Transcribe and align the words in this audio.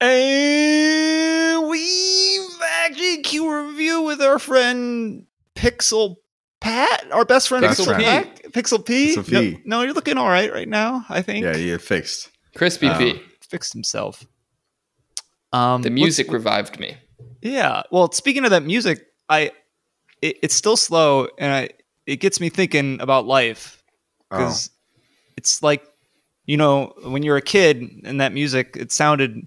And 0.00 1.68
we 1.68 2.40
actually 2.84 3.22
Q 3.22 3.66
review 3.68 4.02
with 4.02 4.20
our 4.20 4.38
friend 4.38 5.26
Pixel 5.54 6.16
Pat, 6.60 7.10
our 7.12 7.24
best 7.24 7.48
friend 7.48 7.62
Best 7.62 7.80
Pixel 7.80 7.84
friend. 7.86 8.02
Pat, 8.02 8.52
Pixel 8.52 8.84
P. 8.84 9.16
Pixel 9.16 9.26
P. 9.28 9.60
No, 9.64 9.78
no, 9.78 9.82
you're 9.82 9.94
looking 9.94 10.18
all 10.18 10.28
right 10.28 10.52
right 10.52 10.68
now. 10.68 11.04
I 11.08 11.22
think 11.22 11.44
Yeah, 11.44 11.56
you 11.56 11.78
fixed. 11.78 12.30
Crispy 12.56 12.88
Oh. 12.88 12.98
P. 12.98 13.20
fixed 13.48 13.72
himself. 13.72 14.26
Um, 15.52 15.82
The 15.82 15.90
music 15.90 16.30
revived 16.32 16.78
me. 16.78 16.96
Yeah. 17.42 17.82
Well, 17.90 18.10
speaking 18.12 18.44
of 18.44 18.50
that 18.50 18.62
music, 18.64 19.06
I 19.28 19.52
it, 20.22 20.38
it's 20.42 20.54
still 20.54 20.76
slow, 20.76 21.28
and 21.38 21.52
I 21.52 21.68
it 22.06 22.16
gets 22.16 22.40
me 22.40 22.48
thinking 22.48 23.00
about 23.00 23.26
life 23.26 23.82
Oh, 24.30 24.38
because 24.38 24.70
it's 25.36 25.62
like 25.62 25.82
you 26.44 26.56
know 26.56 26.92
when 27.04 27.22
you're 27.22 27.36
a 27.36 27.42
kid 27.42 27.82
and 28.04 28.20
that 28.20 28.32
music 28.32 28.76
it 28.78 28.92
sounded 28.92 29.46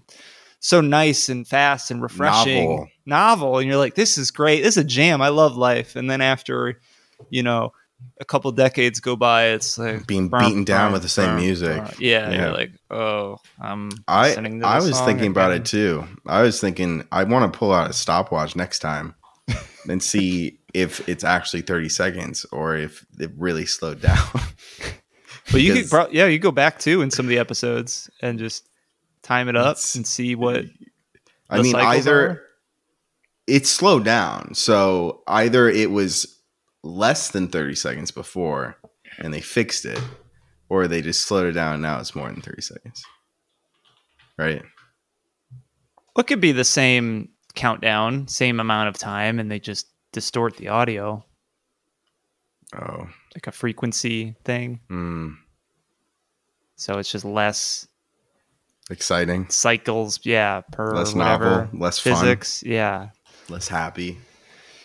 so 0.60 0.80
nice 0.80 1.28
and 1.28 1.46
fast 1.48 1.90
and 1.90 2.02
refreshing 2.02 2.68
Novel. 2.70 2.88
novel 3.06 3.58
and 3.58 3.66
you're 3.68 3.76
like 3.78 3.94
this 3.94 4.16
is 4.18 4.30
great 4.30 4.62
this 4.62 4.76
is 4.76 4.84
a 4.84 4.86
jam 4.86 5.20
i 5.22 5.28
love 5.28 5.56
life 5.56 5.96
and 5.96 6.08
then 6.10 6.20
after 6.20 6.78
you 7.30 7.42
know 7.42 7.72
a 8.18 8.24
couple 8.24 8.50
decades 8.52 8.98
go 9.00 9.14
by 9.16 9.48
it's 9.48 9.76
like 9.78 10.06
being 10.06 10.28
brum, 10.28 10.44
beaten 10.46 10.64
down 10.64 10.84
brum, 10.84 10.92
with 10.94 11.02
the 11.02 11.08
same 11.08 11.36
music. 11.36 11.82
yeah, 11.98 12.30
Yeah. 12.30 12.40
you're 12.40 12.52
like 12.52 12.70
oh 12.90 13.38
i'm 13.60 13.90
I 14.08 14.34
I 14.64 14.78
was 14.80 14.98
thinking 15.00 15.26
about 15.30 15.52
it 15.52 15.64
too. 15.66 16.04
I 16.26 16.40
was 16.42 16.60
thinking 16.60 17.04
I 17.12 17.24
want 17.24 17.52
to 17.52 17.58
pull 17.58 17.72
out 17.72 17.90
a 17.90 17.92
stopwatch 17.92 18.56
next 18.56 18.78
time 18.78 19.14
and 19.88 20.02
see 20.02 20.60
if 20.72 21.06
it's 21.08 21.24
actually 21.24 21.60
30 21.62 21.88
seconds 21.90 22.46
or 22.52 22.74
if 22.76 23.04
it 23.18 23.32
really 23.36 23.66
slowed 23.66 24.00
down. 24.10 24.28
But 25.52 25.60
you 25.62 25.74
could, 25.74 25.90
pro- 25.90 26.08
yeah, 26.10 26.26
you 26.26 26.38
go 26.38 26.52
back 26.52 26.78
too 26.78 27.02
in 27.02 27.10
some 27.10 27.26
of 27.26 27.30
the 27.30 27.38
episodes 27.38 28.08
and 28.22 28.38
just 28.38 28.68
time 29.30 29.48
it 29.48 29.56
up 29.56 29.72
It's- 29.76 29.94
and 29.94 30.06
see 30.06 30.34
what. 30.34 30.64
I 31.48 31.62
mean, 31.62 31.74
either 31.76 32.30
are? 32.30 32.42
it 33.46 33.66
slowed 33.66 34.04
down. 34.04 34.54
So 34.54 35.22
either 35.26 35.68
it 35.68 35.90
was 35.90 36.38
less 36.82 37.30
than 37.30 37.48
30 37.48 37.74
seconds 37.74 38.10
before 38.10 38.76
and 39.18 39.32
they 39.34 39.40
fixed 39.40 39.84
it, 39.84 40.00
or 40.68 40.86
they 40.88 41.02
just 41.02 41.26
slowed 41.26 41.46
it 41.46 41.52
down 41.52 41.74
and 41.74 41.82
now 41.82 41.98
it's 42.00 42.14
more 42.14 42.28
than 42.30 42.40
30 42.40 42.62
seconds. 42.62 43.04
Right? 44.38 44.62
What 46.14 46.26
could 46.26 46.40
be 46.40 46.52
the 46.52 46.64
same 46.64 47.30
countdown, 47.54 48.28
same 48.28 48.60
amount 48.60 48.88
of 48.88 48.96
time, 48.98 49.38
and 49.38 49.50
they 49.50 49.58
just 49.60 49.86
distort 50.12 50.56
the 50.56 50.68
audio 50.68 51.24
Oh. 52.72 53.08
like 53.34 53.46
a 53.48 53.52
frequency 53.52 54.36
thing, 54.44 54.80
Hmm. 54.88 55.32
so 56.76 56.98
it's 56.98 57.10
just 57.10 57.24
less 57.24 57.86
Exciting. 58.90 59.48
cycles, 59.48 60.20
yeah, 60.24 60.60
per 60.72 60.94
Less 60.94 61.14
whatever 61.14 61.50
novel, 61.62 61.78
less 61.78 61.98
fun. 61.98 62.14
physics, 62.14 62.62
yeah. 62.64 63.10
Less 63.48 63.68
happy. 63.68 64.18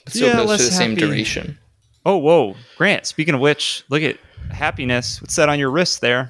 So 0.08 0.26
Yeah, 0.28 0.34
close 0.34 0.44
to 0.46 0.50
less 0.50 0.66
the 0.66 0.72
same 0.72 0.96
duration. 0.96 1.58
Oh, 2.06 2.18
whoa, 2.18 2.56
Grant. 2.78 3.06
Speaking 3.08 3.34
of 3.34 3.42
which, 3.42 3.84
look 3.90 4.04
at 4.04 4.18
happiness. 4.52 5.20
What's 5.22 5.36
that 5.38 5.50
on 5.50 5.58
your 5.58 5.72
wrist 5.72 6.02
there? 6.02 6.30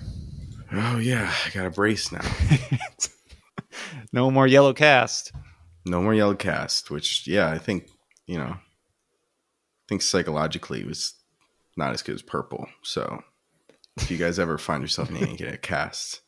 Oh 0.72 0.98
yeah, 0.98 1.32
I 1.46 1.50
got 1.52 1.66
a 1.66 1.70
brace 1.70 2.12
now. 2.12 2.22
No 4.14 4.32
more 4.32 4.48
yellow 4.48 4.72
cast. 4.74 5.34
No 5.86 6.02
more 6.02 6.14
yellow 6.14 6.36
cast, 6.36 6.90
which 6.90 7.28
yeah, 7.28 7.50
I 7.50 7.58
think 7.58 7.90
you 8.28 8.38
know, 8.38 8.52
I 8.56 8.60
think 9.90 10.02
psychologically 10.02 10.80
it 10.82 10.88
was 10.88 11.14
not 11.76 11.92
as 11.92 12.02
good 12.02 12.16
as 12.16 12.22
purple. 12.22 12.68
So 12.82 13.22
if 13.98 14.10
you 14.10 14.18
guys 14.18 14.40
ever 14.40 14.58
find 14.58 14.82
yourself 14.82 15.12
needing 15.12 15.36
to 15.36 15.44
get 15.44 15.54
a 15.54 15.58
cast, 15.58 16.22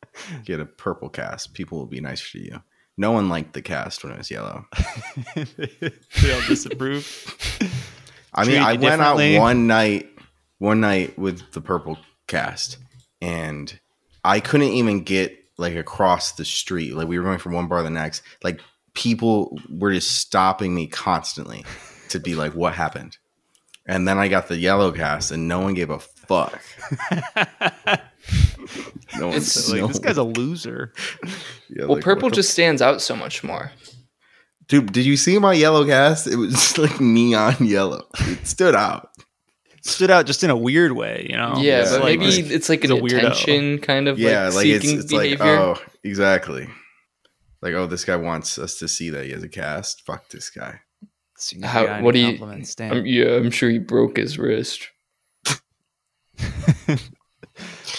get 0.45 0.59
a 0.59 0.65
purple 0.65 1.09
cast. 1.09 1.53
People 1.53 1.77
will 1.77 1.85
be 1.85 2.01
nicer 2.01 2.37
to 2.37 2.43
you. 2.43 2.61
No 2.97 3.11
one 3.11 3.29
liked 3.29 3.53
the 3.53 3.61
cast 3.61 4.03
when 4.03 4.13
it 4.13 4.17
was 4.17 4.31
yellow. 4.31 4.65
they 5.35 6.33
all 6.33 6.41
disapprove. 6.47 7.05
I 8.33 8.45
mean, 8.45 8.59
I 8.59 8.73
went 8.73 9.01
out 9.01 9.17
one 9.39 9.67
night, 9.67 10.09
one 10.57 10.79
night 10.79 11.17
with 11.17 11.51
the 11.51 11.61
purple 11.61 11.99
cast, 12.25 12.77
and 13.21 13.79
I 14.23 14.39
couldn't 14.39 14.69
even 14.69 15.03
get 15.03 15.37
like 15.57 15.75
across 15.75 16.33
the 16.33 16.45
street. 16.45 16.95
Like 16.95 17.07
we 17.07 17.19
were 17.19 17.25
going 17.25 17.39
from 17.39 17.53
one 17.53 17.67
bar 17.67 17.79
to 17.79 17.83
the 17.83 17.89
next. 17.89 18.23
Like 18.43 18.61
people 18.93 19.59
were 19.69 19.93
just 19.93 20.17
stopping 20.17 20.73
me 20.73 20.87
constantly 20.87 21.65
to 22.09 22.19
be 22.19 22.35
like, 22.35 22.53
"What 22.53 22.73
happened?" 22.73 23.17
And 23.87 24.05
then 24.07 24.17
I 24.17 24.27
got 24.27 24.47
the 24.49 24.57
yellow 24.57 24.91
cast, 24.91 25.31
and 25.31 25.47
no 25.47 25.61
one 25.61 25.73
gave 25.73 25.89
a 25.89 25.99
fuck. 25.99 26.61
No 29.17 29.27
one, 29.29 29.37
It's 29.37 29.69
like, 29.71 29.81
no- 29.81 29.87
this 29.87 29.99
guy's 29.99 30.17
a 30.17 30.23
loser. 30.23 30.93
yeah, 31.69 31.85
Well, 31.85 31.95
like, 31.95 32.03
purple 32.03 32.23
what 32.23 32.31
the- 32.33 32.35
just 32.37 32.51
stands 32.51 32.81
out 32.81 33.01
so 33.01 33.15
much 33.15 33.43
more. 33.43 33.71
dude. 34.67 34.91
Did 34.91 35.05
you 35.05 35.15
see 35.15 35.39
my 35.39 35.53
yellow 35.53 35.85
cast? 35.85 36.27
It 36.27 36.35
was 36.35 36.77
like 36.77 36.99
neon 36.99 37.55
yellow. 37.65 38.03
It 38.19 38.45
stood 38.45 38.75
out. 38.75 39.09
Stood 39.83 40.11
out 40.11 40.25
just 40.25 40.43
in 40.43 40.49
a 40.49 40.57
weird 40.57 40.91
way, 40.91 41.25
you 41.29 41.37
know. 41.37 41.53
yeah, 41.57 41.83
yeah, 41.83 41.89
but 41.91 42.01
like- 42.01 42.19
maybe 42.19 42.53
it's 42.53 42.67
like 42.67 42.81
he's 42.81 42.91
an 42.91 42.97
a 42.97 43.01
weirdo. 43.01 43.17
attention 43.19 43.79
kind 43.79 44.07
of 44.09 44.19
yeah, 44.19 44.47
like, 44.47 44.55
like, 44.55 44.65
it's, 44.67 44.85
it's 44.85 45.05
behavior. 45.11 45.37
like 45.45 45.47
oh, 45.59 45.81
exactly. 46.03 46.67
Like 47.61 47.73
oh, 47.73 47.87
this 47.87 48.03
guy 48.03 48.17
wants 48.17 48.59
us 48.59 48.77
to 48.79 48.87
see 48.89 49.09
that 49.11 49.25
he 49.25 49.31
has 49.31 49.43
a 49.43 49.49
cast. 49.49 50.05
Fuck 50.05 50.27
this 50.29 50.49
guy. 50.49 50.81
Seems 51.37 51.61
to 51.61 51.67
be 51.67 51.71
How- 51.71 52.01
what 52.01 52.13
do 52.13 52.19
you- 52.19 52.37
I'm- 52.45 53.05
yeah, 53.05 53.35
I'm 53.35 53.51
sure 53.51 53.69
he 53.69 53.79
broke 53.79 54.17
his 54.17 54.37
wrist. 54.39 54.89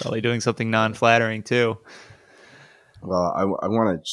Probably 0.01 0.21
doing 0.21 0.41
something 0.41 0.71
non-flattering 0.71 1.43
too. 1.43 1.79
Well, 3.03 3.33
I, 3.35 3.43
I 3.43 3.69
want 3.69 4.05
to 4.05 4.11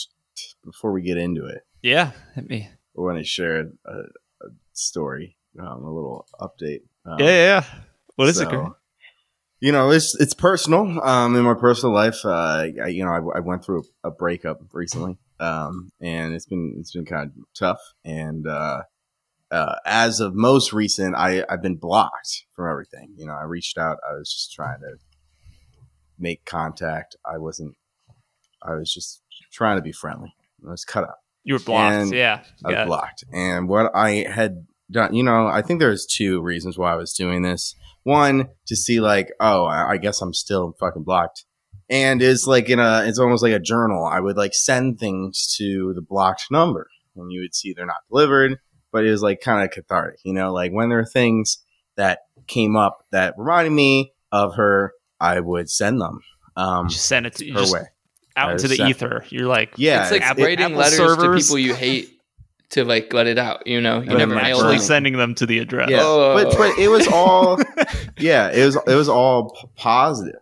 before 0.63 0.91
we 0.91 1.02
get 1.02 1.18
into 1.18 1.46
it, 1.46 1.62
Yeah, 1.81 2.12
hit 2.34 2.50
me. 2.50 2.68
I 2.97 3.02
want 3.02 3.18
to 3.18 3.24
share 3.24 3.62
a, 3.86 3.91
a 3.91 4.47
story, 4.74 5.38
um, 5.59 5.84
a 5.84 5.94
little 5.94 6.28
update. 6.40 6.81
Um, 7.06 7.19
yeah, 7.19 7.25
yeah, 7.25 7.46
yeah. 7.59 7.63
What 8.16 8.28
is 8.30 8.40
it? 8.40 8.44
so, 8.46 8.50
Grant? 8.50 8.74
You 9.59 9.72
know, 9.72 9.90
it's 9.92 10.16
it's 10.19 10.34
personal. 10.34 11.00
Um, 11.03 11.36
in 11.36 11.44
my 11.44 11.53
personal 11.53 11.94
life, 11.94 12.25
uh, 12.25 12.68
I, 12.84 12.88
you 12.88 13.06
know, 13.06 13.12
I, 13.12 13.38
I 13.38 13.40
went 13.40 13.63
through 13.63 13.84
a, 14.03 14.09
a 14.09 14.12
breakup 14.12 14.59
recently, 14.74 15.18
um, 15.40 15.90
and 16.02 16.34
it's 16.34 16.46
been 16.46 16.75
it's 16.80 16.92
been 16.92 17.06
kind 17.06 17.31
of 17.31 17.44
tough. 17.57 17.80
And 18.03 18.46
uh, 18.47 18.84
uh, 19.51 19.75
as 19.85 20.19
of 20.19 20.33
most 20.35 20.73
recent, 20.73 21.16
I 21.16 21.44
I've 21.50 21.61
been 21.61 21.78
blocked 21.78 22.45
from 22.56 22.69
everything. 22.69 23.13
You 23.17 23.25
know, 23.28 23.33
I 23.33 23.44
reached 23.44 23.78
out. 23.78 23.97
I 24.09 24.13
was 24.13 24.31
just 24.31 24.53
trying 24.53 24.79
to 24.79 24.97
make 26.19 26.45
contact. 26.45 27.16
I 27.25 27.38
wasn't. 27.38 27.75
I 28.61 28.73
was 28.75 28.91
just 28.94 29.22
trying 29.51 29.78
to 29.78 29.81
be 29.81 29.91
friendly. 29.91 30.33
I 30.67 30.72
was 30.72 30.85
cut 30.85 31.03
out. 31.03 31.17
You 31.44 31.53
were 31.56 31.59
blocked. 31.59 31.95
and 31.95 32.11
yeah, 32.13 32.41
I 32.66 32.72
was 32.72 32.88
blocked. 32.88 33.23
And 33.31 33.69
what 33.69 33.91
I 33.95 34.25
had 34.28 34.66
done, 34.89 35.13
you 35.13 35.23
know, 35.23 35.47
I 35.47 35.62
think 35.62 35.79
there's 35.79 36.06
two 36.06 36.41
reasons 36.41 36.77
why 36.77 36.94
I 36.94 36.95
was 36.95 37.13
doing 37.13 37.44
this. 37.44 37.75
One, 38.03 38.50
to 38.67 38.75
see 38.75 39.00
like, 39.00 39.31
oh, 39.39 39.66
I 39.66 39.91
I 39.91 39.97
guess 39.97 40.22
I'm 40.22 40.33
still 40.33 40.75
fucking 40.79 41.03
blocked. 41.03 41.45
And 41.88 42.19
it's 42.22 42.47
like 42.47 42.69
in 42.69 42.79
a, 42.79 43.03
it's 43.06 43.19
almost 43.19 43.44
like 43.44 43.53
a 43.53 43.59
journal. 43.59 44.06
I 44.06 44.19
would 44.19 44.38
like 44.38 44.56
send 44.56 45.00
things 45.00 45.56
to 45.57 45.94
the 45.94 46.01
blocked 46.01 46.47
number 46.50 46.88
and 47.16 47.31
you 47.31 47.41
would 47.41 47.53
see 47.53 47.73
they're 47.73 47.85
not 47.85 48.07
delivered, 48.09 48.57
but 48.95 49.06
it 49.06 49.11
was 49.11 49.22
like 49.22 49.41
kind 49.41 49.61
of 49.66 49.72
cathartic, 49.72 50.22
you 50.23 50.31
know, 50.31 50.53
like 50.53 50.72
when 50.72 50.88
there 50.88 51.00
are 51.00 51.06
things 51.06 51.57
that 51.97 52.19
came 52.47 52.78
up 52.78 53.06
that 53.11 53.33
reminded 53.38 53.72
me 53.72 54.13
of 54.31 54.56
her, 54.56 54.94
I 55.19 55.41
would 55.41 55.69
send 55.69 56.00
them. 56.00 56.22
Um, 56.56 56.88
just 56.88 57.06
send 57.06 57.25
it 57.25 57.35
to 57.35 57.45
you 57.45 57.53
her 57.53 57.59
just 57.59 57.73
way. 57.73 57.81
out 58.38 58.50
I 58.50 58.51
into 58.53 58.69
the 58.69 58.78
sent- 58.78 58.89
ether. 58.89 59.25
You're 59.29 59.47
like, 59.47 59.73
Yeah. 59.75 60.03
it's 60.03 60.11
like 60.11 60.22
it's- 60.22 60.38
it- 60.38 60.44
writing 60.44 60.66
Apple 60.66 60.78
letters 60.78 60.95
servers. 60.97 61.47
to 61.50 61.53
people 61.53 61.59
you 61.59 61.73
hate 61.75 62.09
to 62.69 62.85
like 62.85 63.11
let 63.13 63.28
it 63.28 63.38
out. 63.38 63.67
You 63.67 63.81
know, 63.81 64.00
you 64.00 64.07
But 64.07 64.17
never 64.17 64.33
then 64.33 64.44
mail 64.44 64.56
actually 64.57 64.61
actually 64.63 64.78
them. 64.78 64.85
sending 64.85 65.17
them 65.17 65.35
to 65.35 65.45
the 65.45 65.59
address. 65.59 65.89
Yeah, 65.89 66.00
Oh. 66.01 66.33
but 66.33 66.57
but 66.57 66.79
it 66.79 66.88
was 66.88 67.07
all 67.07 67.59
yeah, 68.17 68.50
it 68.51 68.66
was 68.66 68.75
it 68.88 68.95
was 68.95 69.09
all 69.09 69.50
p- 69.51 69.67
positive. 69.75 70.39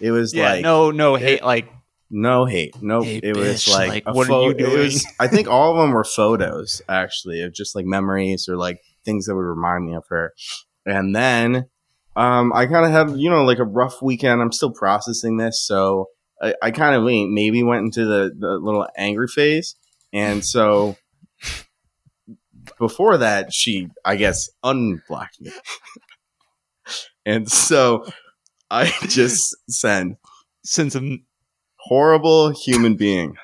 It 0.00 0.10
was 0.10 0.34
yeah. 0.34 0.52
like 0.52 0.62
no, 0.62 0.90
no 0.90 1.14
hate. 1.16 1.42
Like, 1.42 1.68
no 2.10 2.44
hate, 2.44 2.80
no. 2.80 3.02
Hey, 3.02 3.20
it 3.22 3.36
was 3.36 3.68
like, 3.68 4.06
like, 4.06 4.14
what 4.14 4.30
are 4.30 4.42
you 4.42 4.54
doing? 4.54 4.78
was, 4.78 5.06
I 5.18 5.26
think 5.26 5.48
all 5.48 5.72
of 5.72 5.78
them 5.78 5.90
were 5.94 6.04
photos 6.04 6.82
actually 6.88 7.42
of 7.42 7.52
just 7.52 7.74
like 7.74 7.84
memories 7.84 8.48
or 8.48 8.56
like 8.56 8.80
things 9.04 9.26
that 9.26 9.34
would 9.34 9.42
remind 9.42 9.86
me 9.86 9.94
of 9.94 10.04
her. 10.08 10.32
And 10.84 11.14
then 11.14 11.68
um, 12.16 12.52
I 12.54 12.66
kind 12.66 12.86
of 12.86 12.92
had 12.92 13.20
you 13.20 13.28
know 13.28 13.44
like 13.44 13.58
a 13.58 13.64
rough 13.64 14.00
weekend. 14.00 14.40
I'm 14.40 14.52
still 14.52 14.72
processing 14.72 15.36
this, 15.36 15.62
so 15.64 16.06
I, 16.42 16.54
I 16.62 16.70
kind 16.70 16.94
of 16.94 17.04
maybe 17.04 17.62
went 17.62 17.84
into 17.84 18.06
the 18.06 18.32
the 18.36 18.58
little 18.58 18.86
angry 18.96 19.28
phase, 19.28 19.76
and 20.12 20.44
so. 20.44 20.96
Before 22.80 23.16
that, 23.16 23.54
she, 23.54 23.88
I 24.04 24.16
guess, 24.16 24.50
unblocked 24.62 25.40
me. 25.40 25.52
and 27.24 27.50
so 27.50 28.04
I 28.70 28.92
just 29.02 29.56
sent 29.70 30.18
send 30.64 30.92
some. 30.92 31.24
Horrible 31.88 32.50
human 32.50 32.94
being. 32.96 33.36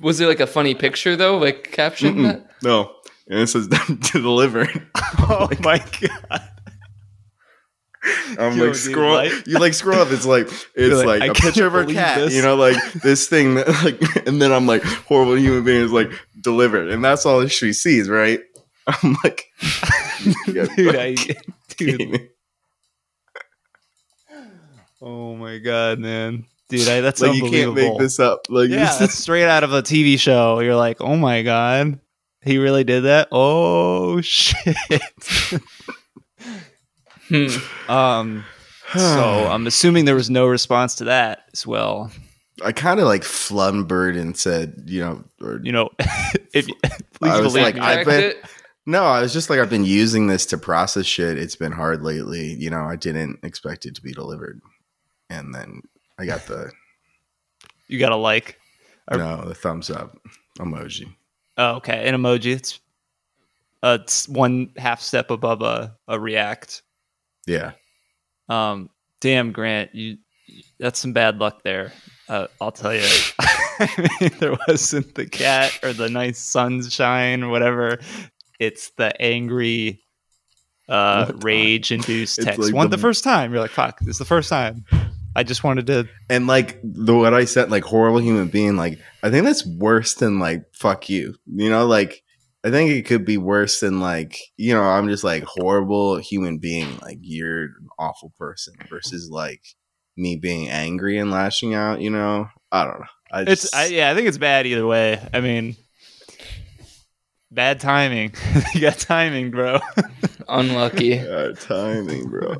Was 0.00 0.20
it 0.20 0.26
like 0.26 0.40
a 0.40 0.46
funny 0.46 0.74
picture 0.74 1.16
though, 1.16 1.38
like 1.38 1.72
caption 1.72 2.22
that? 2.24 2.46
No. 2.62 2.92
And 3.28 3.40
it 3.40 3.46
says 3.48 3.68
delivered. 4.12 4.68
Oh 5.28 5.48
my 5.60 5.78
god! 6.00 6.42
I'm 8.38 8.56
Yo, 8.56 8.64
like 8.66 8.74
dude, 8.74 8.76
scroll. 8.76 9.14
like- 9.14 9.46
you 9.46 9.58
like 9.58 9.74
scroll 9.74 9.98
up. 9.98 10.12
It's 10.12 10.24
like 10.26 10.46
it's 10.76 10.94
like, 10.94 11.06
like, 11.06 11.22
I 11.22 11.26
a 11.26 11.28
can't 11.32 11.38
picture 11.38 11.66
of 11.66 11.72
her 11.72 11.84
cat. 11.84 12.18
this. 12.18 12.34
You 12.34 12.42
know, 12.42 12.54
like 12.54 12.76
this 13.02 13.26
thing 13.28 13.56
that 13.56 13.66
like, 13.82 14.26
and 14.26 14.40
then 14.40 14.52
I'm 14.52 14.66
like 14.66 14.82
horrible 14.84 15.34
human 15.36 15.64
being 15.64 15.82
is 15.82 15.90
like 15.90 16.10
delivered, 16.40 16.90
and 16.90 17.04
that's 17.04 17.26
all 17.26 17.44
she 17.48 17.72
sees, 17.72 18.08
right? 18.08 18.38
I'm 18.86 19.16
like, 19.24 19.46
dude, 20.44 20.94
I, 20.96 21.16
dude. 21.76 22.28
Oh 25.08 25.36
my 25.36 25.58
god, 25.58 26.00
man, 26.00 26.46
dude, 26.68 26.88
I, 26.88 27.00
that's 27.00 27.20
like 27.20 27.36
you 27.36 27.48
can't 27.48 27.74
make 27.74 27.96
this 27.96 28.18
up. 28.18 28.40
Like 28.48 28.70
yeah, 28.70 28.86
this 28.86 28.96
that's 28.96 29.14
straight 29.14 29.46
out 29.46 29.62
of 29.62 29.72
a 29.72 29.80
TV 29.80 30.18
show. 30.18 30.58
You're 30.58 30.74
like, 30.74 31.00
oh 31.00 31.14
my 31.16 31.42
god, 31.42 32.00
he 32.42 32.58
really 32.58 32.82
did 32.82 33.04
that. 33.04 33.28
Oh 33.30 34.20
shit. 34.22 34.74
Hmm. 37.28 37.46
um, 37.88 38.44
so 38.96 39.00
I'm 39.48 39.68
assuming 39.68 40.06
there 40.06 40.16
was 40.16 40.28
no 40.28 40.44
response 40.48 40.96
to 40.96 41.04
that 41.04 41.44
as 41.52 41.64
well. 41.64 42.10
I 42.64 42.72
kind 42.72 42.98
of 42.98 43.06
like 43.06 43.22
flumbered 43.22 44.16
and 44.16 44.36
said, 44.36 44.82
you 44.86 45.02
know, 45.02 45.24
or 45.40 45.60
You 45.62 45.70
know, 45.70 45.90
if 46.52 46.66
you, 46.66 46.74
please 47.14 47.30
I 47.30 47.38
was 47.40 47.52
believe 47.52 47.64
like, 47.64 47.74
me. 47.76 47.80
I've 47.82 48.06
been- 48.06 48.24
it? 48.24 48.44
No, 48.88 49.04
I 49.04 49.20
was 49.20 49.32
just 49.32 49.50
like 49.50 49.58
I've 49.60 49.70
been 49.70 49.84
using 49.84 50.28
this 50.28 50.46
to 50.46 50.58
process 50.58 51.06
shit. 51.06 51.38
It's 51.38 51.56
been 51.56 51.72
hard 51.72 52.02
lately. 52.02 52.54
You 52.54 52.70
know, 52.70 52.82
I 52.82 52.96
didn't 52.96 53.40
expect 53.42 53.84
it 53.84 53.96
to 53.96 54.02
be 54.02 54.12
delivered, 54.12 54.60
and 55.30 55.54
then 55.54 55.82
I 56.18 56.26
got 56.26 56.46
the 56.46 56.70
you 57.88 57.98
got 57.98 58.12
a 58.12 58.16
like. 58.16 58.58
Or- 59.10 59.18
no 59.18 59.44
the 59.44 59.54
thumbs 59.54 59.90
up 59.90 60.16
emoji. 60.58 61.14
Oh, 61.58 61.74
okay, 61.76 62.08
an 62.08 62.14
emoji. 62.14 62.54
It's 62.54 62.80
uh, 63.82 63.98
it's 64.02 64.28
one 64.28 64.70
half 64.76 65.00
step 65.00 65.30
above 65.30 65.62
a, 65.62 65.94
a 66.08 66.18
react. 66.18 66.82
Yeah, 67.46 67.72
Um, 68.48 68.90
damn, 69.20 69.52
Grant, 69.52 69.94
you 69.94 70.18
that's 70.80 70.98
some 70.98 71.12
bad 71.12 71.38
luck 71.38 71.62
there. 71.62 71.92
Uh, 72.28 72.48
I'll 72.60 72.72
tell 72.72 72.92
you. 72.94 73.06
I 73.78 74.08
mean, 74.20 74.30
there 74.40 74.56
wasn't 74.66 75.14
the 75.14 75.26
cat 75.26 75.78
or 75.84 75.92
the 75.92 76.08
nice 76.08 76.38
sunshine 76.38 77.42
or 77.44 77.48
whatever. 77.50 77.98
It's 78.58 78.90
the 78.96 79.12
angry, 79.22 80.02
uh, 80.88 81.30
rage 81.36 81.92
induced 81.92 82.42
text. 82.42 82.58
like 82.58 82.74
One 82.74 82.90
the- 82.90 82.96
the 82.96 83.00
first 83.02 83.22
time, 83.22 83.52
you're 83.52 83.60
like, 83.60 83.70
"Fuck, 83.70 84.00
this 84.00 84.16
is 84.16 84.18
the 84.18 84.24
first 84.24 84.48
time." 84.48 84.84
I 85.36 85.42
just 85.42 85.62
wanted 85.62 85.86
to. 85.88 86.08
and 86.28 86.46
like 86.46 86.80
the 86.82 87.14
what 87.14 87.34
I 87.34 87.44
said, 87.44 87.70
like 87.70 87.84
horrible 87.84 88.20
human 88.20 88.48
being. 88.48 88.76
Like 88.76 88.98
I 89.22 89.30
think 89.30 89.44
that's 89.44 89.66
worse 89.66 90.14
than 90.14 90.38
like 90.38 90.64
fuck 90.72 91.08
you. 91.08 91.36
You 91.46 91.70
know, 91.70 91.86
like 91.86 92.22
I 92.64 92.70
think 92.70 92.90
it 92.90 93.06
could 93.06 93.24
be 93.24 93.38
worse 93.38 93.80
than 93.80 94.00
like 94.00 94.38
you 94.56 94.74
know 94.74 94.82
I'm 94.82 95.08
just 95.08 95.24
like 95.24 95.44
horrible 95.44 96.16
human 96.16 96.58
being. 96.58 96.98
Like 97.02 97.18
you're 97.20 97.64
an 97.64 97.88
awful 97.98 98.32
person 98.38 98.74
versus 98.88 99.30
like 99.30 99.62
me 100.16 100.36
being 100.36 100.68
angry 100.68 101.18
and 101.18 101.30
lashing 101.30 101.74
out. 101.74 102.00
You 102.00 102.10
know, 102.10 102.48
I 102.72 102.84
don't 102.84 103.00
know. 103.00 103.06
I 103.30 103.42
It's 103.42 103.74
I, 103.74 103.86
yeah, 103.86 104.10
I 104.10 104.14
think 104.14 104.28
it's 104.28 104.38
bad 104.38 104.66
either 104.66 104.86
way. 104.86 105.20
I 105.32 105.40
mean, 105.40 105.76
bad 107.50 107.80
timing. 107.80 108.34
you 108.74 108.80
got 108.80 108.98
timing, 108.98 109.50
bro. 109.50 109.80
Unlucky. 110.48 111.18
Timing, 111.60 112.30
bro. 112.30 112.56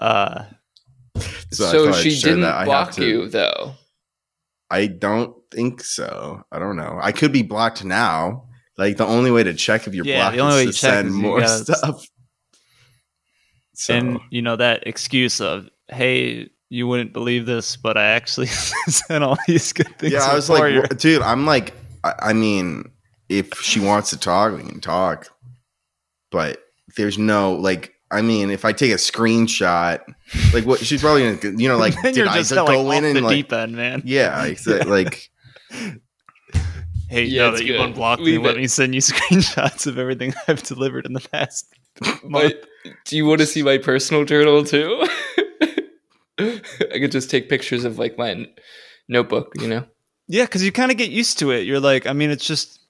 Uh, 0.00 0.44
So 1.56 1.90
So, 1.90 1.92
she 1.92 2.10
didn't 2.20 2.42
that. 2.42 2.54
I 2.54 2.58
have 2.58 2.66
block 2.66 2.92
to- 2.92 3.06
you 3.06 3.28
though. 3.28 3.74
I 4.70 4.86
don't 4.88 5.34
think 5.52 5.82
so. 5.82 6.42
I 6.50 6.58
don't 6.58 6.76
know. 6.76 6.98
I 7.00 7.12
could 7.12 7.32
be 7.32 7.42
blocked 7.42 7.84
now. 7.84 8.48
Like 8.76 8.96
the 8.96 9.06
only 9.06 9.30
way 9.30 9.42
to 9.44 9.54
check 9.54 9.86
if 9.86 9.94
you're 9.94 10.04
Yeah, 10.04 10.22
blocked 10.22 10.36
the 10.36 10.42
only 10.42 10.54
is 10.62 10.66
way 10.66 10.72
to 10.72 10.78
check 10.78 10.92
send 10.92 11.08
is 11.08 11.14
more 11.14 11.40
gotta- 11.40 11.64
stuff. 11.76 12.06
So 13.74 13.94
and 13.94 14.18
you 14.30 14.42
know 14.42 14.56
that 14.56 14.86
excuse 14.86 15.40
of, 15.40 15.68
"Hey, 15.88 16.48
you 16.70 16.86
wouldn't 16.86 17.12
believe 17.12 17.46
this, 17.46 17.76
but 17.76 17.96
I 17.96 18.04
actually 18.06 18.46
sent 18.88 19.22
all 19.22 19.36
these 19.46 19.72
good 19.72 19.96
things." 19.98 20.12
yeah, 20.14 20.24
I 20.24 20.34
was 20.34 20.48
like, 20.50 20.72
you." 20.72 20.80
"Wha- 20.80 20.86
dude, 20.96 21.22
I'm 21.22 21.46
like, 21.46 21.74
I, 22.02 22.14
I 22.18 22.32
mean, 22.32 22.90
if 23.28 23.52
she 23.60 23.80
wants 23.80 24.10
to 24.10 24.18
talk, 24.18 24.56
we 24.56 24.62
can 24.62 24.80
talk. 24.80 25.28
But 26.30 26.58
there's 26.96 27.18
no 27.18 27.52
like. 27.54 27.92
I 28.10 28.22
mean, 28.22 28.50
if 28.50 28.64
I 28.64 28.72
take 28.72 28.92
a 28.92 28.96
screenshot, 28.96 30.00
like 30.52 30.64
what 30.64 30.80
she's 30.80 31.00
probably 31.02 31.36
gonna, 31.36 31.56
you 31.58 31.68
know, 31.68 31.76
like 31.76 32.00
did 32.02 32.16
you're 32.16 32.28
I 32.28 32.36
just 32.38 32.50
just 32.50 32.56
like, 32.66 32.66
go 32.76 32.90
in 32.92 32.98
off 32.98 33.04
and 33.04 33.16
the 33.16 33.20
like, 33.22 33.34
deep 33.36 33.52
end, 33.52 33.74
man. 33.76 34.02
yeah, 34.04 34.46
exa- 34.46 34.86
like 34.86 35.28
Hey, 37.08 37.24
Yeah, 37.24 37.50
know 37.50 37.56
that 37.56 37.64
you 37.64 37.72
good. 37.74 37.80
unblocked 37.80 38.20
me. 38.20 38.32
Leave 38.32 38.42
Let 38.42 38.56
it. 38.56 38.60
me 38.60 38.66
send 38.66 38.94
you 38.94 39.00
screenshots 39.02 39.86
of 39.86 39.98
everything 39.98 40.34
I've 40.48 40.62
delivered 40.62 41.06
in 41.06 41.12
the 41.12 41.20
past 41.20 41.66
month. 42.24 42.54
But 42.60 42.66
do 43.04 43.16
you 43.16 43.26
want 43.26 43.40
to 43.40 43.46
see 43.46 43.62
my 43.62 43.78
personal 43.78 44.24
journal 44.24 44.64
too? 44.64 45.06
I 46.38 46.98
could 46.98 47.12
just 47.12 47.30
take 47.30 47.48
pictures 47.48 47.84
of 47.84 47.98
like 47.98 48.18
my 48.18 48.30
n- 48.30 48.46
notebook, 49.08 49.52
you 49.60 49.68
know. 49.68 49.84
Yeah, 50.28 50.44
because 50.44 50.64
you 50.64 50.72
kind 50.72 50.90
of 50.90 50.96
get 50.98 51.10
used 51.10 51.38
to 51.38 51.50
it. 51.52 51.60
You're 51.66 51.80
like, 51.80 52.06
I 52.06 52.12
mean, 52.12 52.30
it's 52.30 52.44
just 52.46 52.80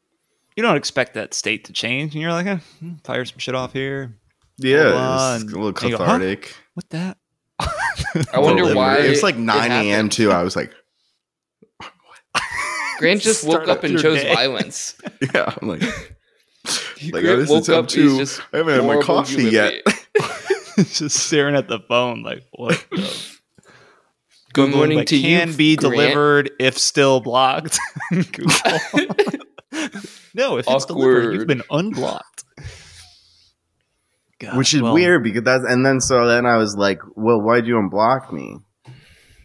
you 0.56 0.62
don't 0.62 0.76
expect 0.76 1.14
that 1.14 1.34
state 1.34 1.64
to 1.66 1.72
change, 1.72 2.14
and 2.14 2.22
you're 2.22 2.32
like, 2.32 2.46
eh, 2.46 2.58
hmm, 2.80 2.94
fire 3.04 3.24
some 3.24 3.38
shit 3.38 3.54
off 3.54 3.72
here. 3.72 4.16
Yeah, 4.58 4.90
blah, 4.90 5.34
it's 5.36 5.44
a 5.44 5.46
little 5.46 5.68
and 5.68 5.82
you 5.82 5.90
go, 5.90 5.98
huh? 5.98 6.04
cathartic. 6.18 6.56
What 6.74 6.88
that? 6.90 7.18
I 8.32 8.38
wonder 8.38 8.74
why 8.74 8.98
It 8.98 9.10
was 9.10 9.22
like 9.22 9.36
it 9.36 9.40
9 9.40 9.70
a.m. 9.72 10.08
too. 10.08 10.30
I 10.30 10.42
was 10.42 10.56
like, 10.56 10.72
Grant 12.98 13.22
just 13.22 13.46
woke 13.46 13.62
up 13.62 13.78
up 13.78 13.84
and 13.84 13.98
chose 13.98 14.22
day. 14.22 14.34
violence. 14.34 14.96
yeah, 15.34 15.54
I'm 15.60 15.68
like, 15.68 15.82
like 15.82 17.10
Grant 17.10 17.26
oh, 17.26 17.36
this 17.36 17.48
woke 17.48 17.60
is 17.62 17.68
up 17.68 17.84
up, 17.84 17.90
he's 17.90 18.12
to. 18.12 18.18
just 18.18 18.40
I 18.52 18.58
haven't 18.58 18.74
had 18.74 18.86
my 18.86 19.00
coffee 19.02 19.44
yet. 19.44 19.74
just 20.76 21.16
staring 21.16 21.54
at 21.56 21.68
the 21.68 21.80
phone, 21.80 22.22
like, 22.22 22.44
what? 22.52 22.84
the- 22.90 23.36
Good 24.52 24.70
morning 24.74 24.98
but 25.00 25.08
to 25.08 25.16
you, 25.18 25.22
can 25.38 25.54
be 25.54 25.76
Grant. 25.76 25.92
delivered 25.92 26.50
if 26.58 26.78
still 26.78 27.20
blocked. 27.20 27.78
No, 30.34 30.58
if 30.58 30.66
it's 30.68 30.84
delivered, 30.86 31.34
you've 31.34 31.46
been 31.46 31.62
unblocked. 31.70 32.44
God, 34.38 34.56
Which 34.56 34.74
is 34.74 34.82
well, 34.82 34.92
weird 34.92 35.22
because 35.24 35.42
that's 35.44 35.64
and 35.64 35.84
then 35.84 36.00
so 36.00 36.26
then 36.26 36.44
I 36.44 36.56
was 36.56 36.76
like, 36.76 37.00
well, 37.14 37.40
why'd 37.40 37.66
you 37.66 37.74
unblock 37.76 38.32
me? 38.32 38.58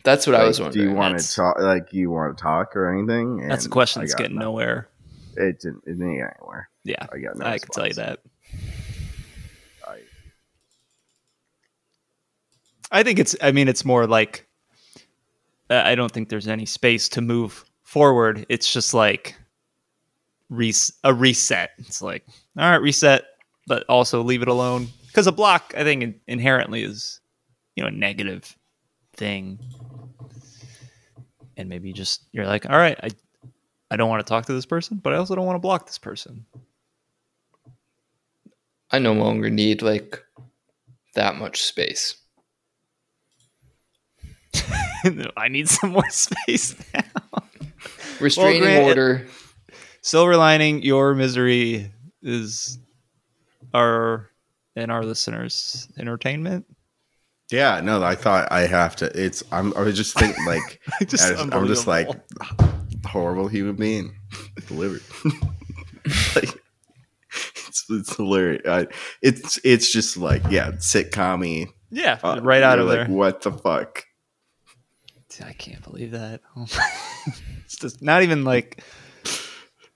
That's 0.04 0.26
what 0.28 0.36
I 0.36 0.40
Like, 0.40 0.60
was 0.60 0.74
Do 0.74 0.82
you 0.82 0.92
want 0.92 1.18
to 1.20 1.36
talk? 1.36 1.60
Like, 1.60 1.94
you 1.94 2.10
want 2.10 2.38
to 2.38 2.42
talk 2.42 2.76
or 2.76 2.94
anything? 2.94 3.48
That's 3.48 3.66
a 3.66 3.70
question 3.70 4.02
that's 4.02 4.16
getting 4.16 4.36
nothing. 4.36 4.48
nowhere. 4.50 4.90
It 5.38 5.60
didn't. 5.62 5.84
It 5.86 5.92
didn't 5.92 6.18
get 6.18 6.36
anywhere. 6.40 6.70
Yeah, 6.84 7.06
I 7.12 7.18
got 7.20 7.38
no. 7.38 7.46
I 7.46 7.60
can 7.60 7.70
tell 7.70 7.88
you 7.88 7.94
that. 7.94 8.20
I- 9.88 10.00
I 12.92 13.04
think 13.04 13.20
it's. 13.20 13.36
I 13.42 13.52
mean, 13.52 13.68
it's 13.68 13.86
more 13.86 14.08
like. 14.08 14.48
I 15.70 15.96
don't 15.96 16.12
think 16.12 16.28
there's 16.28 16.50
any 16.50 16.66
space 16.66 17.08
to 17.10 17.22
move 17.22 17.64
forward. 17.84 18.46
It's 18.50 18.72
just 18.74 18.94
like. 18.94 19.36
Res- 20.50 20.92
a 21.06 21.14
reset. 21.14 21.70
It's 21.78 22.02
like, 22.02 22.26
all 22.58 22.70
right, 22.70 22.82
reset, 22.82 23.24
but 23.68 23.84
also 23.88 24.22
leave 24.22 24.42
it 24.42 24.48
alone. 24.48 24.88
Because 25.08 25.28
a 25.28 25.32
block, 25.32 25.74
I 25.78 25.84
think, 25.84 26.16
inherently 26.28 26.84
is, 26.84 27.20
you 27.76 27.84
know, 27.84 27.90
a 27.90 27.92
negative 27.92 28.56
thing. 29.16 29.60
And 31.58 31.70
maybe 31.70 31.94
just 31.94 32.24
you're 32.32 32.48
like, 32.48 32.70
all 32.70 32.78
right, 32.78 32.98
I, 33.04 33.10
I 33.90 33.98
don't 33.98 34.10
want 34.10 34.26
to 34.26 34.30
talk 34.30 34.46
to 34.46 34.54
this 34.54 34.66
person, 34.66 35.00
but 35.04 35.14
I 35.14 35.18
also 35.18 35.36
don't 35.36 35.46
want 35.46 35.56
to 35.56 35.62
block 35.62 35.86
this 35.86 35.98
person. 35.98 36.46
I 38.92 39.00
no 39.00 39.14
longer 39.14 39.50
need 39.50 39.82
like 39.82 40.24
that 41.16 41.36
much 41.36 41.62
space. 41.64 42.16
I 45.38 45.48
need 45.48 45.70
some 45.70 45.92
more 45.92 46.10
space 46.10 46.76
now. 46.94 47.44
Restraining 48.20 48.62
Grant, 48.62 48.86
order. 48.86 49.28
Silver 50.02 50.36
lining, 50.36 50.84
your 50.84 51.14
misery 51.14 51.92
is 52.22 52.78
our 53.74 54.30
and 54.76 54.92
our 54.92 55.04
listeners' 55.04 55.88
entertainment. 55.98 56.66
Yeah, 57.52 57.82
no, 57.82 58.02
I 58.02 58.16
thought 58.16 58.52
I 58.52 58.62
have 58.62 58.96
to. 58.98 59.12
It's. 59.14 59.44
I'm. 59.52 59.76
I 59.76 59.82
was 59.82 59.98
just 59.98 60.18
thinking 60.18 60.46
like. 60.46 60.82
Just 61.08 61.24
I 61.24 61.32
was- 61.32 61.54
I'm 61.54 61.68
just 61.68 61.88
like 61.88 62.08
horrible 63.06 63.48
human 63.48 63.76
being 63.76 64.16
delivered. 64.68 65.02
like 66.36 66.50
it's, 67.68 67.86
it's 67.90 68.16
hilarious. 68.16 68.62
I, 68.68 68.88
it's 69.22 69.60
it's 69.64 69.92
just 69.92 70.18
like 70.18 70.44
yeah, 70.50 70.72
sitcom 70.72 71.68
yeah, 71.90 72.20
uh, 72.24 72.40
right 72.42 72.64
out 72.64 72.80
of 72.80 72.88
there. 72.88 73.06
What 73.08 73.42
the 73.42 73.52
fuck? 73.52 74.06
Dude, 75.30 75.48
I 75.48 75.54
can't 75.54 75.84
believe 75.84 76.12
that. 76.12 76.42
it's 77.66 77.78
just 77.78 78.02
not 78.02 78.24
even 78.24 78.44
like 78.44 78.84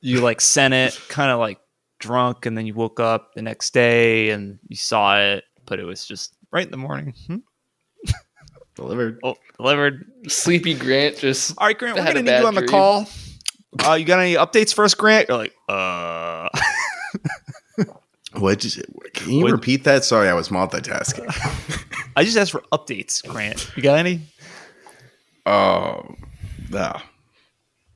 you 0.01 0.21
like 0.21 0.41
sent 0.41 0.73
it 0.73 0.99
kind 1.09 1.31
of 1.31 1.39
like 1.39 1.59
drunk, 1.99 2.45
and 2.45 2.57
then 2.57 2.65
you 2.65 2.73
woke 2.73 2.99
up 2.99 3.33
the 3.35 3.41
next 3.41 3.73
day 3.73 4.29
and 4.29 4.59
you 4.67 4.75
saw 4.75 5.19
it, 5.19 5.43
but 5.65 5.79
it 5.79 5.83
was 5.85 6.05
just 6.05 6.33
right 6.51 6.65
in 6.65 6.71
the 6.71 6.77
morning. 6.77 7.13
Hmm? 7.27 7.37
Delivered. 8.75 9.19
Oh, 9.23 9.35
delivered. 9.57 10.05
Sleepy 10.27 10.73
Grant 10.73 11.17
just 11.17 11.53
All 11.57 11.67
right, 11.67 11.77
Grant, 11.77 11.95
we're 11.97 12.03
Had 12.03 12.13
gonna 12.15 12.23
need 12.23 12.31
you 12.31 12.37
bad 12.37 12.45
on 12.45 12.55
the 12.55 12.65
call. 12.67 13.07
Uh, 13.85 13.93
you 13.93 14.05
got 14.05 14.19
any 14.19 14.35
updates 14.35 14.73
for 14.73 14.83
us, 14.85 14.93
Grant? 14.93 15.27
You're 15.29 15.37
like, 15.37 15.53
uh. 15.69 16.49
What? 18.33 18.59
Did 18.59 18.75
you, 18.75 18.83
can 19.13 19.31
you 19.31 19.43
What- 19.43 19.51
repeat 19.53 19.85
that? 19.85 20.03
Sorry, 20.03 20.27
I 20.27 20.33
was 20.33 20.49
multitasking. 20.49 21.25
I 22.17 22.23
just 22.25 22.35
asked 22.37 22.51
for 22.51 22.61
updates, 22.73 23.25
Grant. 23.25 23.71
You 23.77 23.83
got 23.83 23.97
any? 23.97 24.21
Oh, 25.45 26.15
no. 26.69 26.99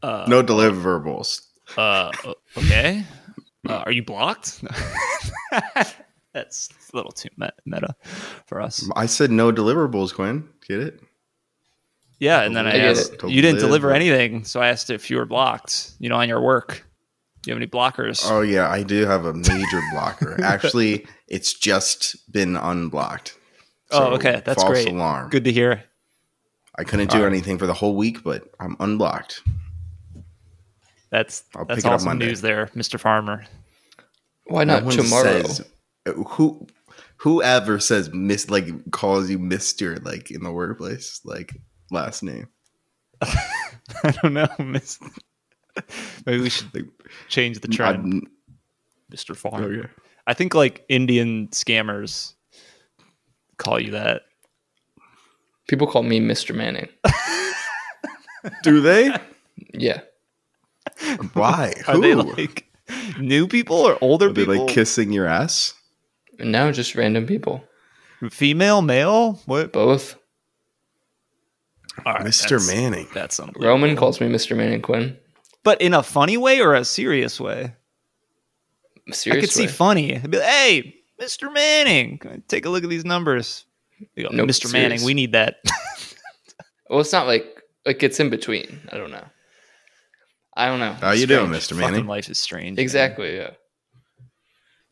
Uh, 0.02 0.26
No 0.30 0.42
deliverables. 0.42 1.42
Uh, 1.76 2.12
okay. 2.58 3.04
Uh, 3.68 3.84
are 3.86 3.92
you 3.92 4.04
blocked? 4.04 4.64
That's 6.34 6.70
a 6.94 6.96
little 6.96 7.12
too 7.12 7.30
me- 7.38 7.50
meta 7.66 7.96
for 8.46 8.62
us. 8.62 8.90
I 8.96 9.06
said 9.08 9.32
no 9.32 9.52
deliverables, 9.52 10.14
Quinn. 10.14 10.48
Get 10.68 10.80
it? 10.80 11.00
Yeah, 12.20 12.42
and 12.42 12.56
then 12.56 12.68
I, 12.68 12.72
I 12.72 12.78
asked, 12.78 13.24
you 13.24 13.42
didn't 13.42 13.60
deliver 13.60 13.88
Deliver. 13.88 13.94
anything, 13.94 14.44
so 14.44 14.60
I 14.60 14.68
asked 14.68 14.90
if 14.90 15.10
you 15.10 15.18
were 15.18 15.26
blocked. 15.26 15.94
You 16.00 16.10
know, 16.10 16.18
on 16.18 16.28
your 16.28 16.42
work, 16.42 16.86
do 17.42 17.50
you 17.50 17.54
have 17.54 17.62
any 17.62 17.68
blockers? 17.70 18.30
Oh 18.30 18.42
yeah, 18.42 18.70
I 18.70 18.84
do 18.84 19.06
have 19.06 19.26
a 19.26 19.34
major 19.34 19.82
blocker. 19.94 20.40
Actually, 20.44 21.06
it's 21.28 21.54
just 21.54 22.30
been 22.32 22.58
unblocked. 22.58 23.38
Oh, 23.92 24.14
okay, 24.16 24.42
that's 24.46 24.62
false 24.62 24.84
great. 24.84 24.90
Alarm. 24.90 25.30
Good 25.30 25.46
to 25.46 25.52
hear. 25.52 25.84
I 26.78 26.84
couldn't 26.84 27.10
do 27.10 27.18
All 27.18 27.24
right. 27.24 27.30
anything 27.32 27.58
for 27.58 27.66
the 27.68 27.74
whole 27.74 27.96
week, 27.96 28.24
but 28.24 28.44
I'm 28.60 28.76
unblocked. 28.80 29.42
That's 31.12 31.44
I'll 31.56 31.66
that's 31.66 31.80
pick 31.84 31.86
it 31.86 31.94
awesome 31.94 32.08
Monday. 32.10 32.28
news 32.28 32.42
there, 32.42 32.68
Mr. 32.76 33.00
Farmer. 33.00 33.46
Why 34.46 34.64
not 34.64 34.84
one 34.84 34.96
tomorrow? 34.96 35.44
says- 35.44 35.66
uh, 36.08 36.12
who 36.14 36.66
whoever 37.18 37.80
says 37.80 38.12
miss 38.14 38.50
like 38.50 38.92
calls 38.92 39.30
you 39.30 39.38
Mister 39.40 39.98
like 39.98 40.32
in 40.32 40.44
the 40.44 40.52
workplace 40.52 41.20
like 41.26 41.56
last 41.92 42.24
name. 42.24 42.48
I 43.22 44.12
don't 44.22 44.34
know, 44.34 44.48
Miss. 44.60 45.00
Maybe 46.26 46.42
we 46.42 46.50
should 46.50 46.74
Like, 46.74 46.86
change 47.28 47.60
the 47.60 47.68
trend, 47.68 47.98
I'm- 48.14 48.22
Mr. 49.12 49.36
Farmer. 49.36 49.66
okay. 49.68 49.90
I 50.28 50.34
think 50.34 50.54
like 50.54 50.86
Indian 50.90 51.48
scammers 51.50 52.34
call 53.58 53.80
you 53.80 53.92
that. 53.92 54.22
People 55.68 55.88
call 55.88 56.04
me 56.04 56.20
Mr. 56.20 56.56
Manning. 56.56 56.88
Do 58.64 58.80
they? 58.82 59.14
Yeah. 59.74 60.02
Why? 61.34 61.74
Are 61.88 61.96
Who? 61.96 62.02
they 62.02 62.16
like 62.16 62.66
new 63.20 63.48
people 63.48 63.78
or 63.78 63.98
older 64.02 64.28
Are 64.28 64.34
they 64.34 64.46
people? 64.46 64.66
like 64.66 64.74
kissing 64.74 65.12
your 65.12 65.28
ass? 65.28 65.74
And 66.40 66.52
now 66.52 66.72
just 66.72 66.96
random 66.96 67.26
people. 67.28 67.64
Female, 68.32 68.82
male? 68.82 69.42
What? 69.46 69.72
Both. 69.74 70.16
All 72.06 72.14
right, 72.14 72.26
Mr. 72.26 72.42
that's- 72.50 72.68
Manning. 72.68 73.08
That's 73.14 73.40
unbelievable. 73.40 73.68
Roman 73.68 73.96
calls 73.96 74.22
me 74.22 74.28
Mr. 74.28 74.56
Manning 74.56 74.82
Quinn. 74.82 75.18
but 75.64 75.82
in 75.82 75.94
a 75.94 76.02
funny 76.04 76.38
way 76.38 76.62
or 76.62 76.74
a 76.74 76.86
serious 76.86 77.40
way? 77.40 77.74
Seriously. 79.12 79.32
I 79.38 79.42
could 79.42 79.50
see 79.52 79.68
funny. 79.68 80.16
I'd 80.16 80.30
be 80.32 80.38
like, 80.38 80.48
hey, 80.48 80.96
Mr. 81.20 81.52
Manning, 81.54 82.20
take 82.48 82.66
a 82.66 82.70
look 82.70 82.84
at 82.84 82.90
these 82.90 83.06
numbers. 83.06 83.66
You 84.16 84.24
go, 84.24 84.30
Nope, 84.36 84.48
Mr. 84.50 84.72
Manning, 84.72 85.04
we 85.04 85.14
need 85.14 85.34
that. 85.34 85.58
well, 86.90 87.00
it's 87.02 87.12
not 87.12 87.28
like 87.28 87.46
like 87.86 88.02
it's 88.04 88.20
in 88.20 88.30
between. 88.30 88.80
I 88.92 88.98
don't 88.98 89.12
know. 89.12 89.26
I 90.60 90.68
don't 90.68 90.80
know. 90.80 90.94
How 90.94 91.12
you 91.12 91.26
doing, 91.28 91.48
Strange. 91.54 91.64
Mr. 91.64 91.70
Fucking 91.70 91.92
Manning? 91.92 92.08
life 92.08 92.30
is 92.30 92.38
strange. 92.40 92.76
man. 92.78 92.84
Exactly. 92.84 93.36
Yeah. 93.38 93.52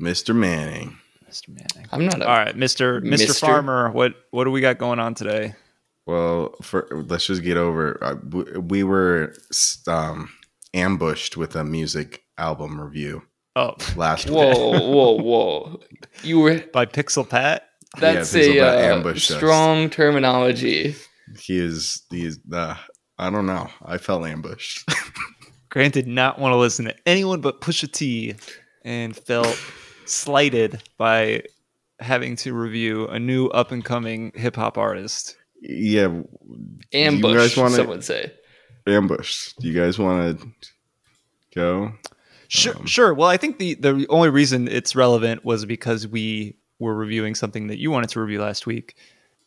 Mr. 0.02 0.36
Manning. 0.36 0.98
Mr. 1.30 1.50
Manning. 1.50 1.90
I'm 1.92 2.06
not. 2.06 2.22
A, 2.22 2.28
All 2.28 2.38
right, 2.38 2.56
Mr. 2.56 3.00
Mr. 3.02 3.10
Mister? 3.10 3.34
Farmer, 3.34 3.92
what 3.92 4.14
what 4.32 4.46
do 4.46 4.52
we 4.52 4.62
got 4.62 4.78
going 4.78 5.00
on 5.00 5.14
today? 5.14 5.56
Well, 6.06 6.56
for 6.62 6.88
let's 7.10 7.26
just 7.28 7.44
get 7.44 7.58
over. 7.58 8.02
Uh, 8.02 8.16
we, 8.30 8.44
we 8.60 8.84
were 8.84 9.34
um, 9.88 10.30
ambushed 10.74 11.36
with 11.36 11.56
a 11.56 11.64
music 11.66 12.24
album 12.38 12.80
review 12.80 13.24
Oh, 13.58 13.76
last 13.98 14.28
week. 14.30 14.36
Whoa, 14.36 14.80
whoa, 14.90 15.22
whoa! 15.22 15.80
You 16.24 16.40
were. 16.40 16.60
by 16.74 16.86
Pixel 16.86 17.28
Pat. 17.28 17.64
That's 18.00 18.34
Pixel 18.34 18.56
a 18.56 18.60
Bat 18.60 18.78
uh, 18.78 18.96
ambushed 18.96 19.32
us. 19.32 19.38
strong 19.38 19.90
terminology. 19.90 20.96
He 21.42 21.58
is. 21.58 22.04
He 22.10 22.26
is. 22.26 22.40
Uh, 22.54 22.76
I 23.18 23.30
don't 23.30 23.48
know. 23.48 23.68
I 23.84 23.98
felt 23.98 24.26
ambushed. 24.26 24.88
Grant 25.78 25.94
did 25.94 26.08
not 26.08 26.40
want 26.40 26.54
to 26.54 26.58
listen 26.58 26.86
to 26.86 26.96
anyone 27.06 27.40
but 27.40 27.62
Pusha 27.62 27.92
T 27.92 28.34
and 28.84 29.16
felt 29.16 29.56
slighted 30.06 30.82
by 30.98 31.44
having 32.00 32.36
to 32.38 32.52
review 32.56 33.08
a 33.10 33.20
new 33.20 33.46
up 33.50 33.72
and 33.72 33.86
coming 33.86 34.32
hip 34.34 34.56
hop 34.56 34.80
artist. 34.80 35.36
yeah, 35.62 36.08
Ambush. 36.94 37.36
guys 37.36 37.58
wanna- 37.58 37.76
some 37.76 37.88
would 37.90 38.04
say. 38.04 38.32
Ambush. 38.88 39.54
Do 39.60 39.68
you 39.68 39.80
guys 39.80 40.00
want 40.00 40.40
to 40.40 40.48
go? 41.54 41.94
Sure, 42.48 42.76
Um, 42.76 42.86
sure. 42.88 43.14
Well, 43.14 43.30
I 43.30 43.38
think 43.38 43.60
the 43.60 43.76
the 43.76 44.08
only 44.10 44.30
reason 44.30 44.68
it's 44.68 44.96
relevant 44.96 45.46
was 45.46 45.64
because 45.66 46.08
we 46.08 46.56
were 46.80 46.96
reviewing 46.96 47.36
something 47.36 47.68
that 47.68 47.78
you 47.78 47.92
wanted 47.92 48.10
to 48.12 48.20
review 48.20 48.42
last 48.42 48.66
week, 48.66 48.96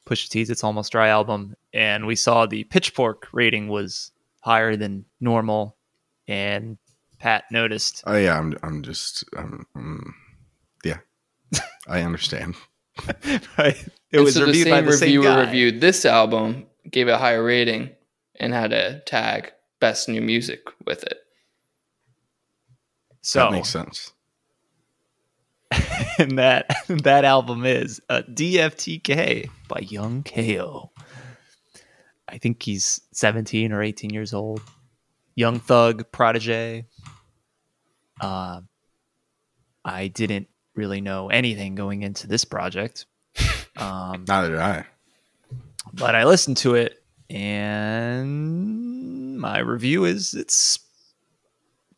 Pusha 0.07 0.29
T's 0.29 0.49
"It's 0.49 0.63
Almost 0.63 0.93
Dry" 0.93 1.09
album, 1.09 1.57
and 1.73 2.07
we 2.07 2.15
saw 2.15 2.47
the 2.47 2.63
Pitchfork 2.65 3.27
rating 3.33 3.67
was 3.67 4.13
higher 4.43 4.77
than 4.77 5.07
normal, 5.21 5.77
and 6.31 6.79
Pat 7.19 7.45
noticed. 7.51 8.03
Oh 8.07 8.17
yeah, 8.17 8.39
I'm. 8.39 8.57
I'm 8.63 8.83
just. 8.83 9.25
I'm, 9.37 9.67
um, 9.75 10.15
yeah, 10.85 10.99
I 11.89 12.03
understand. 12.03 12.55
right, 13.59 13.77
it 13.77 13.93
And 14.13 14.25
was 14.25 14.35
so 14.35 14.47
the 14.47 14.55
same 14.55 14.71
by 14.71 14.81
the 14.83 14.93
same 14.93 15.07
reviewer 15.17 15.25
guy. 15.25 15.41
reviewed 15.41 15.81
this 15.81 16.05
album, 16.05 16.67
gave 16.91 17.09
it 17.09 17.13
a 17.13 17.19
higher 17.19 17.43
rating, 17.43 17.91
and 18.39 18.53
had 18.55 18.73
a 18.73 19.01
tag 19.01 19.53
"Best 19.81 20.09
New 20.09 20.21
Music" 20.23 20.61
with 20.87 21.03
it. 21.05 21.19
So 23.23 23.41
that 23.41 23.53
makes 23.53 23.69
sense. 23.69 24.13
and 26.19 26.39
that 26.39 26.75
that 26.89 27.25
album 27.25 27.65
is 27.67 28.01
uh, 28.09 28.23
DFTK 28.31 29.51
by 29.69 29.81
Young 29.81 30.23
Kayo. 30.23 30.91
I 32.29 32.39
think 32.39 32.63
he's 32.63 33.01
17 33.13 33.73
or 33.73 33.83
18 33.83 34.11
years 34.11 34.33
old. 34.33 34.63
Young 35.35 35.61
Thug 35.61 36.11
protege. 36.13 36.87
Uh, 38.21 38.61
I 39.85 40.09
didn't 40.09 40.49
really 40.75 41.01
know 41.01 41.31
anything 41.31 41.75
going 41.75 42.03
into 42.03 42.27
this 42.27 42.45
project, 42.45 43.07
um, 43.77 44.25
Neither 44.29 44.51
did 44.51 44.59
I. 44.59 44.87
but 45.93 46.15
I 46.15 46.25
listened 46.25 46.59
to 46.59 46.75
it, 46.75 47.03
and 47.31 49.41
my 49.41 49.59
review 49.61 50.05
is 50.05 50.35
it's 50.35 50.79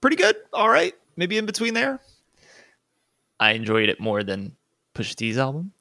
pretty 0.00 0.16
good. 0.16 0.36
All 0.52 0.68
right, 0.68 0.94
maybe 1.16 1.38
in 1.38 1.46
between 1.46 1.74
there. 1.74 2.00
I 3.40 3.52
enjoyed 3.52 3.88
it 3.88 3.98
more 3.98 4.22
than 4.22 4.54
Pusha 4.94 5.16
T's 5.16 5.38
album. 5.38 5.72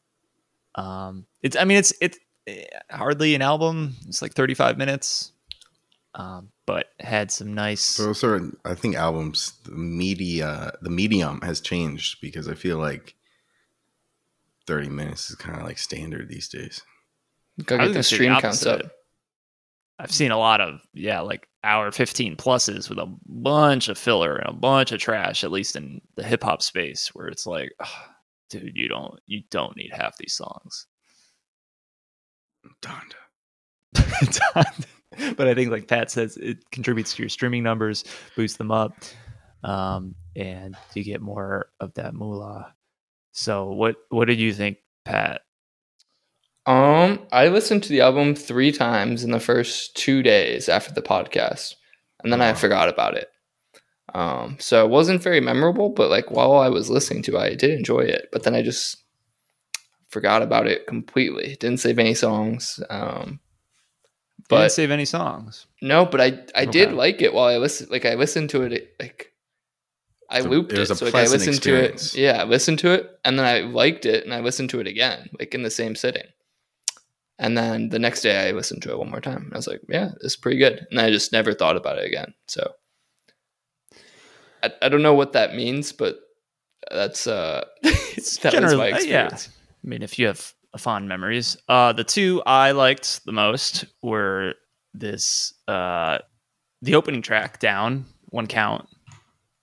Um, 0.74 1.28
it's 1.44 1.56
I 1.56 1.66
mean 1.66 1.78
it's 1.78 1.94
it's 2.02 2.18
eh, 2.48 2.64
hardly 2.90 3.36
an 3.36 3.44
album. 3.44 3.96
It's 4.08 4.24
like 4.24 4.34
35 4.34 4.78
minutes, 4.78 5.34
um, 6.16 6.50
but 6.72 6.88
had 7.06 7.32
some 7.32 7.54
nice. 7.54 7.82
So 7.82 8.04
those 8.06 8.24
are. 8.24 8.40
I 8.64 8.76
think 8.76 8.96
albums. 8.96 9.54
The 9.66 9.72
media. 9.72 10.72
The 10.82 10.90
medium 10.90 11.42
has 11.42 11.60
changed 11.60 12.22
because 12.22 12.48
I 12.48 12.54
feel 12.56 12.78
like. 12.78 13.16
30 14.68 14.90
minutes 14.90 15.30
is 15.30 15.36
kind 15.36 15.58
of 15.60 15.66
like 15.66 15.80
standard 15.80 16.30
these 16.30 16.48
days. 16.48 16.82
Gotta 17.66 17.82
I 17.82 17.88
get 17.88 17.88
was 17.88 17.90
the 17.90 17.94
gonna 17.96 18.04
say 18.04 18.16
stream 18.16 18.34
the 18.36 18.42
counts 18.42 18.66
up. 18.66 18.76
opposite. 18.80 18.92
I've 20.00 20.12
seen 20.12 20.32
a 20.32 20.38
lot 20.38 20.62
of 20.62 20.80
yeah, 20.94 21.20
like 21.22 21.48
hour 21.64 21.92
15 21.92 22.38
pluses 22.38 22.88
with 22.88 23.00
a 23.00 23.12
bunch 23.26 23.90
of 23.90 23.98
filler 23.98 24.36
and 24.38 24.48
a 24.48 24.54
bunch 24.54 24.92
of 24.92 25.00
trash, 25.00 25.44
at 25.44 25.52
least 25.52 25.76
in 25.76 26.00
the 26.16 26.24
hip 26.24 26.44
hop 26.44 26.62
space, 26.62 27.10
where 27.14 27.28
it's 27.28 27.46
like, 27.48 27.74
"Ugh, 27.80 27.88
dude, 28.50 28.78
you 28.78 28.88
don't 28.88 29.20
you 29.26 29.42
don't 29.50 29.76
need 29.76 29.92
half 29.92 30.16
these 30.18 30.34
songs. 30.34 30.86
Donda. 32.82 33.16
but 35.36 35.48
I 35.48 35.54
think, 35.54 35.72
like 35.72 35.88
Pat 35.88 36.12
says, 36.12 36.38
it 36.38 36.70
contributes 36.72 37.14
to 37.16 37.22
your 37.22 37.30
streaming 37.30 37.64
numbers, 37.64 38.04
boosts 38.36 38.58
them 38.58 38.72
up, 38.72 38.96
um, 39.64 40.16
and 40.36 40.76
you 40.94 41.04
get 41.04 41.22
more 41.22 41.70
of 41.80 41.94
that 41.96 42.14
moolah. 42.14 42.74
So, 43.32 43.72
what 43.72 43.98
what 44.10 44.26
did 44.26 44.40
you 44.40 44.54
think, 44.54 44.78
Pat? 45.06 45.42
Um, 46.66 47.20
I 47.32 47.48
listened 47.48 47.84
to 47.84 47.90
the 47.90 48.02
album 48.02 48.36
three 48.36 48.72
times 48.72 49.24
in 49.24 49.32
the 49.32 49.40
first 49.40 49.96
two 49.96 50.22
days 50.22 50.70
after 50.70 50.94
the 50.94 51.02
podcast, 51.02 51.76
and 52.24 52.32
then 52.32 52.42
I 52.42 52.54
forgot 52.54 52.88
about 52.88 53.16
it. 53.16 53.30
Um, 54.14 54.58
so 54.60 54.86
it 54.86 54.90
wasn't 54.90 55.24
very 55.24 55.40
memorable, 55.40 55.90
but 55.90 56.10
like 56.10 56.32
while 56.32 56.54
I 56.54 56.70
was 56.70 56.90
listening 56.90 57.24
to 57.24 57.38
it, 57.38 57.40
I 57.40 57.56
did 57.56 57.72
enjoy 57.72 58.02
it. 58.02 58.28
But 58.32 58.44
then 58.44 58.56
I 58.56 58.62
just 58.62 58.98
forgot 60.10 60.42
about 60.42 60.68
it 60.68 60.88
completely. 60.88 61.56
Didn't 61.60 61.80
save 61.80 62.00
any 62.00 62.14
songs. 62.14 62.80
Um, 62.90 63.40
Didn't 64.52 64.64
but 64.66 64.72
save 64.72 64.92
any 64.92 65.06
songs. 65.06 65.66
no, 65.82 66.06
but 66.06 66.22
I 66.22 66.40
I 66.56 66.66
did 66.66 66.94
like 66.94 67.22
it 67.22 67.34
while 67.34 67.46
I 67.48 67.58
listened. 67.58 67.90
Like 67.90 68.06
I 68.06 68.14
listened 68.16 68.50
to 68.52 68.62
it. 68.64 68.94
Like 69.00 69.32
I 70.30 70.42
So 70.42 70.50
looped 70.50 70.74
it 70.74 70.80
it. 70.80 70.90
a 70.92 70.96
So 70.96 71.06
like 71.06 71.16
I 71.16 71.26
pleasant 71.26 71.40
listened 71.46 71.64
to 71.64 71.76
it. 71.76 72.14
Yeah, 72.16 72.42
I 72.42 72.46
listened 72.46 72.80
to 72.80 72.92
it, 72.94 73.10
and 73.26 73.38
then 73.40 73.46
I 73.46 73.62
liked 73.62 74.06
it, 74.06 74.24
and 74.26 74.34
I 74.34 74.40
listened 74.42 74.70
to 74.72 74.80
it 74.80 74.88
again, 74.88 75.30
like 75.40 75.54
in 75.56 75.64
the 75.64 75.72
same 75.72 75.96
sitting. 75.96 76.28
And 77.40 77.58
then 77.58 77.90
the 77.90 77.98
next 78.00 78.22
day, 78.22 78.48
I 78.48 78.52
listened 78.52 78.84
to 78.84 78.92
it 78.92 79.00
one 79.00 79.10
more 79.10 79.22
time. 79.22 79.50
I 79.54 79.58
was 79.58 79.68
like, 79.68 79.82
"Yeah, 79.90 80.12
it's 80.22 80.36
pretty 80.36 80.58
good." 80.60 80.86
And 80.92 81.00
I 81.00 81.10
just 81.10 81.32
never 81.34 81.54
thought 81.54 81.76
about 81.78 81.98
it 81.98 82.06
again. 82.06 82.34
So 82.48 82.74
I, 84.64 84.72
I 84.82 84.90
don't 84.90 85.02
know 85.02 85.16
what 85.16 85.34
that 85.34 85.56
means, 85.56 85.92
but 85.92 86.18
That's 86.92 87.28
uh, 87.28 87.64
It's 87.84 88.38
that 88.38 88.54
was 88.54 88.62
generally- 88.72 88.92
my 88.92 88.98
uh, 88.98 89.02
yeah. 89.04 89.30
I 89.34 89.88
mean, 89.88 90.02
if 90.04 90.20
you 90.20 90.28
have 90.28 90.54
fond 90.78 91.08
memories, 91.08 91.58
uh, 91.68 91.94
the 91.94 92.04
two 92.04 92.42
I 92.46 92.72
liked 92.72 93.26
the 93.26 93.32
most 93.32 93.86
were 94.02 94.56
this 94.94 95.54
uh, 95.68 96.20
the 96.82 96.96
opening 96.96 97.22
track 97.22 97.60
down 97.60 98.06
one 98.30 98.48
count. 98.48 98.88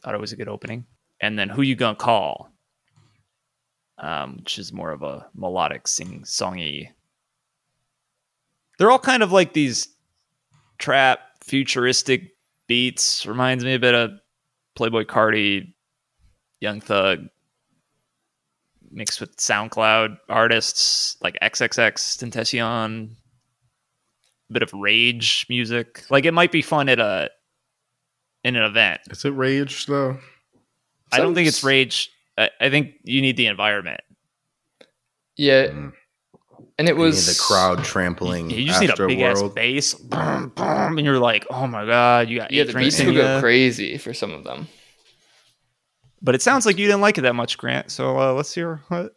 Thought 0.03 0.15
it 0.15 0.21
was 0.21 0.33
a 0.33 0.37
good 0.37 0.49
opening, 0.49 0.87
and 1.21 1.39
then 1.39 1.49
who 1.49 1.63
you 1.63 1.75
gonna 1.75 1.97
call, 1.97 2.51
um, 3.99 4.37
which 4.39 4.59
is 4.59 4.73
more 4.73 4.91
of 4.91 5.03
a 5.03 5.27
melodic 5.35 5.89
sing 5.89 6.23
songy. 6.25 6.89
They're 8.79 8.91
all 8.91 8.99
kind 8.99 9.23
of 9.23 9.33
like 9.33 9.53
these 9.53 9.89
trap 10.79 11.21
futuristic 11.43 12.37
beats. 12.69 13.27
Reminds 13.27 13.65
me 13.65 13.75
a 13.75 13.79
bit 13.79 13.95
of 13.95 14.13
Playboi 14.79 15.07
Carti, 15.07 15.73
Young 16.61 16.81
Thug, 16.81 17.29
mixed 18.91 19.21
with 19.21 19.37
SoundCloud 19.37 20.19
artists 20.29 21.17
like 21.23 21.37
XXX 21.43 21.93
Tentacion, 22.23 23.11
a 24.51 24.53
bit 24.53 24.63
of 24.63 24.73
rage 24.73 25.47
music. 25.49 26.05
Like 26.11 26.25
it 26.25 26.33
might 26.35 26.53
be 26.53 26.63
fun 26.63 26.89
at 26.89 26.99
a 26.99 27.31
in 28.45 28.57
an 28.57 28.63
event. 28.63 29.01
Is 29.11 29.25
it 29.25 29.31
rage 29.31 29.87
though? 29.87 30.19
I 31.13 31.19
don't 31.19 31.35
think 31.35 31.49
it's 31.49 31.65
rage. 31.65 32.11
I, 32.37 32.51
I 32.61 32.71
think 32.71 32.95
you 33.03 33.21
need 33.23 33.37
the 33.37 33.47
environment. 33.47 34.01
Yeah, 35.37 35.67
Mm. 35.69 35.93
and 36.79 36.89
it 36.89 36.97
You 36.97 37.01
was 37.01 37.27
the 37.27 37.41
crowd 37.43 37.85
trampling. 37.85 38.51
You 38.51 38.65
just 38.67 38.81
need 38.81 38.91
a 38.91 38.93
Astro 38.93 39.09
big 39.09 39.21
ass 39.21 39.43
bass, 39.55 39.95
boom, 39.95 40.49
boom, 40.55 40.99
and 40.99 41.05
you're 41.05 41.19
like, 41.19 41.47
oh 41.51 41.67
my 41.67 41.85
god, 41.87 42.29
you 42.29 42.39
got 42.39 42.51
Yeah, 42.51 42.63
eight 42.63 42.67
the 42.67 42.73
drinks 42.73 42.97
beats 42.97 43.01
in 43.01 43.07
will 43.15 43.15
go 43.23 43.41
crazy 43.41 43.99
for 43.99 44.13
some 44.13 44.33
of 44.33 44.45
them. 44.45 44.69
But 46.21 46.35
it 46.35 46.43
sounds 46.43 46.67
like 46.67 46.79
you 46.79 46.87
didn't 46.87 47.01
like 47.01 47.19
it 47.19 47.23
that 47.23 47.35
much, 47.35 47.59
Grant. 47.59 47.91
So 47.91 48.19
uh, 48.19 48.33
let's 48.33 48.55
hear 48.55 48.83
what. 48.89 49.15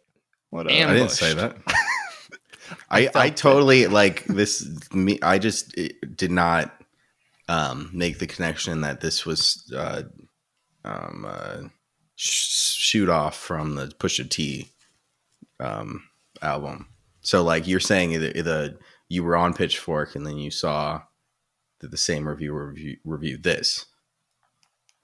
What? 0.50 0.66
Uh, 0.66 0.70
I 0.70 0.92
didn't 0.92 1.10
say 1.10 1.34
that. 1.34 1.56
I 2.90 3.04
felt 3.04 3.16
I 3.16 3.26
it. 3.26 3.36
totally 3.36 3.86
like 3.86 4.24
this. 4.26 4.68
Me, 4.92 5.18
I 5.22 5.38
just 5.38 5.74
did 6.16 6.30
not 6.30 6.72
um, 7.48 7.90
make 7.92 8.18
the 8.18 8.26
connection 8.26 8.82
that 8.82 9.00
this 9.00 9.26
was 9.26 9.72
uh, 9.76 10.02
um, 10.84 11.26
uh, 11.28 11.68
sh- 12.16 12.76
shoot 12.76 13.08
off 13.08 13.36
from 13.36 13.74
the 13.74 13.88
Pusha 13.88 14.28
T 14.28 14.68
um, 15.60 16.04
album. 16.40 16.88
So 17.22 17.42
like 17.42 17.66
you're 17.66 17.80
saying 17.80 18.12
the, 18.12 18.42
the 18.42 18.78
you 19.08 19.24
were 19.24 19.36
on 19.36 19.54
Pitchfork 19.54 20.14
and 20.14 20.26
then 20.26 20.38
you 20.38 20.50
saw 20.50 21.02
that 21.80 21.90
the 21.90 21.96
same 21.96 22.26
reviewer 22.26 22.68
review, 22.68 22.96
reviewed 23.04 23.42
this. 23.42 23.86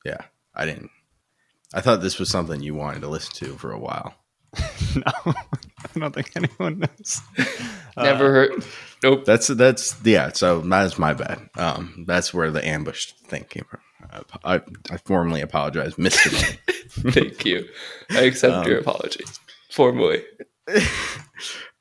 Yeah, 0.04 0.20
I 0.54 0.64
didn't. 0.64 0.90
I 1.74 1.80
thought 1.80 2.00
this 2.00 2.18
was 2.18 2.30
something 2.30 2.60
you 2.62 2.74
wanted 2.74 3.00
to 3.02 3.08
listen 3.08 3.34
to 3.46 3.56
for 3.58 3.72
a 3.72 3.78
while. 3.78 4.14
no, 4.96 5.02
I 5.26 5.98
don't 5.98 6.14
think 6.14 6.30
anyone 6.36 6.78
knows. 6.80 7.20
Uh, 7.96 8.04
Never 8.04 8.30
heard. 8.30 8.64
Nope. 9.02 9.24
That's 9.24 9.48
that's 9.48 9.96
yeah. 10.04 10.30
So 10.32 10.60
that's 10.60 11.00
my 11.00 11.14
bad. 11.14 11.40
Um, 11.56 12.04
that's 12.06 12.32
where 12.32 12.48
the 12.52 12.64
ambush 12.64 13.10
thing 13.26 13.42
came 13.50 13.64
from. 13.68 13.80
I, 14.44 14.54
I, 14.54 14.60
I 14.92 14.96
formally 14.98 15.40
apologize, 15.40 15.98
Mister. 15.98 16.30
Thank 17.10 17.44
you. 17.44 17.66
I 18.10 18.20
accept 18.20 18.54
Um, 18.54 18.66
your 18.68 18.78
apology 18.78 19.24
formally. 19.72 20.22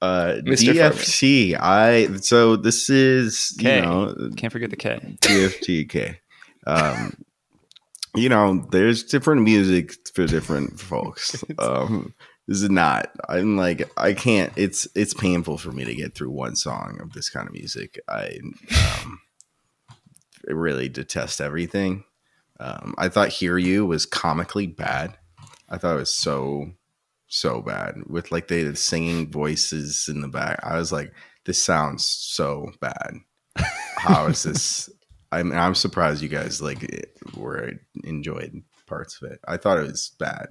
uh, 0.01 0.41
Mr. 0.41 0.73
DFT. 0.73 1.55
I 1.59 2.17
so 2.21 2.55
this 2.55 2.89
is 2.89 3.55
K. 3.59 3.75
you 3.75 3.81
know 3.83 4.31
Can't 4.35 4.51
forget 4.51 4.71
the 4.71 4.75
K. 4.75 5.17
DFTK. 5.21 6.17
Um, 6.65 7.13
you 8.15 8.29
know, 8.29 8.65
there's 8.71 9.03
different 9.03 9.43
music 9.43 9.93
for 10.13 10.25
different 10.25 10.79
folks. 10.79 11.43
Um, 11.59 12.13
this 12.47 12.61
is 12.61 12.69
not. 12.69 13.11
I'm 13.27 13.57
like, 13.57 13.89
I 13.97 14.13
can't. 14.13 14.53
It's 14.55 14.87
it's 14.95 15.13
painful 15.13 15.57
for 15.57 15.71
me 15.71 15.85
to 15.85 15.95
get 15.95 16.15
through 16.15 16.31
one 16.31 16.55
song 16.55 16.99
of 17.01 17.13
this 17.13 17.29
kind 17.29 17.47
of 17.47 17.53
music. 17.53 17.99
I 18.07 18.39
um, 19.03 19.19
really 20.45 20.89
detest 20.89 21.41
everything. 21.41 22.05
Um, 22.59 22.95
I 22.97 23.09
thought 23.09 23.29
"Hear 23.29 23.57
You" 23.57 23.85
was 23.85 24.05
comically 24.05 24.67
bad. 24.67 25.17
I 25.69 25.77
thought 25.77 25.95
it 25.95 25.99
was 25.99 26.15
so 26.15 26.71
so 27.27 27.61
bad 27.61 27.95
with 28.07 28.31
like 28.31 28.47
the 28.47 28.73
singing 28.75 29.29
voices 29.29 30.07
in 30.07 30.21
the 30.21 30.29
back. 30.29 30.59
I 30.63 30.77
was 30.77 30.91
like, 30.91 31.13
this 31.45 31.61
sounds 31.61 32.05
so 32.05 32.71
bad. 32.79 33.15
How 33.97 34.27
is 34.27 34.43
this? 34.43 34.89
I'm 35.31 35.51
I'm 35.51 35.75
surprised 35.75 36.21
you 36.21 36.29
guys 36.29 36.61
like 36.61 36.83
it, 36.83 37.17
were 37.35 37.73
enjoyed 38.03 38.61
parts 38.85 39.19
of 39.21 39.31
it. 39.31 39.39
I 39.47 39.57
thought 39.57 39.77
it 39.79 39.87
was 39.87 40.11
bad. 40.19 40.47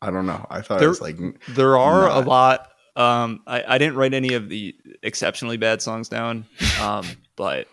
I 0.00 0.10
don't 0.10 0.26
know. 0.26 0.46
I 0.50 0.60
thought 0.62 0.78
There- 0.78 0.88
it 0.88 0.90
was 0.90 1.00
like 1.00 1.16
There 1.48 1.76
are 1.78 2.02
Not. 2.08 2.24
a 2.24 2.28
lot. 2.28 2.68
Um, 2.94 3.40
I, 3.46 3.64
I 3.66 3.78
didn't 3.78 3.96
write 3.96 4.12
any 4.12 4.34
of 4.34 4.48
the 4.50 4.74
exceptionally 5.02 5.56
bad 5.56 5.80
songs 5.80 6.08
down, 6.10 6.44
um, 6.80 7.06
but 7.36 7.66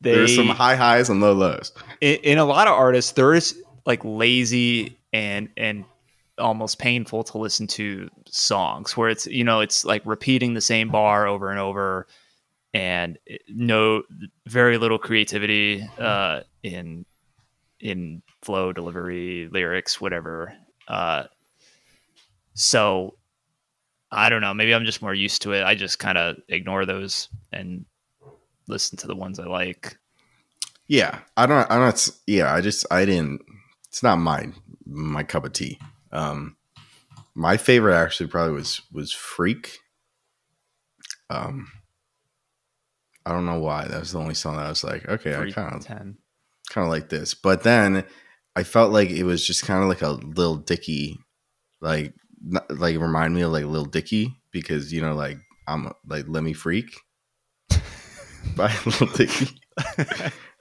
they 0.00 0.12
there's 0.12 0.34
some 0.36 0.48
high 0.48 0.76
highs 0.76 1.08
and 1.08 1.20
low 1.20 1.32
lows. 1.32 1.72
in, 2.00 2.16
in 2.16 2.38
a 2.38 2.44
lot 2.44 2.66
of 2.68 2.74
artists 2.74 3.12
there 3.12 3.34
is 3.34 3.60
like 3.86 4.04
lazy 4.04 4.98
and 5.12 5.48
and 5.56 5.84
almost 6.36 6.78
painful 6.78 7.24
to 7.24 7.38
listen 7.38 7.66
to 7.66 8.08
songs 8.28 8.96
where 8.96 9.08
it's 9.08 9.26
you 9.26 9.42
know 9.42 9.60
it's 9.60 9.84
like 9.84 10.02
repeating 10.04 10.54
the 10.54 10.60
same 10.60 10.88
bar 10.90 11.26
over 11.26 11.50
and 11.50 11.58
over 11.58 12.06
and 12.74 13.18
no 13.48 14.02
very 14.46 14.78
little 14.78 14.98
creativity 14.98 15.82
uh 15.98 16.40
in 16.62 17.04
in 17.80 18.22
flow 18.42 18.72
delivery 18.72 19.48
lyrics 19.50 20.00
whatever 20.00 20.52
uh 20.88 21.24
so 22.54 23.14
i 24.10 24.28
don't 24.28 24.40
know 24.42 24.52
maybe 24.52 24.74
i'm 24.74 24.84
just 24.84 25.00
more 25.02 25.14
used 25.14 25.42
to 25.42 25.52
it 25.52 25.62
i 25.64 25.74
just 25.74 25.98
kind 25.98 26.18
of 26.18 26.36
ignore 26.48 26.84
those 26.84 27.28
and 27.52 27.84
listen 28.66 28.98
to 28.98 29.06
the 29.06 29.16
ones 29.16 29.38
i 29.38 29.44
like 29.44 29.96
Yeah, 30.88 31.18
I 31.36 31.44
don't. 31.46 31.70
I'm 31.70 31.80
not. 31.80 32.08
Yeah, 32.26 32.50
I 32.52 32.62
just. 32.62 32.86
I 32.90 33.04
didn't. 33.04 33.42
It's 33.88 34.02
not 34.02 34.16
my 34.16 34.48
my 34.86 35.22
cup 35.22 35.44
of 35.44 35.52
tea. 35.52 35.78
Um, 36.12 36.56
my 37.34 37.58
favorite 37.58 37.94
actually 37.94 38.30
probably 38.30 38.54
was 38.54 38.80
was 38.90 39.12
Freak. 39.12 39.78
Um, 41.28 41.68
I 43.28 43.32
don't 43.32 43.44
know 43.44 43.58
why. 43.58 43.86
That 43.86 44.00
was 44.00 44.12
the 44.12 44.18
only 44.20 44.32
song 44.32 44.56
that 44.56 44.64
I 44.64 44.70
was 44.70 44.82
like, 44.82 45.06
okay, 45.06 45.34
I 45.34 45.50
kind 45.50 45.74
of 45.74 45.84
10 45.84 46.16
kind 46.70 46.86
of 46.86 46.90
like 46.90 47.10
this. 47.10 47.34
But 47.34 47.62
then 47.62 48.04
I 48.56 48.62
felt 48.62 48.90
like 48.90 49.10
it 49.10 49.24
was 49.24 49.46
just 49.46 49.66
kind 49.66 49.82
of 49.82 49.88
like 49.90 50.00
a 50.00 50.12
little 50.12 50.56
Dicky, 50.56 51.18
like 51.82 52.14
not, 52.42 52.70
like 52.74 52.98
remind 52.98 53.34
me 53.34 53.42
of 53.42 53.52
like 53.52 53.66
Lil 53.66 53.84
Dicky 53.84 54.34
because 54.50 54.94
you 54.94 55.02
know 55.02 55.14
like 55.14 55.36
I'm 55.66 55.92
like 56.06 56.24
Lemme 56.26 56.54
Freak 56.54 56.90
by 58.56 58.72
Lil 58.86 59.10
Dicky. 59.12 59.60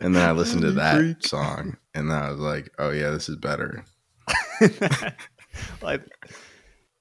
And 0.01 0.13
then 0.13 0.27
I 0.27 0.33
listened 0.33 0.63
to 0.63 0.73
that 0.73 0.97
Freak. 0.97 1.25
song, 1.25 1.77
and 1.95 2.11
then 2.11 2.21
I 2.21 2.29
was 2.29 2.39
like, 2.39 2.69
"Oh 2.77 2.91
yeah, 2.91 3.11
this 3.11 3.29
is 3.29 3.37
better." 3.37 3.85
like 5.81 6.01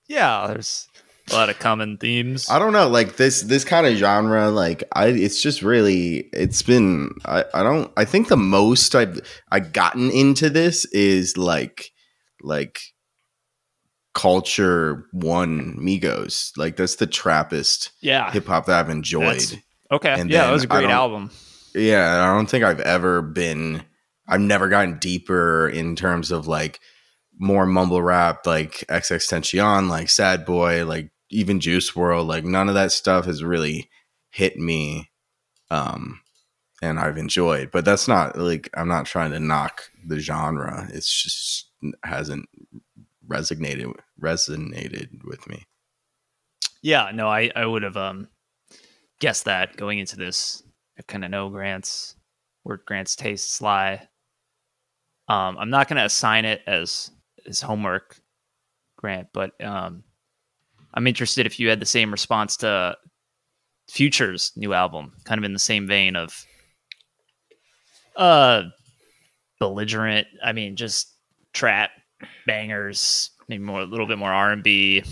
yeah 0.08 0.46
there's 0.46 0.88
a 1.30 1.34
lot 1.34 1.50
of 1.50 1.58
common 1.58 1.98
themes 1.98 2.48
I 2.48 2.58
don't 2.58 2.72
know, 2.72 2.88
like 2.88 3.16
this 3.16 3.42
this 3.42 3.64
kind 3.64 3.86
of 3.86 3.94
genre, 3.96 4.48
like 4.50 4.84
I, 4.92 5.06
it's 5.06 5.42
just 5.42 5.62
really, 5.62 6.28
it's 6.32 6.62
been. 6.62 7.10
I, 7.24 7.44
I 7.52 7.62
don't. 7.62 7.90
I 7.96 8.04
think 8.04 8.28
the 8.28 8.36
most 8.36 8.94
I've 8.94 9.20
I 9.50 9.60
gotten 9.60 10.10
into 10.10 10.48
this 10.50 10.84
is 10.86 11.36
like, 11.36 11.90
like 12.42 12.80
culture 14.14 15.06
one 15.12 15.76
Migos. 15.78 16.52
Like 16.56 16.76
that's 16.76 16.96
the 16.96 17.06
trappist 17.06 17.92
yeah 18.00 18.30
hip 18.30 18.46
hop 18.46 18.66
that 18.66 18.80
I've 18.80 18.90
enjoyed. 18.90 19.40
That's- 19.40 19.56
okay 19.88 20.16
and 20.18 20.28
yeah 20.30 20.48
it 20.48 20.52
was 20.52 20.64
a 20.64 20.66
great 20.66 20.90
album 20.90 21.30
Yeah, 21.72 22.24
I 22.24 22.34
don't 22.34 22.50
think 22.50 22.64
I've 22.64 22.80
ever 22.80 23.22
been. 23.22 23.84
I've 24.26 24.40
never 24.40 24.68
gotten 24.68 24.98
deeper 24.98 25.68
in 25.68 25.94
terms 25.94 26.30
of 26.32 26.48
like 26.48 26.80
more 27.38 27.66
mumble 27.66 28.02
rap, 28.02 28.46
like 28.46 28.84
XX 28.88 29.28
Tentacion, 29.28 29.88
like 29.88 30.08
Sad 30.08 30.44
Boy, 30.46 30.84
like 30.86 31.10
even 31.30 31.60
Juice 31.60 31.90
WRLD. 31.92 32.26
Like 32.26 32.44
none 32.44 32.68
of 32.68 32.74
that 32.74 32.92
stuff 32.92 33.24
has 33.26 33.42
really 33.44 33.90
hit 34.30 34.56
me, 34.58 35.10
um, 35.70 36.20
and 36.82 36.98
I've 36.98 37.18
enjoyed. 37.18 37.70
But 37.70 37.84
that's 37.84 38.08
not 38.08 38.38
like 38.38 38.70
I'm 38.74 38.88
not 38.88 39.06
trying 39.06 39.32
to 39.32 39.40
knock 39.40 39.82
the 40.06 40.18
genre. 40.20 40.88
It's 40.92 41.10
just 41.22 41.70
hasn't 42.04 42.48
resonated 43.28 43.92
resonated 44.22 45.08
with 45.24 45.48
me. 45.48 45.64
yeah 46.82 47.10
no 47.12 47.28
i 47.28 47.50
i 47.56 47.66
would 47.66 47.82
have 47.82 47.96
um 47.96 48.28
guessed 49.20 49.44
that 49.46 49.76
going 49.76 49.98
into 49.98 50.16
this 50.16 50.62
i 50.98 51.02
kind 51.02 51.24
of 51.24 51.30
know 51.30 51.48
grant's 51.48 52.14
where 52.62 52.76
grant's 52.86 53.16
tastes 53.16 53.60
lie 53.60 54.08
um 55.28 55.56
i'm 55.58 55.70
not 55.70 55.88
going 55.88 55.96
to 55.96 56.04
assign 56.04 56.44
it 56.44 56.62
as 56.66 57.10
as 57.48 57.60
homework 57.60 58.20
grant 58.96 59.28
but 59.32 59.52
um 59.64 60.04
i'm 60.96 61.06
interested 61.06 61.46
if 61.46 61.60
you 61.60 61.68
had 61.68 61.80
the 61.80 61.86
same 61.86 62.10
response 62.10 62.56
to 62.56 62.96
future's 63.88 64.52
new 64.56 64.72
album 64.72 65.12
kind 65.24 65.38
of 65.38 65.44
in 65.44 65.52
the 65.52 65.58
same 65.58 65.86
vein 65.86 66.16
of 66.16 66.44
uh 68.16 68.62
belligerent 69.60 70.26
i 70.42 70.52
mean 70.52 70.74
just 70.74 71.14
trap 71.52 71.90
bangers 72.46 73.30
maybe 73.48 73.62
more 73.62 73.80
a 73.80 73.84
little 73.84 74.06
bit 74.06 74.18
more 74.18 74.32
R 74.32 74.52
and 74.52 74.62
B. 74.62 75.02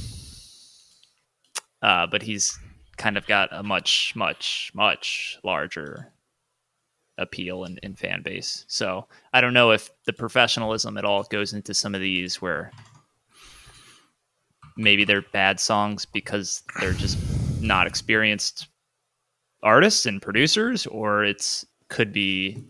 Uh, 1.82 2.06
but 2.06 2.22
he's 2.22 2.58
kind 2.96 3.16
of 3.16 3.26
got 3.26 3.50
a 3.52 3.62
much, 3.62 4.12
much, 4.16 4.70
much 4.74 5.38
larger 5.44 6.12
appeal 7.18 7.64
and, 7.64 7.78
and 7.82 7.98
fan 7.98 8.22
base. 8.22 8.64
So 8.68 9.06
I 9.32 9.40
don't 9.40 9.52
know 9.54 9.70
if 9.70 9.90
the 10.06 10.12
professionalism 10.12 10.96
at 10.96 11.04
all 11.04 11.22
goes 11.24 11.52
into 11.52 11.74
some 11.74 11.94
of 11.94 12.00
these 12.00 12.40
where 12.40 12.72
maybe 14.76 15.04
they're 15.04 15.22
bad 15.32 15.60
songs 15.60 16.04
because 16.06 16.62
they're 16.80 16.92
just 16.92 17.18
not 17.62 17.86
experienced 17.86 18.68
artists 19.62 20.06
and 20.06 20.20
producers, 20.20 20.86
or 20.86 21.24
it's 21.24 21.64
could 21.88 22.12
be 22.12 22.64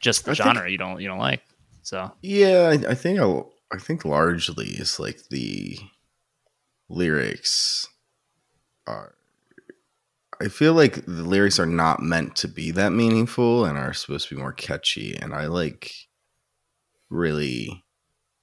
just 0.00 0.24
the 0.24 0.32
I 0.32 0.34
think- 0.34 0.44
genre 0.54 0.70
you 0.70 0.78
don't 0.78 1.00
you 1.00 1.08
don't 1.08 1.18
like. 1.18 1.42
So 1.82 2.12
Yeah, 2.22 2.68
I, 2.70 2.90
I 2.90 2.94
think 2.94 3.18
I, 3.20 3.42
I 3.72 3.78
think 3.78 4.04
largely 4.04 4.68
it's 4.68 5.00
like 5.00 5.28
the 5.30 5.78
lyrics 6.88 7.88
are. 8.86 9.14
I 10.40 10.48
feel 10.48 10.74
like 10.74 11.04
the 11.06 11.22
lyrics 11.22 11.60
are 11.60 11.66
not 11.66 12.00
meant 12.02 12.34
to 12.36 12.48
be 12.48 12.72
that 12.72 12.90
meaningful 12.90 13.64
and 13.64 13.78
are 13.78 13.92
supposed 13.92 14.28
to 14.28 14.34
be 14.34 14.40
more 14.40 14.52
catchy. 14.52 15.16
And 15.16 15.32
I 15.34 15.46
like 15.46 15.92
really 17.10 17.84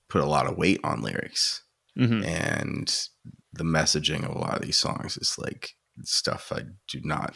put 0.08 0.22
a 0.22 0.26
lot 0.26 0.48
of 0.48 0.58
weight 0.58 0.80
on 0.84 1.02
lyrics. 1.02 1.62
Mhm. 2.00 2.26
And 2.26 3.00
the 3.54 3.64
messaging 3.64 4.24
of 4.24 4.36
a 4.36 4.40
lot 4.40 4.56
of 4.56 4.62
these 4.62 4.78
songs 4.78 5.18
is 5.18 5.36
like 5.38 5.72
stuff 6.04 6.52
I 6.56 6.62
do 6.88 7.02
not 7.04 7.36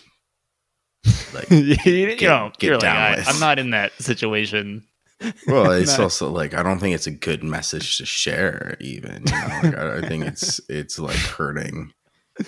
like. 1.34 1.50
you, 1.52 1.76
you 1.86 2.16
know, 2.28 2.52
get 2.58 2.64
you're 2.64 2.76
like, 2.76 2.82
down 2.82 2.98
I, 2.98 3.16
with. 3.18 3.28
I'm 3.28 3.40
not 3.40 3.60
in 3.60 3.72
that 3.72 3.92
situation. 4.02 4.84
Well, 5.48 5.72
it's 5.74 5.98
Not- 5.98 6.04
also 6.04 6.30
like 6.30 6.54
I 6.54 6.64
don't 6.64 6.80
think 6.80 6.96
it's 6.96 7.08
a 7.08 7.12
good 7.12 7.44
message 7.44 7.98
to 7.98 8.06
share. 8.06 8.78
Even 8.80 9.24
you 9.26 9.32
know? 9.32 9.60
like, 9.64 9.78
I, 9.78 9.98
I 9.98 10.08
think 10.08 10.26
it's 10.26 10.60
it's 10.70 11.00
like 11.00 11.16
hurting 11.18 11.92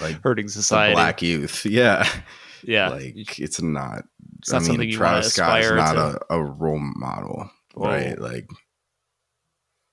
like 0.01 0.21
Hurting 0.23 0.47
society. 0.47 0.95
black 0.95 1.21
youth. 1.21 1.65
Yeah, 1.69 2.07
yeah. 2.63 2.89
like 2.89 3.39
it's 3.39 3.61
not. 3.61 4.03
It's 4.39 4.51
not 4.51 4.61
I 4.61 4.65
something 4.65 4.89
mean, 4.89 4.97
Travis 4.97 5.33
Scott 5.33 5.61
is 5.61 5.71
not 5.71 5.93
to- 5.93 6.19
a, 6.29 6.39
a 6.39 6.43
role 6.43 6.79
model, 6.79 7.49
Whoa. 7.73 7.87
right? 7.87 8.19
Like 8.19 8.47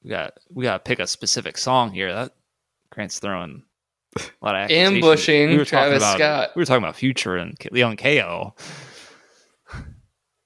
we 0.02 0.10
got 0.10 0.34
we 0.50 0.64
got 0.64 0.84
to 0.84 0.88
pick 0.88 0.98
a 0.98 1.06
specific 1.06 1.56
song 1.58 1.92
here. 1.92 2.12
That 2.12 2.32
Grant's 2.90 3.18
throwing 3.18 3.62
a 4.18 4.22
lot 4.42 4.54
of. 4.56 4.70
Ambushing 4.70 5.50
We 5.50 5.58
were 5.58 5.64
talking 5.64 5.90
Travis 5.90 6.02
about- 6.02 6.16
Scott. 6.16 6.50
We 6.56 6.60
were 6.60 6.66
talking 6.66 6.82
about 6.84 6.96
Future 6.96 7.36
and 7.36 7.58
K- 7.58 7.68
Leon 7.72 7.96
Ko. 7.96 8.54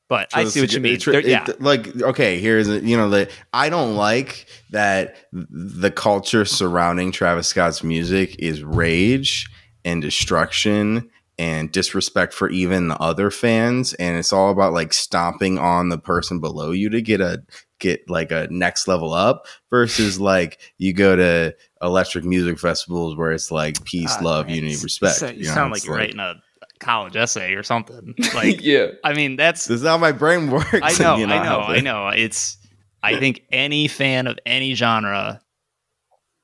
But 0.08 0.28
I 0.34 0.44
see 0.44 0.60
what 0.60 0.72
you 0.72 0.78
mean. 0.80 1.00
Tra- 1.00 1.20
yeah, 1.22 1.44
it- 1.48 1.60
like 1.60 2.00
okay, 2.00 2.38
here's 2.38 2.68
a- 2.68 2.78
you 2.80 2.96
know 2.96 3.10
the 3.10 3.28
I 3.52 3.68
don't 3.70 3.96
like 3.96 4.46
that 4.70 5.16
the 5.32 5.90
culture 5.90 6.44
surrounding 6.44 7.10
Travis 7.10 7.48
Scott's 7.48 7.82
music 7.82 8.36
is 8.38 8.62
rage 8.62 9.48
and 9.84 10.00
destruction 10.00 11.10
and 11.38 11.72
disrespect 11.72 12.34
for 12.34 12.48
even 12.50 12.86
the 12.88 12.96
other 12.98 13.30
fans 13.32 13.92
and 13.94 14.16
it's 14.16 14.32
all 14.32 14.50
about 14.50 14.72
like 14.72 14.92
stomping 14.94 15.58
on 15.58 15.88
the 15.90 15.98
person 15.98 16.40
below 16.40 16.70
you 16.70 16.88
to 16.88 17.02
get 17.02 17.20
a 17.20 17.42
get 17.78 18.08
like 18.08 18.30
a 18.32 18.48
next 18.50 18.88
level 18.88 19.12
up 19.12 19.46
versus 19.70 20.18
like 20.32 20.58
you 20.78 20.92
go 20.92 21.14
to 21.16 21.54
electric 21.82 22.24
music 22.24 22.58
festivals 22.58 23.16
where 23.16 23.32
it's 23.32 23.50
like 23.50 23.82
peace 23.84 24.14
God, 24.16 24.24
love 24.24 24.44
Grant, 24.46 24.62
unity 24.62 24.82
respect 24.82 25.16
sa- 25.16 25.28
You, 25.28 25.44
know, 25.44 25.54
sound 25.54 25.70
like 25.72 25.78
it's 25.78 25.86
you're 25.86 25.96
writing 25.96 26.18
a 26.20 26.34
college 26.80 27.16
essay 27.16 27.52
or 27.54 27.62
something. 27.62 28.14
Like, 28.34 28.62
yeah. 28.62 28.88
I 29.04 29.12
mean, 29.14 29.36
that's 29.36 29.66
this 29.66 29.80
is 29.80 29.86
how 29.86 29.98
my 29.98 30.12
brain 30.12 30.50
works 30.50 30.72
I 30.72 30.90
and 30.90 30.98
know, 31.00 31.16
you're 31.16 31.28
I 31.28 31.44
know. 31.44 31.60
I 31.60 31.80
know. 31.80 32.08
It's 32.08 32.58
I 33.02 33.18
think 33.18 33.42
any 33.52 33.88
fan 33.88 34.26
of 34.26 34.38
any 34.46 34.74
genre, 34.74 35.40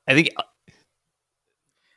I 0.07 0.13
think 0.13 0.29
uh, 0.37 0.43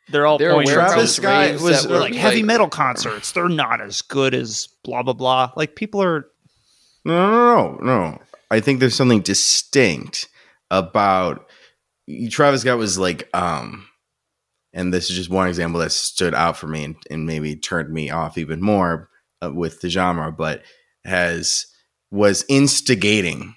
they're 0.09 0.27
all 0.27 0.38
They're 0.38 0.53
pointing 0.53 0.75
Travis 0.75 1.16
to- 1.16 1.22
Scott 1.22 1.61
was- 1.61 1.87
were, 1.87 1.99
like 1.99 2.14
heavy 2.14 2.42
metal 2.42 2.68
concerts. 2.68 3.33
They're 3.33 3.49
not 3.49 3.81
as 3.81 4.03
good 4.03 4.35
as 4.35 4.68
blah 4.85 5.03
blah 5.03 5.12
blah. 5.14 5.53
Like 5.57 5.75
people 5.77 6.03
are 6.03 6.27
No, 7.05 7.14
no, 7.14 7.79
no, 7.83 8.11
no. 8.11 8.18
I 8.51 8.61
think 8.61 8.81
there's 8.81 8.95
something 8.95 9.21
distinct 9.21 10.29
about 10.71 11.49
Travis 12.31 12.63
Scott 12.63 12.79
was 12.79 12.99
like, 12.99 13.29
um, 13.35 13.89
and 14.73 14.93
this 14.93 15.11
is 15.11 15.17
just 15.17 15.31
one 15.31 15.49
example 15.49 15.81
that 15.81 15.93
stood 15.93 16.35
out 16.35 16.57
for 16.57 16.69
me 16.69 16.85
and, 16.85 16.97
and 17.11 17.27
maybe 17.27 17.57
turned 17.57 17.93
me 17.93 18.11
off 18.11 18.39
even 18.39 18.61
more 18.61 19.09
uh, 19.43 19.51
with 19.53 19.81
the 19.81 19.89
genre, 19.89 20.31
but 20.31 20.63
has 21.05 21.67
was 22.11 22.45
instigating 22.49 23.55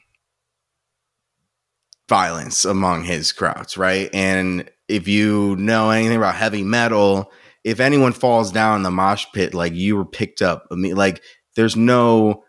violence 2.07 2.65
among 2.65 3.03
his 3.03 3.31
crowds, 3.31 3.77
right? 3.77 4.09
And 4.13 4.69
if 4.87 5.07
you 5.07 5.55
know 5.57 5.91
anything 5.91 6.17
about 6.17 6.35
heavy 6.35 6.63
metal, 6.63 7.31
if 7.63 7.79
anyone 7.79 8.13
falls 8.13 8.51
down 8.51 8.77
in 8.77 8.83
the 8.83 8.91
mosh 8.91 9.25
pit, 9.33 9.53
like 9.53 9.73
you 9.73 9.95
were 9.95 10.05
picked 10.05 10.41
up, 10.41 10.67
I 10.71 10.75
mean, 10.75 10.95
like 10.95 11.21
there's 11.55 11.75
no 11.75 12.43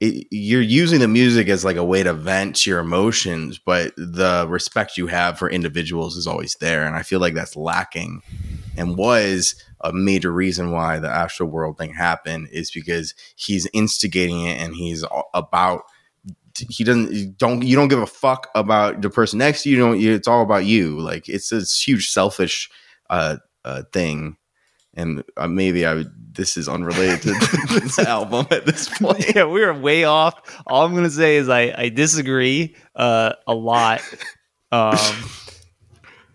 it, 0.00 0.26
you're 0.30 0.60
using 0.62 1.00
the 1.00 1.08
music 1.08 1.48
as 1.48 1.64
like 1.64 1.76
a 1.76 1.84
way 1.84 2.02
to 2.02 2.12
vent 2.14 2.66
your 2.66 2.78
emotions, 2.80 3.58
but 3.58 3.94
the 3.96 4.46
respect 4.48 4.96
you 4.96 5.08
have 5.08 5.38
for 5.38 5.50
individuals 5.50 6.16
is 6.16 6.26
always 6.26 6.56
there, 6.60 6.84
and 6.86 6.96
I 6.96 7.02
feel 7.02 7.20
like 7.20 7.34
that's 7.34 7.56
lacking, 7.56 8.22
and 8.76 8.96
was 8.96 9.54
a 9.82 9.92
major 9.92 10.32
reason 10.32 10.72
why 10.72 10.98
the 10.98 11.08
Astro 11.10 11.46
World 11.46 11.78
thing 11.78 11.94
happened 11.94 12.48
is 12.52 12.70
because 12.70 13.14
he's 13.36 13.68
instigating 13.72 14.42
it 14.46 14.60
and 14.60 14.74
he's 14.74 15.04
about 15.34 15.82
he 16.68 16.82
doesn't 16.84 17.38
don't 17.38 17.62
you 17.62 17.76
don't 17.76 17.88
give 17.88 18.00
a 18.00 18.06
fuck 18.06 18.48
about 18.54 19.00
the 19.02 19.10
person 19.10 19.38
next 19.38 19.62
to 19.62 19.70
you. 19.70 19.76
You 19.76 19.82
don't. 19.82 20.00
you- 20.00 20.14
It's 20.14 20.28
all 20.28 20.42
about 20.42 20.64
you. 20.64 20.98
Like 21.00 21.28
it's 21.28 21.50
this 21.50 21.80
huge 21.86 22.10
selfish 22.10 22.70
uh, 23.10 23.38
uh, 23.64 23.84
thing, 23.92 24.37
and 24.98 25.24
uh, 25.38 25.48
maybe 25.48 25.86
I 25.86 25.94
would. 25.94 26.12
This 26.34 26.56
is 26.56 26.68
unrelated 26.68 27.22
to 27.22 27.32
this 27.80 27.98
album 27.98 28.46
at 28.52 28.64
this 28.64 28.88
point. 28.98 29.34
yeah, 29.34 29.44
we 29.46 29.62
are 29.64 29.74
way 29.74 30.04
off. 30.04 30.34
All 30.68 30.84
I'm 30.84 30.94
gonna 30.94 31.10
say 31.10 31.36
is 31.36 31.48
I 31.48 31.72
I 31.76 31.88
disagree 31.88 32.76
uh, 32.94 33.32
a 33.46 33.54
lot. 33.54 34.02
Um, 34.70 34.96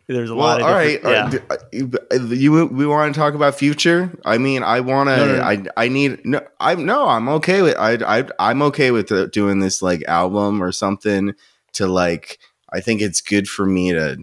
there's 0.07 0.29
a 0.29 0.35
lot 0.35 0.59
of 0.59 0.67
all 0.67 0.73
right. 0.73 0.99
yeah. 1.03 1.31
Uh, 1.49 1.57
do- 1.71 2.35
You 2.35 2.65
we 2.65 2.85
want 2.85 3.13
to 3.13 3.19
talk 3.19 3.33
about 3.35 3.55
future? 3.55 4.11
I 4.25 4.37
mean, 4.37 4.61
I 4.63 4.81
want 4.81 5.07
to. 5.09 5.15
No, 5.17 5.25
no, 5.25 5.35
no. 5.37 5.41
I 5.43 5.63
I 5.77 5.87
need. 5.87 6.25
No, 6.25 6.41
I'm 6.59 6.85
no. 6.85 7.07
I'm 7.07 7.29
okay 7.29 7.61
with. 7.61 7.77
I 7.77 7.93
I 8.19 8.27
I'm 8.39 8.61
okay 8.63 8.91
with 8.91 9.11
uh, 9.11 9.27
doing 9.27 9.59
this 9.59 9.81
like 9.81 10.03
album 10.07 10.61
or 10.61 10.71
something 10.73 11.33
to 11.73 11.87
like. 11.87 12.39
I 12.71 12.81
think 12.81 13.01
it's 13.01 13.21
good 13.21 13.47
for 13.47 13.65
me 13.65 13.93
to. 13.93 14.17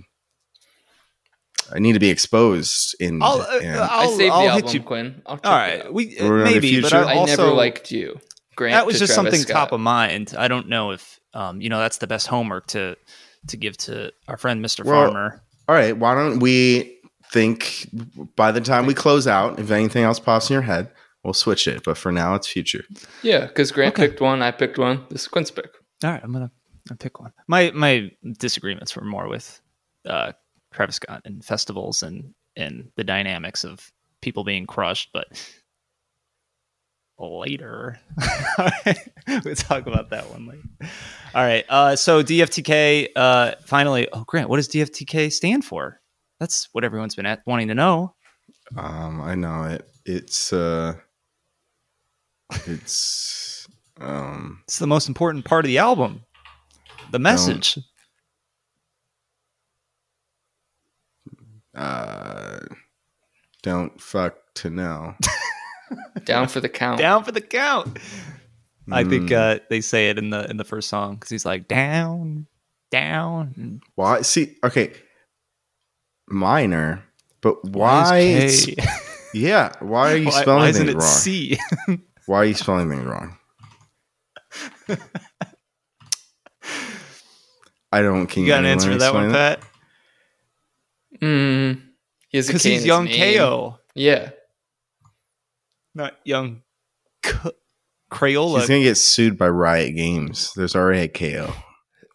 I 1.75 1.79
need 1.79 1.93
to 1.95 1.99
be 2.01 2.11
exposed 2.11 2.95
in. 3.01 3.23
I'll, 3.23 3.41
uh, 3.43 3.59
in- 3.59 3.75
I'll, 3.75 3.83
I 3.83 4.07
saved 4.17 4.33
I'll 4.33 4.43
the 4.45 4.53
hit 4.53 4.65
album, 4.65 4.75
you. 4.77 4.83
Quinn. 4.83 5.23
I'll 5.27 5.37
check 5.37 5.47
All 5.47 5.53
it 5.53 5.57
right, 5.57 5.87
out. 5.87 5.93
we 5.95 6.17
We're 6.21 6.45
maybe, 6.45 6.81
but 6.81 6.91
future? 6.91 7.05
I 7.05 7.13
I 7.13 7.17
also 7.17 7.37
never 7.45 7.55
liked 7.57 7.91
you. 7.91 8.19
Grant 8.57 8.73
that 8.75 8.87
was 8.87 8.99
just 8.99 9.15
Travis 9.15 9.33
something 9.33 9.41
Scott. 9.43 9.55
top 9.69 9.73
of 9.73 9.81
mind. 9.81 10.35
I 10.37 10.49
don't 10.49 10.69
know 10.69 10.91
if 10.91 11.19
um, 11.35 11.61
you 11.61 11.69
know 11.69 11.79
that's 11.79 11.99
the 11.99 12.07
best 12.07 12.27
homework 12.27 12.67
to 12.69 12.97
to 13.49 13.57
give 13.57 13.77
to 13.79 14.13
our 14.29 14.37
friend 14.37 14.63
Mr. 14.65 14.85
Well, 14.85 15.11
Farmer. 15.11 15.43
all 15.69 15.75
right. 15.75 15.97
Why 15.97 16.15
don't 16.15 16.41
we 16.41 16.99
think 17.33 17.89
by 18.37 18.51
the 18.53 18.61
time 18.61 18.87
we 18.87 18.95
close 18.95 19.27
out, 19.27 19.59
if 19.59 19.71
anything 19.71 20.03
else 20.05 20.19
pops 20.19 20.51
in 20.51 20.55
your 20.55 20.63
head, 20.63 20.91
we'll 21.25 21.33
switch 21.33 21.67
it. 21.69 21.83
But 21.85 21.97
for 21.97 22.11
now, 22.13 22.35
it's 22.35 22.49
future. 22.49 22.85
Yeah, 23.23 23.47
because 23.47 23.71
Grant 23.73 23.95
Okay. 23.95 24.09
picked 24.09 24.21
one, 24.21 24.43
I 24.43 24.51
picked 24.51 24.79
one. 24.79 25.05
This 25.11 25.23
is 25.23 25.29
Quinn's 25.29 25.51
pick. 25.51 25.71
All 26.05 26.11
right, 26.11 26.21
I'm 26.23 26.33
gonna 26.33 26.51
I'll 26.91 26.97
pick 26.97 27.21
one. 27.21 27.33
My 27.47 27.71
my 27.75 28.11
disagreements 28.39 28.95
were 28.97 29.05
more 29.05 29.29
with 29.29 29.61
uh, 30.07 30.33
Travis 30.73 30.97
Scott 30.97 31.23
and 31.25 31.45
festivals 31.45 32.03
and 32.03 32.35
and 32.57 32.91
the 32.97 33.05
dynamics 33.05 33.65
of 33.65 33.91
people 34.21 34.45
being 34.45 34.67
crushed, 34.67 35.11
but 35.13 35.27
later 37.19 38.01
we'll 39.45 39.55
talk 39.55 39.87
about 39.87 40.11
that 40.11 40.31
one 40.31 40.47
later. 40.47 40.93
All 41.35 41.45
right, 41.45 41.65
uh, 41.69 41.97
so 41.97 42.23
DFTK 42.23 43.09
uh, 43.15 43.53
finally. 43.65 44.09
Oh, 44.13 44.25
Grant, 44.27 44.49
what 44.49 44.57
does 44.57 44.69
DFTK 44.69 45.33
stand 45.33 45.65
for? 45.65 46.01
That's 46.39 46.69
what 46.73 46.85
everyone's 46.85 47.15
been 47.15 47.27
at, 47.27 47.43
wanting 47.47 47.69
to 47.69 47.75
know. 47.75 48.15
Um, 48.77 49.21
I 49.21 49.35
know 49.35 49.65
it. 49.65 49.89
It's 50.07 50.53
uh, 50.53 50.95
it's 52.67 53.67
um. 54.01 54.63
It's 54.65 54.79
the 54.79 54.87
most 54.87 55.09
important 55.09 55.45
part 55.45 55.65
of 55.65 55.69
the 55.69 55.79
album. 55.79 56.23
The 57.11 57.19
message. 57.19 57.79
Uh 61.81 62.59
don't 63.62 64.01
fuck 64.01 64.37
to 64.57 64.71
know. 64.71 65.14
Down 66.25 66.49
for 66.49 66.61
the 66.61 66.69
count. 66.69 66.99
Down 66.99 67.25
for 67.25 67.33
the 67.33 67.40
count. 67.40 67.99
I 68.93 69.05
think 69.05 69.31
Mm. 69.31 69.57
uh, 69.57 69.61
they 69.71 69.81
say 69.81 70.09
it 70.11 70.19
in 70.19 70.31
the 70.31 70.49
in 70.51 70.57
the 70.57 70.64
first 70.64 70.88
song 70.88 71.14
because 71.14 71.31
he's 71.31 71.45
like 71.45 71.69
down, 71.69 72.47
down. 72.90 73.81
why 73.95 74.23
see 74.23 74.57
okay 74.64 74.93
minor, 76.29 77.05
but 77.40 77.64
why 77.64 78.03
why 78.03 78.19
is 78.19 78.66
K? 78.66 78.77
yeah, 79.35 79.73
why 79.81 80.12
are 80.12 80.16
you 80.16 80.27
why, 80.27 80.43
spelling 80.43 80.62
why 80.62 80.69
isn't 80.71 80.87
things 80.87 80.95
it 80.95 80.99
wrong? 80.99 81.12
C? 81.12 81.59
Why 82.27 82.37
are 82.38 82.45
you 82.45 82.55
spelling 82.55 82.88
things 82.90 83.05
wrong? 83.05 83.37
I 87.93 88.03
don't 88.03 88.27
can 88.29 88.43
you 88.43 88.49
got 88.49 88.61
an 88.61 88.66
answer 88.66 88.93
to 88.93 88.99
that 88.99 89.12
one, 89.14 89.25
explain 89.31 89.57
Pat? 89.59 89.70
Mm, 91.21 91.83
he 92.29 92.39
has 92.39 92.49
a 92.49 92.53
because 92.53 92.63
K 92.63 92.71
he's 92.71 92.79
his 92.81 92.87
young 92.87 93.05
name. 93.05 93.37
KO, 93.39 93.79
Yeah. 93.95 94.31
not 95.95 96.15
young 96.25 96.63
K- 97.23 97.51
Crayola 98.11 98.61
He's 98.61 98.69
gonna 98.69 98.81
get 98.83 98.97
sued 98.97 99.37
by 99.39 99.49
Riot 99.49 99.95
Games. 99.97 100.53
There's 100.55 100.75
already 100.75 101.01
a 101.03 101.09
KO. 101.09 101.53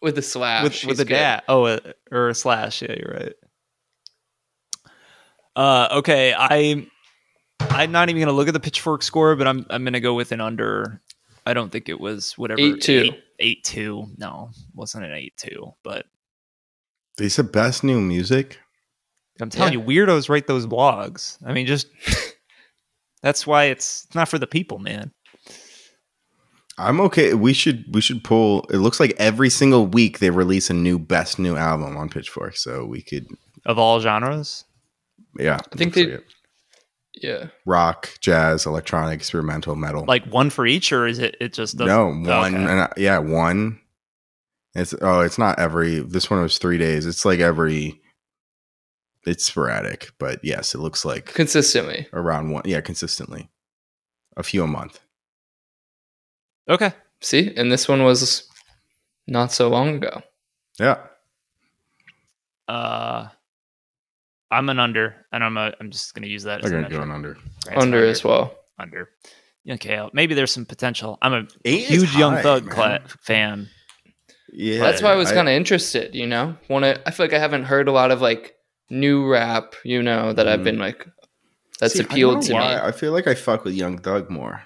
With 0.02 0.14
the 0.16 0.22
slash. 0.22 0.62
with 0.64 0.84
with 0.84 1.00
a 1.00 1.04
good. 1.04 1.14
dad. 1.14 1.42
Oh, 1.48 1.64
uh, 1.64 1.80
or 2.10 2.28
a 2.28 2.34
slash. 2.34 2.82
Yeah, 2.82 2.94
you're 2.98 3.14
right. 3.20 3.32
Uh, 5.54 5.88
okay, 5.98 6.34
I 6.36 6.86
I'm 7.60 7.92
not 7.92 8.08
even 8.10 8.20
gonna 8.20 8.36
look 8.36 8.48
at 8.48 8.54
the 8.54 8.60
pitchfork 8.60 9.02
score, 9.02 9.36
but 9.36 9.46
I'm 9.48 9.64
I'm 9.70 9.84
gonna 9.84 10.00
go 10.00 10.14
with 10.14 10.32
an 10.32 10.40
under. 10.40 11.00
I 11.46 11.54
don't 11.54 11.70
think 11.70 11.88
it 11.88 11.98
was 12.00 12.36
whatever 12.36 12.60
8-2. 12.60 12.88
eight, 13.04 13.22
eight 13.38 13.64
two. 13.64 14.06
No, 14.18 14.50
wasn't 14.74 15.04
an 15.04 15.12
eight 15.12 15.34
two. 15.36 15.72
But 15.82 16.06
They 17.16 17.28
said 17.28 17.52
best 17.52 17.82
new 17.84 18.00
music. 18.00 18.58
I'm 19.40 19.50
telling 19.50 19.72
Yeah. 19.74 19.80
you, 19.80 19.84
weirdos 20.06 20.28
write 20.28 20.46
those 20.46 20.66
blogs. 20.66 21.38
I 21.44 21.52
mean, 21.52 21.66
just 21.66 21.88
that's 23.22 23.46
why 23.46 23.64
it's 23.64 24.04
it's 24.06 24.14
not 24.14 24.28
for 24.28 24.38
the 24.38 24.46
people, 24.46 24.78
man. 24.78 25.12
I'm 26.78 27.00
okay. 27.00 27.32
We 27.34 27.52
should 27.52 27.84
we 27.94 28.00
should 28.00 28.22
pull. 28.22 28.62
It 28.70 28.76
looks 28.78 29.00
like 29.00 29.14
every 29.18 29.48
single 29.50 29.86
week 29.86 30.18
they 30.18 30.30
release 30.30 30.68
a 30.68 30.74
new 30.74 30.98
best 30.98 31.38
new 31.38 31.56
album 31.56 31.96
on 31.96 32.08
Pitchfork, 32.10 32.56
so 32.56 32.84
we 32.84 33.00
could 33.02 33.26
Of 33.64 33.78
all 33.78 34.00
genres, 34.00 34.64
yeah. 35.38 35.58
I 35.72 35.76
think 35.76 35.94
they- 35.94 36.06
like. 36.12 36.24
Yeah. 37.22 37.46
rock, 37.64 38.10
jazz, 38.20 38.66
electronic, 38.66 39.14
experimental, 39.18 39.74
metal. 39.74 40.04
like 40.06 40.26
one 40.26 40.50
for 40.50 40.66
each, 40.66 40.92
or 40.92 41.06
is 41.06 41.18
it? 41.18 41.34
It 41.40 41.54
just 41.54 41.78
doesn't. 41.78 41.88
no 41.88 42.08
oh, 42.08 42.38
one, 42.40 42.54
Okay. 42.54 42.62
and 42.70 42.80
I- 42.82 42.92
yeah, 42.98 43.16
one. 43.20 43.80
It's 44.74 44.94
oh, 45.00 45.20
it's 45.20 45.38
not 45.38 45.58
every. 45.58 46.00
This 46.00 46.30
one 46.30 46.42
was 46.42 46.58
three 46.58 46.76
days. 46.76 47.06
It's 47.06 47.24
like 47.24 47.40
every. 47.40 48.02
It's 49.26 49.44
sporadic, 49.44 50.12
but 50.18 50.38
yes, 50.44 50.74
it 50.74 50.78
looks 50.78 51.04
like 51.04 51.26
Consistently. 51.34 52.06
around 52.12 52.50
one. 52.50 52.62
Yeah, 52.64 52.80
consistently, 52.80 53.50
a 54.36 54.42
few 54.42 54.62
a 54.62 54.66
month. 54.66 55.00
Okay, 56.68 56.92
See? 57.20 57.52
And 57.56 57.70
this 57.72 57.88
one 57.88 58.02
was 58.04 58.48
not 59.26 59.52
so 59.52 59.68
long 59.68 59.96
ago. 59.96 60.22
Yeah, 60.78 60.98
uh, 62.68 63.28
I'm 64.50 64.68
an 64.68 64.78
under, 64.78 65.26
and 65.32 65.42
I'm 65.44 65.56
a. 65.56 65.72
I'm 65.80 65.90
just 65.90 66.14
gonna 66.14 66.26
use 66.26 66.44
that. 66.44 66.64
I'm 66.64 66.70
gonna 66.70 66.82
metric. 66.82 67.00
go 67.06 67.12
under. 67.12 67.36
Right, 67.66 67.78
Under 67.78 68.04
as 68.06 68.22
well. 68.24 68.54
under. 68.78 69.10
Okay, 69.68 70.08
maybe 70.12 70.34
there's 70.34 70.52
some 70.52 70.64
potential. 70.66 71.18
I'm 71.20 71.32
a 71.32 71.46
Eight 71.64 71.90
is 71.90 72.02
huge 72.02 72.16
Young 72.16 72.36
Thug 72.38 72.66
man. 72.66 72.74
cla- 72.74 73.00
fan. 73.20 73.68
Yeah, 74.52 74.78
That's 74.80 75.02
why 75.02 75.10
I 75.12 75.16
was 75.16 75.32
kind 75.32 75.48
of 75.48 75.52
interested, 75.54 76.14
you 76.14 76.26
know? 76.26 76.56
Want 76.70 76.84
to 76.84 77.02
I 77.06 77.10
feel 77.10 77.26
like 77.26 77.32
I 77.34 77.38
haven't 77.38 77.64
heard 77.64 77.88
a 77.88 77.92
lot 77.92 78.10
of 78.12 78.22
like 78.22 78.54
new 78.90 79.26
rap, 79.28 79.74
you 79.84 80.02
know, 80.02 80.32
that 80.32 80.46
I've 80.48 80.60
Mhm. 80.60 80.64
been 80.64 80.78
like 80.78 81.06
that's 81.80 81.92
See, 81.94 82.00
I 82.00 82.02
don't 82.04 82.12
appealed 82.12 82.34
know 82.36 82.40
to 82.48 82.52
why. 82.54 82.74
me. 82.76 82.80
I 82.82 82.92
feel 82.92 83.12
like 83.12 83.26
I 83.26 83.34
fuck 83.34 83.64
with 83.64 83.74
Young 83.74 83.98
Thug 83.98 84.30
more 84.30 84.62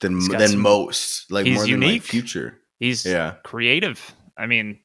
than 0.00 0.18
than 0.28 0.48
some- 0.48 0.60
most. 0.60 1.30
Like 1.30 1.46
he's 1.46 1.56
more 1.56 1.66
unique. 1.66 1.86
than 1.88 1.92
like 1.94 2.02
Future. 2.02 2.58
He's 2.78 3.04
Yeah, 3.04 3.34
creative. 3.44 4.12
I 4.36 4.46
mean, 4.46 4.78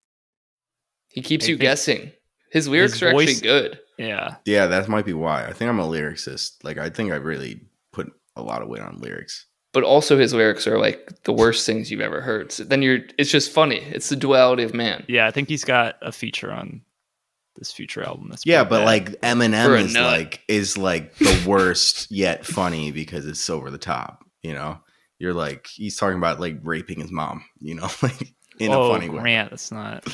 He 1.09 1.21
keeps 1.21 1.45
I 1.45 1.49
you 1.49 1.57
guessing. 1.57 2.11
His 2.51 2.67
lyrics 2.67 2.93
His 2.93 3.03
are 3.03 3.11
voice- 3.11 3.29
actually 3.37 3.47
good. 3.47 3.79
yeah. 3.97 4.35
yeah, 4.45 4.67
that 4.67 4.87
might 4.87 5.05
be 5.05 5.13
why. 5.13 5.45
I 5.45 5.53
think 5.53 5.69
I'm 5.69 5.79
a 5.79 5.87
lyricist. 5.87 6.63
Like 6.63 6.77
I 6.77 6.89
think 6.89 7.11
I 7.11 7.15
really 7.15 7.61
put 7.91 8.11
a 8.35 8.41
lot 8.43 8.61
of 8.61 8.67
weight 8.67 8.81
on 8.81 8.99
lyrics. 8.99 9.45
But 9.73 9.83
also 9.83 10.17
his 10.17 10.33
lyrics 10.33 10.65
are 10.67 10.77
like 10.79 11.23
the 11.23 11.33
worst 11.33 11.65
things 11.65 11.89
you've 11.91 12.01
ever 12.01 12.21
heard. 12.21 12.51
So 12.51 12.63
then 12.63 12.81
you're 12.81 12.99
it's 13.17 13.31
just 13.31 13.51
funny. 13.51 13.77
It's 13.79 14.09
the 14.09 14.15
duality 14.15 14.63
of 14.63 14.73
man. 14.73 15.05
Yeah, 15.07 15.27
I 15.27 15.31
think 15.31 15.49
he's 15.49 15.63
got 15.63 15.95
a 16.01 16.11
feature 16.11 16.51
on 16.51 16.81
this 17.57 17.71
future 17.71 18.03
album. 18.03 18.27
That's 18.29 18.45
Yeah, 18.45 18.63
but 18.63 18.79
bad. 18.79 18.85
like 18.85 19.21
Eminem 19.21 19.79
is 19.81 19.93
nut. 19.93 20.03
like 20.03 20.41
is 20.47 20.77
like 20.77 21.15
the 21.15 21.43
worst 21.47 22.11
yet 22.11 22.45
funny 22.45 22.91
because 22.91 23.25
it's 23.25 23.49
over 23.49 23.69
the 23.71 23.77
top. 23.77 24.23
You 24.43 24.53
know, 24.53 24.79
you're 25.19 25.33
like 25.33 25.67
he's 25.67 25.97
talking 25.97 26.17
about 26.17 26.39
like 26.39 26.59
raping 26.63 26.99
his 27.01 27.11
mom. 27.11 27.43
You 27.59 27.75
know, 27.75 27.89
like 28.01 28.33
in 28.59 28.71
oh, 28.71 28.83
a 28.91 28.93
funny 28.93 29.09
way. 29.09 29.19
Grant, 29.19 29.49
that's 29.51 29.71
not. 29.71 30.07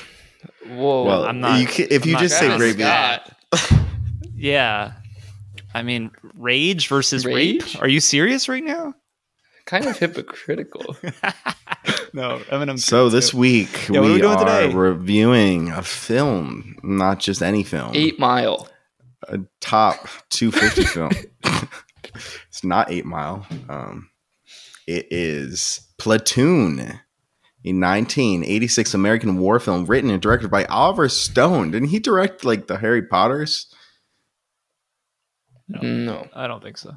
Whoa. 0.68 1.04
Well, 1.06 1.26
I'm 1.26 1.40
not- 1.40 1.60
You 1.62 1.68
can, 1.68 1.88
if 1.90 2.04
I'm 2.04 2.08
you 2.10 2.14
not 2.16 2.22
just 2.22 2.38
say 2.38 2.48
Travis 2.48 2.78
raping, 2.78 3.80
Yeah, 4.36 4.94
I 5.74 5.84
mean, 5.84 6.12
rage 6.36 6.88
versus 6.90 7.26
Rage? 7.26 7.76
rape. 7.76 7.82
Are 7.82 7.88
you 7.88 8.00
serious 8.02 8.50
right 8.50 8.64
now? 8.64 8.94
kind 9.66 9.86
of 9.86 9.98
hypocritical. 9.98 10.98
no, 12.14 12.40
Eminem. 12.50 12.80
So 12.80 13.10
this 13.10 13.34
week 13.34 13.90
Yeah, 13.90 14.02
we, 14.02 14.14
we 14.14 14.22
are 14.24 14.38
today? 14.38 14.74
reviewing 14.74 15.70
a 15.72 15.82
film, 15.84 16.78
not 16.84 17.20
just 17.20 17.42
any 17.42 17.64
film. 17.64 17.92
Eight 17.96 18.20
Mile. 18.20 18.68
a 19.28 19.40
top 19.62 20.08
250 20.30 20.84
film. 20.94 21.12
it's 22.48 22.64
not 22.64 22.92
Eight 22.92 23.06
Mile. 23.06 23.46
Um, 23.70 24.10
it 24.88 25.08
is 25.12 25.88
Platoon, 25.98 26.80
a 26.80 27.72
1986 27.72 28.94
American 28.94 29.38
war 29.38 29.60
film 29.60 29.86
written 29.86 30.10
and 30.10 30.22
directed 30.22 30.52
by 30.52 30.66
Oliver 30.66 31.08
Stone. 31.10 31.72
Didn't 31.72 31.90
he 31.90 32.00
direct 32.00 32.44
like 32.46 32.68
the 32.68 32.78
Harry 32.78 33.02
Potters? 33.02 33.74
No. 35.70 35.80
No. 35.82 36.28
I 36.34 36.48
don't 36.48 36.62
think 36.62 36.78
so. 36.78 36.94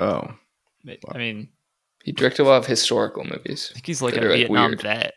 Oh, 0.00 0.34
I 1.12 1.18
mean, 1.18 1.48
He 2.04 2.12
directed 2.12 2.42
a 2.42 2.48
lot 2.48 2.58
of 2.58 2.66
historical 2.66 3.24
movies. 3.24 3.68
I 3.70 3.74
think 3.74 3.86
he's 3.86 4.02
like 4.02 4.16
a 4.16 4.24
are, 4.24 4.30
like, 4.30 4.38
Vietnam 4.38 4.70
weird. 4.70 4.82
vet. 4.82 5.14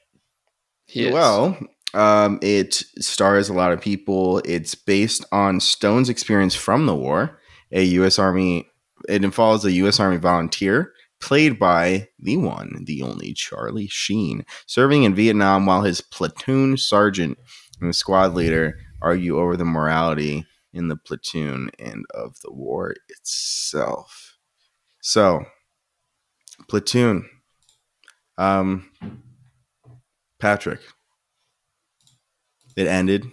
He 0.85 1.05
is. 1.05 1.13
well. 1.13 1.57
Um, 1.93 2.39
it 2.41 2.73
stars 2.99 3.49
a 3.49 3.53
lot 3.53 3.71
of 3.71 3.79
people. 3.79 4.39
It's 4.45 4.73
based 4.73 5.23
on 5.31 5.59
Stone's 5.59 6.09
experience 6.09 6.55
from 6.55 6.87
the 6.87 6.95
war. 6.95 7.39
A 7.71 7.83
U.S. 7.83 8.19
Army. 8.19 8.67
It 9.07 9.33
follows 9.33 9.65
a 9.65 9.71
U.S. 9.71 9.99
Army 9.99 10.17
volunteer 10.17 10.93
played 11.23 11.57
by 11.57 12.09
the 12.19 12.35
one, 12.35 12.83
the 12.85 13.01
only 13.01 13.33
Charlie 13.33 13.87
Sheen, 13.87 14.45
serving 14.65 15.03
in 15.03 15.15
Vietnam 15.15 15.65
while 15.65 15.81
his 15.83 16.01
platoon 16.01 16.75
sergeant 16.75 17.37
and 17.79 17.89
the 17.89 17.93
squad 17.93 18.33
leader 18.33 18.77
argue 19.01 19.39
over 19.39 19.55
the 19.55 19.63
morality 19.63 20.45
in 20.73 20.89
the 20.89 20.97
platoon 20.97 21.69
and 21.79 22.05
of 22.13 22.39
the 22.41 22.51
war 22.51 22.95
itself. 23.07 24.37
So, 24.99 25.45
platoon. 26.73 27.29
Um, 28.35 28.89
Patrick. 30.39 30.79
It 32.75 32.87
ended. 32.87 33.27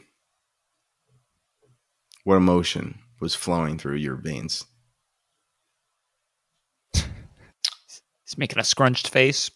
What 2.24 2.36
emotion 2.36 2.98
was 3.18 3.34
flowing 3.34 3.78
through 3.78 3.96
your 3.96 4.16
veins? 4.16 4.66
He's 6.92 8.36
making 8.36 8.58
a 8.58 8.64
scrunched 8.64 9.08
face. 9.08 9.50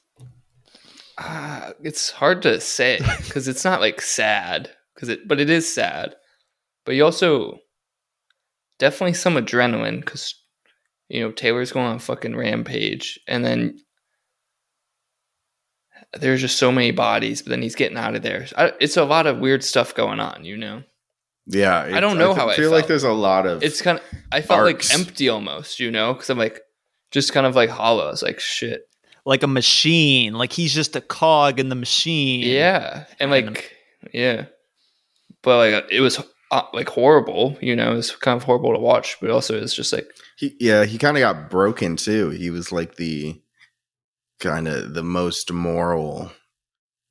Ah, 1.18 1.72
it's 1.82 2.10
hard 2.10 2.40
to 2.40 2.62
say 2.62 3.00
because 3.18 3.48
it's 3.48 3.66
not 3.66 3.82
like 3.82 4.00
sad 4.00 4.70
because 4.94 5.10
it, 5.10 5.28
but 5.28 5.40
it 5.40 5.50
is 5.50 5.70
sad. 5.70 6.16
But 6.86 6.94
you 6.94 7.04
also 7.04 7.58
definitely 8.78 9.12
some 9.12 9.34
adrenaline 9.34 10.02
because 10.02 10.34
you 11.14 11.20
know 11.22 11.30
Taylor's 11.32 11.72
going 11.72 11.86
on 11.86 11.96
a 11.96 12.00
fucking 12.00 12.34
rampage, 12.36 13.18
and 13.28 13.44
then 13.44 13.78
there's 16.18 16.40
just 16.40 16.58
so 16.58 16.70
many 16.70 16.90
bodies, 16.90 17.42
but 17.42 17.50
then 17.50 17.62
he's 17.62 17.74
getting 17.74 17.98
out 17.98 18.14
of 18.14 18.22
there. 18.22 18.46
I, 18.56 18.72
it's 18.80 18.96
a 18.96 19.04
lot 19.04 19.26
of 19.26 19.38
weird 19.38 19.64
stuff 19.64 19.94
going 19.94 20.20
on, 20.20 20.44
you 20.44 20.56
know. 20.56 20.82
Yeah, 21.46 21.78
I 21.92 22.00
don't 22.00 22.18
know 22.18 22.32
how 22.34 22.48
I 22.48 22.56
feel 22.56 22.70
like 22.70 22.82
felt. 22.82 22.88
there's 22.88 23.04
a 23.04 23.12
lot 23.12 23.46
of 23.46 23.62
It's 23.62 23.82
kind 23.82 23.98
of 23.98 24.04
I 24.32 24.40
felt 24.40 24.60
Arcs. 24.60 24.90
like 24.90 24.98
empty 25.00 25.28
almost, 25.28 25.78
you 25.78 25.90
know, 25.90 26.14
because 26.14 26.30
I'm 26.30 26.38
like 26.38 26.60
just 27.10 27.32
kind 27.32 27.46
of 27.46 27.54
like 27.54 27.68
hollow. 27.68 28.08
It's 28.10 28.22
like 28.22 28.40
shit. 28.40 28.82
Like 29.26 29.42
a 29.42 29.46
machine. 29.46 30.34
Like 30.34 30.52
he's 30.52 30.74
just 30.74 30.96
a 30.96 31.00
cog 31.02 31.60
in 31.60 31.68
the 31.68 31.74
machine. 31.74 32.40
Yeah, 32.40 33.04
and 33.20 33.32
And- 33.32 33.46
like 33.46 33.72
yeah, 34.12 34.46
but 35.42 35.58
like 35.72 35.84
it 35.90 36.00
was 36.00 36.18
uh, 36.54 36.66
like 36.72 36.88
horrible. 36.88 37.56
You 37.60 37.76
know, 37.76 37.96
it's 37.96 38.14
kind 38.16 38.36
of 38.36 38.44
horrible 38.44 38.72
to 38.72 38.78
watch, 38.80 39.16
but 39.20 39.30
also 39.30 39.60
it's 39.60 39.74
just 39.74 39.92
like 39.92 40.08
He, 40.36 40.56
yeah, 40.60 40.84
he 40.84 40.98
kind 40.98 41.16
of 41.16 41.20
got 41.20 41.50
broken 41.50 41.96
too. 41.96 42.30
He 42.30 42.50
was 42.50 42.72
like 42.72 42.96
the 42.96 43.40
kind 44.40 44.68
of 44.68 44.94
the 44.94 45.02
most 45.02 45.52
moral 45.52 46.32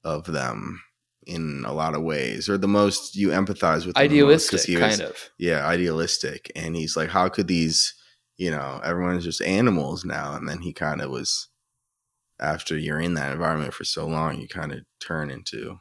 of 0.03 0.25
them 0.25 0.82
in 1.25 1.63
a 1.65 1.73
lot 1.73 1.95
of 1.95 2.01
ways, 2.03 2.49
or 2.49 2.58
the 2.58 2.67
most 2.67 3.15
you 3.15 3.29
empathize 3.29 3.86
with. 3.86 3.95
them 3.95 4.08
the 4.10 4.21
most, 4.23 4.49
'cause 4.49 4.62
idealistic, 4.62 4.62
he 4.65 4.75
kind 4.75 4.91
was- 4.91 5.10
of. 5.10 5.29
Yeah, 5.38 5.65
idealistic, 5.65 6.51
and 6.56 6.75
he's 6.75 6.97
like, 6.97 7.10
how 7.10 7.29
could 7.29 7.47
these, 7.47 7.93
you 8.36 8.51
know, 8.51 8.82
everyone's 8.84 9.23
just 9.23 9.41
animals 9.41 10.03
now, 10.03 10.36
and 10.36 10.47
then 10.49 10.60
he 10.62 10.73
kind 10.73 11.01
of 11.01 11.10
was. 11.12 11.49
After 12.39 12.77
you're 12.77 12.99
in 12.99 13.13
that 13.13 13.32
environment 13.32 13.73
for 13.73 13.86
so 13.86 14.06
long, 14.06 14.38
you 14.41 14.47
kind 14.49 14.73
of 14.73 14.79
turn 14.99 15.29
into, 15.29 15.77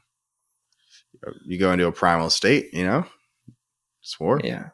you 1.46 1.58
go 1.58 1.72
into 1.72 1.86
a 1.88 1.92
primal 1.92 2.30
state. 2.30 2.72
You 2.72 2.84
know, 2.84 3.06
it's 4.02 4.18
war. 4.18 4.40
Yeah, 4.42 4.70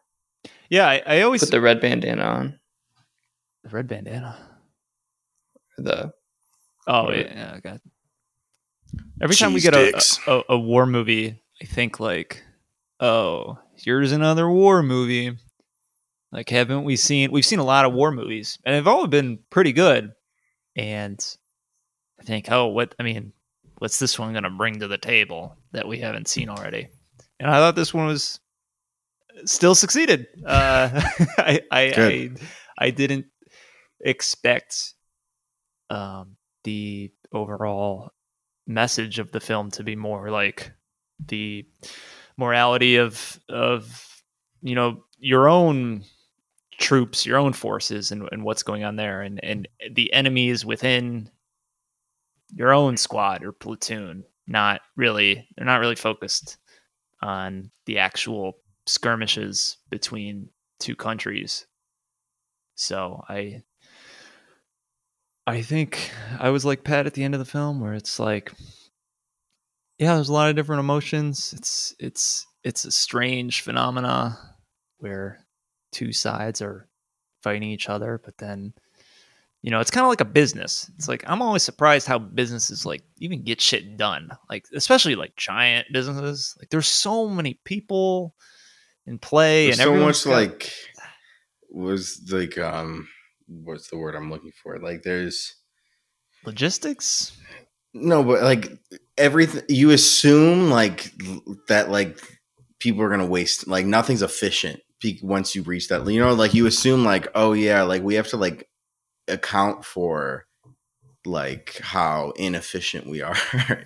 Yeah, 0.70 0.88
I, 0.88 1.02
I 1.06 1.20
always 1.22 1.40
put 1.40 1.50
the 1.50 1.60
red 1.60 1.80
bandana 1.80 2.22
on. 2.22 2.58
the 3.64 3.70
red 3.70 3.88
bandana. 3.88 4.36
The 5.76 6.12
Oh 6.86 7.10
yeah, 7.12 7.34
yeah, 7.34 7.52
I 7.54 7.60
got. 7.60 7.80
Every 9.20 9.36
time 9.36 9.52
we 9.52 9.60
get 9.60 9.74
a, 9.74 10.02
a 10.26 10.42
a 10.50 10.58
war 10.58 10.86
movie, 10.86 11.40
I 11.60 11.64
think 11.66 12.00
like, 12.00 12.42
oh, 13.00 13.58
here's 13.76 14.12
another 14.12 14.50
war 14.50 14.82
movie. 14.82 15.36
Like, 16.32 16.48
haven't 16.48 16.84
we 16.84 16.96
seen? 16.96 17.30
We've 17.30 17.44
seen 17.44 17.58
a 17.58 17.64
lot 17.64 17.84
of 17.84 17.92
war 17.92 18.10
movies, 18.10 18.58
and 18.64 18.74
they've 18.74 18.86
all 18.86 19.06
been 19.06 19.38
pretty 19.50 19.72
good. 19.72 20.12
And 20.76 21.24
I 22.20 22.24
think, 22.24 22.50
oh, 22.50 22.66
what? 22.68 22.94
I 22.98 23.02
mean, 23.02 23.32
what's 23.78 23.98
this 23.98 24.18
one 24.18 24.32
going 24.32 24.44
to 24.44 24.50
bring 24.50 24.80
to 24.80 24.88
the 24.88 24.98
table 24.98 25.56
that 25.72 25.88
we 25.88 25.98
haven't 25.98 26.28
seen 26.28 26.48
already? 26.48 26.88
And 27.40 27.50
I 27.50 27.58
thought 27.58 27.76
this 27.76 27.94
one 27.94 28.06
was 28.06 28.40
still 29.44 29.74
succeeded. 29.74 30.26
Uh, 30.44 30.90
I 31.38 31.60
I, 31.70 31.92
I 31.96 32.30
I 32.78 32.90
didn't 32.90 33.26
expect 34.00 34.94
um, 35.90 36.36
the 36.64 37.10
overall 37.32 38.12
message 38.66 39.18
of 39.18 39.32
the 39.32 39.40
film 39.40 39.70
to 39.72 39.82
be 39.82 39.96
more 39.96 40.30
like 40.30 40.72
the 41.26 41.66
morality 42.36 42.96
of 42.96 43.40
of 43.48 44.22
you 44.62 44.74
know 44.74 45.02
your 45.18 45.48
own 45.48 46.04
troops, 46.78 47.26
your 47.26 47.38
own 47.38 47.52
forces, 47.52 48.12
and, 48.12 48.28
and 48.30 48.44
what's 48.44 48.62
going 48.62 48.84
on 48.84 48.96
there, 48.96 49.22
and 49.22 49.42
and 49.42 49.68
the 49.92 50.12
enemies 50.12 50.64
within 50.64 51.30
your 52.54 52.72
own 52.72 52.96
squad 52.96 53.44
or 53.44 53.52
platoon. 53.52 54.24
Not 54.46 54.80
really, 54.96 55.46
they're 55.56 55.66
not 55.66 55.80
really 55.80 55.96
focused 55.96 56.56
on 57.20 57.70
the 57.84 57.98
actual 57.98 58.54
skirmishes 58.88 59.76
between 59.90 60.50
two 60.80 60.96
countries. 60.96 61.66
So 62.74 63.22
I 63.28 63.62
I 65.46 65.62
think 65.62 66.10
I 66.38 66.50
was 66.50 66.64
like 66.64 66.84
Pat 66.84 67.06
at 67.06 67.14
the 67.14 67.24
end 67.24 67.34
of 67.34 67.38
the 67.38 67.44
film 67.44 67.80
where 67.80 67.94
it's 67.94 68.18
like 68.18 68.52
yeah, 69.98 70.14
there's 70.14 70.28
a 70.28 70.32
lot 70.32 70.48
of 70.48 70.56
different 70.56 70.80
emotions. 70.80 71.52
It's 71.56 71.94
it's 71.98 72.46
it's 72.62 72.84
a 72.84 72.92
strange 72.92 73.62
phenomena 73.62 74.38
where 74.98 75.40
two 75.92 76.12
sides 76.12 76.62
are 76.62 76.88
fighting 77.42 77.68
each 77.68 77.88
other, 77.88 78.20
but 78.24 78.38
then 78.38 78.74
you 79.62 79.72
know, 79.72 79.80
it's 79.80 79.90
kind 79.90 80.04
of 80.04 80.08
like 80.08 80.20
a 80.20 80.24
business. 80.24 80.88
It's 80.96 81.08
like 81.08 81.24
I'm 81.26 81.42
always 81.42 81.64
surprised 81.64 82.06
how 82.06 82.18
businesses 82.18 82.86
like 82.86 83.02
even 83.18 83.42
get 83.42 83.60
shit 83.60 83.96
done. 83.96 84.30
Like 84.48 84.66
especially 84.72 85.16
like 85.16 85.34
giant 85.36 85.88
businesses. 85.92 86.54
Like 86.60 86.70
there's 86.70 86.86
so 86.86 87.28
many 87.28 87.58
people 87.64 88.34
in 89.08 89.18
play 89.18 89.66
There's 89.66 89.78
and 89.80 89.86
so 89.86 89.94
much 89.94 90.24
got- 90.24 90.30
like 90.30 90.72
was 91.70 92.20
like 92.30 92.58
um 92.58 93.08
what's 93.46 93.88
the 93.88 93.96
word 93.96 94.14
I'm 94.14 94.30
looking 94.30 94.52
for? 94.62 94.78
Like 94.78 95.02
there's 95.02 95.54
logistics. 96.44 97.36
no, 97.94 98.22
but 98.22 98.42
like 98.42 98.72
everything 99.16 99.62
you 99.68 99.90
assume 99.90 100.70
like 100.70 101.12
that 101.68 101.90
like 101.90 102.18
people 102.78 103.02
are 103.02 103.10
gonna 103.10 103.26
waste 103.26 103.66
like 103.66 103.86
nothing's 103.86 104.22
efficient 104.22 104.80
once 105.22 105.54
you 105.54 105.62
reach 105.62 105.88
that 105.88 106.04
you 106.08 106.18
know 106.20 106.34
like 106.34 106.54
you 106.54 106.66
assume 106.66 107.04
like 107.04 107.28
oh 107.34 107.52
yeah 107.52 107.82
like 107.82 108.02
we 108.02 108.14
have 108.14 108.26
to 108.28 108.36
like 108.36 108.68
account 109.28 109.84
for 109.84 110.44
like 111.24 111.78
how 111.82 112.32
inefficient 112.36 113.06
we 113.06 113.22
are 113.22 113.36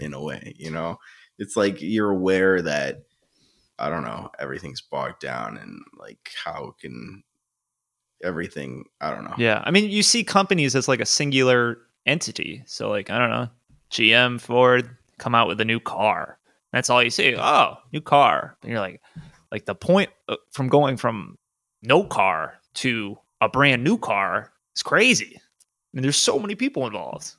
in 0.00 0.14
a 0.14 0.22
way 0.22 0.54
you 0.58 0.70
know 0.70 0.96
it's 1.38 1.56
like 1.56 1.80
you're 1.80 2.10
aware 2.10 2.62
that 2.62 3.02
i 3.82 3.90
don't 3.90 4.04
know 4.04 4.30
everything's 4.38 4.80
bogged 4.80 5.20
down 5.20 5.56
and 5.58 5.80
like 5.98 6.30
how 6.44 6.74
can 6.80 7.22
everything 8.22 8.84
i 9.00 9.10
don't 9.10 9.24
know 9.24 9.34
Yeah. 9.36 9.62
I 9.64 9.70
mean, 9.70 9.90
you 9.90 10.02
see 10.02 10.22
companies 10.24 10.76
as 10.76 10.86
like 10.88 11.00
a 11.00 11.06
singular 11.06 11.78
entity. 12.06 12.62
So 12.66 12.88
like, 12.88 13.10
I 13.10 13.18
don't 13.18 13.30
know, 13.30 13.48
GM, 13.90 14.40
Ford 14.40 14.96
come 15.18 15.34
out 15.34 15.48
with 15.48 15.60
a 15.60 15.64
new 15.64 15.80
car. 15.80 16.38
That's 16.72 16.88
all 16.88 17.02
you 17.02 17.10
see. 17.10 17.34
Oh, 17.36 17.76
new 17.92 18.00
car. 18.00 18.56
And 18.62 18.70
you're 18.70 18.80
like 18.80 19.00
like 19.50 19.66
the 19.66 19.74
point 19.74 20.10
uh, 20.28 20.36
from 20.52 20.68
going 20.68 20.96
from 20.96 21.36
no 21.82 22.04
car 22.04 22.54
to 22.74 23.18
a 23.40 23.48
brand 23.48 23.82
new 23.84 23.98
car 23.98 24.52
is 24.76 24.82
crazy. 24.82 25.36
I 25.36 25.40
mean, 25.92 26.02
there's 26.02 26.16
so 26.16 26.38
many 26.38 26.54
people 26.54 26.86
involved. 26.86 27.32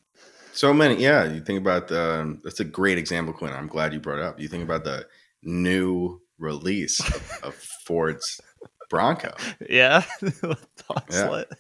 So 0.54 0.72
many, 0.74 1.02
yeah. 1.02 1.24
You 1.24 1.42
think 1.42 1.60
about 1.60 1.88
the. 1.88 2.20
um, 2.22 2.42
That's 2.44 2.60
a 2.60 2.66
great 2.66 2.98
example, 3.00 3.34
Quinn. 3.34 3.54
I'm 3.54 3.68
glad 3.68 3.92
you 3.94 4.00
brought 4.00 4.20
it 4.20 4.26
up. 4.26 4.40
You 4.40 4.48
think 4.48 4.64
about 4.64 4.84
the 4.84 5.08
new 5.42 6.22
release 6.38 7.00
of, 7.00 7.40
of 7.44 7.56
Ford's 7.86 8.40
Bronco, 8.90 9.34
Yeah. 9.70 10.02
Thoughts 10.22 11.16
Yeah. 11.16 11.30
lit. 11.30 11.52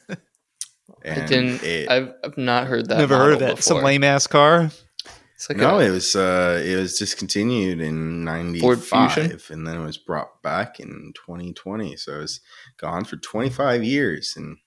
and 1.03 1.21
I 1.23 1.25
didn't. 1.25 1.63
it- 1.63 1.89
I've 1.89 2.13
I've 2.23 2.37
not 2.37 2.67
heard 2.67 2.89
that. 2.89 2.97
Never 2.99 3.17
heard 3.17 3.33
of 3.33 3.39
model 3.41 3.55
that. 3.55 3.63
Some 3.63 3.77
before. 3.77 3.87
lame 3.87 4.03
ass 4.03 4.27
car. 4.27 4.69
It's 5.35 5.49
like 5.49 5.57
no, 5.57 5.79
a, 5.79 5.85
it 5.87 5.89
was 5.89 6.15
uh, 6.15 6.61
it 6.63 6.75
was 6.77 6.97
discontinued 6.97 7.81
in 7.81 8.23
Ford 8.61 8.79
Fusion? 8.79 9.23
'95, 9.29 9.49
and 9.51 9.67
then 9.67 9.81
it 9.81 9.83
was 9.83 9.97
brought 9.97 10.41
back 10.41 10.79
in 10.79 11.11
2020. 11.15 11.97
So 11.97 12.15
it 12.15 12.19
was 12.19 12.39
gone 12.77 13.03
for 13.03 13.17
25 13.17 13.83
years, 13.83 14.35
and 14.37 14.57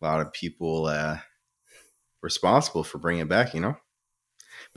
a 0.00 0.04
lot 0.06 0.20
of 0.20 0.32
people 0.32 0.86
uh, 0.86 1.18
responsible 2.22 2.84
for 2.84 2.98
bringing 2.98 3.22
it 3.22 3.28
back. 3.28 3.52
You 3.52 3.60
know, 3.60 3.76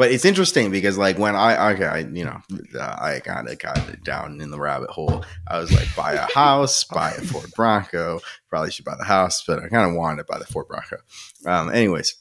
but 0.01 0.11
it's 0.11 0.25
interesting 0.25 0.71
because 0.71 0.97
like 0.97 1.19
when 1.19 1.35
I 1.35 1.73
okay, 1.73 1.85
I, 1.85 1.99
you 1.99 2.25
know, 2.25 2.41
uh, 2.73 2.97
I 2.99 3.19
kind 3.23 3.47
of 3.47 3.59
got 3.59 3.77
it 3.87 4.03
down 4.03 4.41
in 4.41 4.49
the 4.49 4.59
rabbit 4.59 4.89
hole. 4.89 5.23
I 5.47 5.59
was 5.59 5.71
like, 5.71 5.95
buy 5.95 6.13
a 6.13 6.25
house, 6.33 6.83
buy 6.91 7.11
a 7.11 7.21
Ford 7.21 7.51
Bronco. 7.55 8.19
Probably 8.49 8.71
should 8.71 8.83
buy 8.83 8.95
the 8.97 9.03
house, 9.03 9.43
but 9.45 9.59
I 9.59 9.67
kind 9.67 9.87
of 9.87 9.95
wanted 9.95 10.17
to 10.17 10.23
buy 10.23 10.39
the 10.39 10.47
Ford 10.47 10.67
Bronco. 10.67 10.97
Um, 11.45 11.69
anyways, 11.69 12.15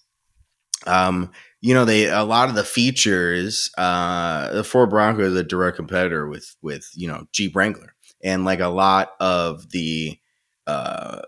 um, 0.86 1.30
you 1.62 1.72
know, 1.72 1.86
they 1.86 2.10
a 2.10 2.22
lot 2.22 2.50
of 2.50 2.54
the 2.54 2.64
features. 2.64 3.70
Uh, 3.78 4.52
the 4.52 4.62
Ford 4.62 4.90
Bronco 4.90 5.22
is 5.22 5.34
a 5.34 5.42
direct 5.42 5.78
competitor 5.78 6.28
with 6.28 6.56
with 6.60 6.86
you 6.94 7.08
know 7.08 7.28
Jeep 7.32 7.56
Wrangler, 7.56 7.94
and 8.22 8.44
like 8.44 8.60
a 8.60 8.68
lot 8.68 9.12
of 9.20 9.70
the 9.70 10.18
uh 10.66 11.22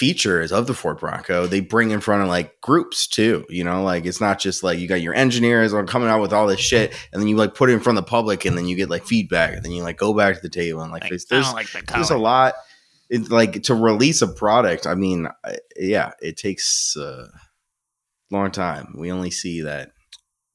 features 0.00 0.50
of 0.50 0.66
the 0.66 0.72
Ford 0.72 0.98
Bronco, 0.98 1.46
they 1.46 1.60
bring 1.60 1.90
in 1.90 2.00
front 2.00 2.22
of 2.22 2.28
like 2.28 2.58
groups 2.62 3.06
too. 3.06 3.44
You 3.50 3.64
know, 3.64 3.82
like 3.82 4.06
it's 4.06 4.18
not 4.18 4.38
just 4.38 4.62
like 4.62 4.78
you 4.78 4.88
got 4.88 5.02
your 5.02 5.14
engineers 5.14 5.74
are 5.74 5.84
coming 5.84 6.08
out 6.08 6.22
with 6.22 6.32
all 6.32 6.46
this 6.46 6.58
shit, 6.58 6.94
and 7.12 7.20
then 7.20 7.28
you 7.28 7.36
like 7.36 7.54
put 7.54 7.68
it 7.68 7.74
in 7.74 7.80
front 7.80 7.98
of 7.98 8.06
the 8.06 8.08
public, 8.08 8.46
and 8.46 8.56
then 8.56 8.66
you 8.66 8.76
get 8.76 8.88
like 8.88 9.04
feedback, 9.04 9.54
and 9.54 9.62
then 9.62 9.72
you 9.72 9.82
like 9.82 9.98
go 9.98 10.14
back 10.14 10.36
to 10.36 10.40
the 10.40 10.48
table 10.48 10.80
and 10.80 10.90
like, 10.90 11.02
Like, 11.02 11.10
there's, 11.10 11.26
there's 11.26 11.52
like 11.52 11.70
the 11.70 11.82
there's 11.92 12.10
a 12.10 12.16
lot. 12.16 12.54
It's 13.10 13.28
like 13.28 13.64
to 13.64 13.74
release 13.74 14.22
a 14.22 14.28
product. 14.28 14.86
I 14.86 14.94
mean, 14.94 15.28
yeah, 15.76 16.12
it 16.22 16.38
takes 16.38 16.96
a 16.96 17.26
long 18.30 18.50
time. 18.52 18.94
We 18.96 19.12
only 19.12 19.30
see 19.30 19.60
that 19.62 19.90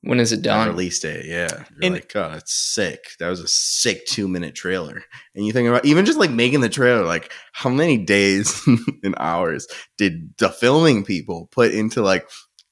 when 0.05 0.19
is 0.19 0.31
it 0.31 0.37
that 0.37 0.43
done? 0.43 0.67
release 0.69 0.99
date. 0.99 1.25
Yeah, 1.25 1.47
you're 1.51 1.65
And- 1.83 1.93
like, 1.95 2.11
oh, 2.15 2.29
that's 2.31 2.53
sick. 2.53 2.99
That 3.19 3.29
was 3.29 3.39
a 3.39 3.47
sick 3.47 4.05
two 4.05 4.27
minute 4.27 4.55
trailer. 4.55 5.03
And 5.35 5.45
you 5.45 5.51
think 5.51 5.67
about 5.67 5.85
even 5.85 6.05
just 6.05 6.19
like 6.19 6.31
making 6.31 6.61
the 6.61 6.69
trailer, 6.69 7.03
like 7.03 7.31
how 7.53 7.69
many 7.69 7.97
days 7.97 8.61
and 9.03 9.15
hours 9.17 9.67
did 9.97 10.33
the 10.37 10.49
filming 10.49 11.03
people 11.03 11.47
put 11.51 11.73
into 11.73 12.01
like 12.01 12.27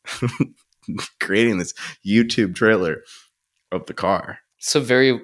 creating 1.19 1.58
this 1.58 1.74
YouTube 2.06 2.56
trailer 2.56 3.04
of 3.72 3.86
the 3.86 3.93
car? 3.93 4.39
It's 4.60 4.76
a 4.76 4.80
very 4.80 5.19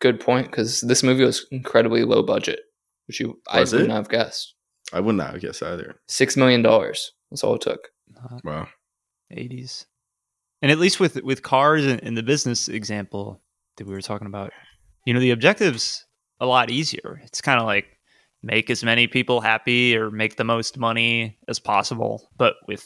good 0.00 0.20
point 0.20 0.50
because 0.50 0.80
this 0.82 1.02
movie 1.02 1.24
was 1.24 1.46
incredibly 1.50 2.04
low 2.04 2.22
budget, 2.22 2.60
which 3.06 3.20
you 3.20 3.40
I 3.48 3.60
Was 3.60 3.72
would 3.72 3.82
it? 3.82 3.88
not 3.88 3.94
have 3.96 4.08
guessed. 4.08 4.54
I 4.92 5.00
wouldn't 5.00 5.22
have 5.22 5.40
guessed 5.40 5.62
either. 5.62 5.96
Six 6.08 6.36
million 6.36 6.62
dollars. 6.62 7.12
That's 7.30 7.42
all 7.42 7.54
it 7.56 7.62
took. 7.62 7.88
Wow. 8.44 8.68
80s. 9.32 9.86
And 10.64 10.70
at 10.72 10.78
least 10.78 10.98
with 10.98 11.22
with 11.22 11.42
cars 11.42 11.84
and, 11.84 12.00
in 12.00 12.14
the 12.14 12.22
business 12.22 12.70
example 12.70 13.42
that 13.76 13.86
we 13.86 13.92
were 13.92 14.00
talking 14.00 14.26
about, 14.26 14.50
you 15.04 15.12
know, 15.12 15.20
the 15.20 15.32
objective's 15.32 16.06
a 16.40 16.46
lot 16.46 16.70
easier. 16.70 17.20
It's 17.22 17.42
kind 17.42 17.60
of 17.60 17.66
like 17.66 17.84
make 18.42 18.70
as 18.70 18.82
many 18.82 19.06
people 19.06 19.42
happy 19.42 19.94
or 19.94 20.10
make 20.10 20.36
the 20.36 20.44
most 20.44 20.78
money 20.78 21.36
as 21.48 21.58
possible. 21.58 22.30
But 22.38 22.54
with 22.66 22.82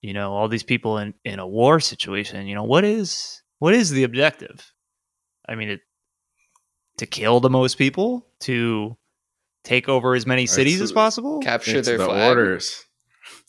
you 0.00 0.14
know 0.14 0.32
all 0.32 0.48
these 0.48 0.62
people 0.62 0.96
in 0.96 1.12
in 1.22 1.38
a 1.38 1.46
war 1.46 1.80
situation, 1.80 2.46
you 2.46 2.54
know 2.54 2.64
what 2.64 2.82
is 2.84 3.42
what 3.58 3.74
is 3.74 3.90
the 3.90 4.04
objective? 4.04 4.72
I 5.46 5.54
mean, 5.54 5.68
it 5.68 5.80
to 6.96 7.04
kill 7.04 7.40
the 7.40 7.50
most 7.50 7.76
people, 7.76 8.26
to 8.40 8.96
take 9.64 9.86
over 9.86 10.14
as 10.14 10.24
many 10.24 10.46
cities 10.46 10.78
That's- 10.78 10.90
as 10.90 10.92
possible. 10.92 11.40
Capture 11.40 11.76
It's 11.76 11.88
their 11.88 11.98
the 11.98 12.06
flag. 12.06 12.26
orders. 12.30 12.86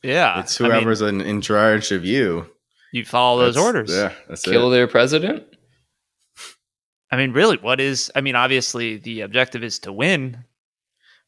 yeah, 0.03 0.41
It's 0.41 0.59
I 0.59 0.65
mean, 0.65 0.74
whoever's 0.74 1.01
in, 1.01 1.21
in 1.21 1.39
charge 1.39 1.93
of 1.93 2.03
you. 2.03 2.45
You 2.91 3.05
follow 3.05 3.39
those 3.39 3.55
That's- 3.55 3.65
orders. 3.67 3.91
Yeah, 3.91 4.13
that's 4.27 4.43
Kill 4.43 4.67
it. 4.71 4.75
their 4.75 4.88
president. 4.88 5.43
I 7.11 7.15
mean, 7.17 7.31
really, 7.31 7.57
what 7.57 7.79
is? 7.79 8.11
I 8.15 8.21
mean, 8.21 8.35
obviously, 8.35 8.97
the 8.97 9.21
objective 9.21 9.63
is 9.63 9.79
to 9.79 9.93
win. 9.93 10.43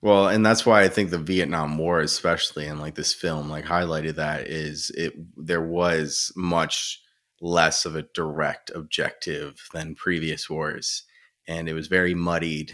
Well, 0.01 0.27
and 0.29 0.45
that's 0.45 0.65
why 0.65 0.83
I 0.83 0.87
think 0.89 1.09
the 1.09 1.17
Vietnam 1.17 1.77
War, 1.77 1.99
especially 1.99 2.65
and 2.67 2.79
like 2.79 2.95
this 2.95 3.13
film, 3.13 3.49
like 3.49 3.65
highlighted 3.65 4.15
that 4.15 4.47
is 4.47 4.91
it. 4.95 5.13
There 5.37 5.61
was 5.65 6.31
much 6.35 7.01
less 7.41 7.85
of 7.85 7.95
a 7.95 8.03
direct 8.13 8.71
objective 8.75 9.55
than 9.73 9.95
previous 9.95 10.49
wars, 10.49 11.03
and 11.47 11.69
it 11.69 11.73
was 11.73 11.87
very 11.87 12.13
muddied 12.13 12.73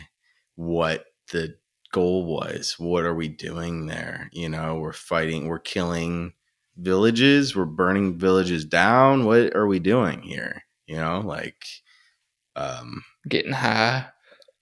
what 0.55 1.05
the 1.31 1.55
goal 1.91 2.25
was. 2.25 2.75
What 2.79 3.05
are 3.05 3.15
we 3.15 3.27
doing 3.27 3.85
there? 3.85 4.29
You 4.31 4.49
know, 4.49 4.75
we're 4.75 4.93
fighting, 4.93 5.47
we're 5.47 5.59
killing 5.59 6.33
villages, 6.77 7.55
we're 7.55 7.65
burning 7.65 8.17
villages 8.17 8.65
down. 8.65 9.25
What 9.25 9.55
are 9.55 9.67
we 9.67 9.79
doing 9.79 10.21
here? 10.21 10.63
You 10.87 10.97
know, 10.97 11.21
like, 11.25 11.61
um, 12.55 13.03
Getting 13.27 13.53
high. 13.53 14.05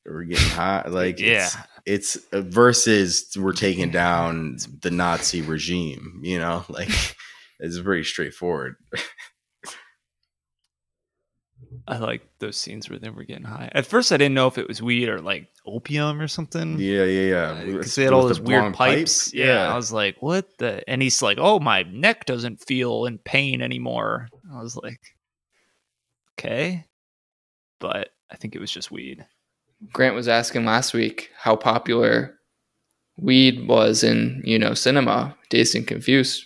we're 0.06 0.24
getting 0.24 0.50
hot. 0.50 0.92
Like 0.92 1.20
Yeah. 1.20 1.50
it's, 1.86 2.16
it's 2.16 2.34
uh, 2.34 2.42
versus 2.42 3.28
we're 3.38 3.52
taking 3.54 3.92
down 3.92 4.58
the 4.82 4.92
Nazi 4.92 5.42
regime. 5.42 6.22
You 6.24 6.40
know, 6.40 6.66
like 6.70 6.90
it's 7.60 7.78
very 7.78 8.04
straightforward. 8.04 8.76
I 11.88 11.98
like 11.98 12.22
those 12.40 12.58
scenes 12.58 12.90
where 12.90 13.00
they 13.00 13.10
were 13.10 13.24
getting 13.24 13.44
high. 13.46 13.70
At 13.74 13.86
first, 13.86 14.12
I 14.12 14.18
didn't 14.18 14.36
know 14.36 14.48
if 14.48 14.58
it 14.58 14.68
was 14.68 14.82
weed 14.82 15.10
or 15.10 15.20
like 15.22 15.48
opium 15.66 16.20
or 16.22 16.28
something. 16.28 16.80
Yeah, 16.80 17.04
yeah, 17.04 17.30
yeah. 17.30 17.52
Uh, 17.52 17.66
because 17.66 17.96
they 17.96 18.04
had 18.04 18.14
all 18.14 18.26
With 18.26 18.38
those 18.38 18.42
weird 18.42 18.64
long 18.64 18.74
pipes. 18.74 19.30
pipe? 19.30 19.34
Yeah. 19.36 19.72
I 19.72 19.76
was 19.76 19.92
like, 19.92 20.18
what 20.22 20.58
the? 20.58 20.88
And 20.90 21.02
he's 21.02 21.22
like, 21.22 21.38
oh, 21.40 21.60
my 21.60 21.84
neck 21.84 22.26
doesn't 22.26 22.66
feel 22.66 23.06
in 23.06 23.18
pain 23.18 23.62
anymore. 23.62 24.30
I 24.54 24.62
was 24.62 24.76
like, 24.76 25.00
okay, 26.40 26.86
but 27.80 28.10
I 28.32 28.36
think 28.36 28.56
it 28.56 28.60
was 28.60 28.72
just 28.72 28.92
weed. 28.92 29.26
Grant 29.92 30.16
was 30.16 30.28
asking 30.28 30.66
last 30.66 30.94
week 30.94 31.30
how 31.38 31.56
popular 31.56 32.36
weed 33.18 33.68
was 33.68 34.04
in, 34.04 34.42
you 34.46 34.58
know, 34.58 34.74
cinema. 34.74 35.36
Dazed 35.50 35.76
and 35.76 35.86
Confused 35.86 36.46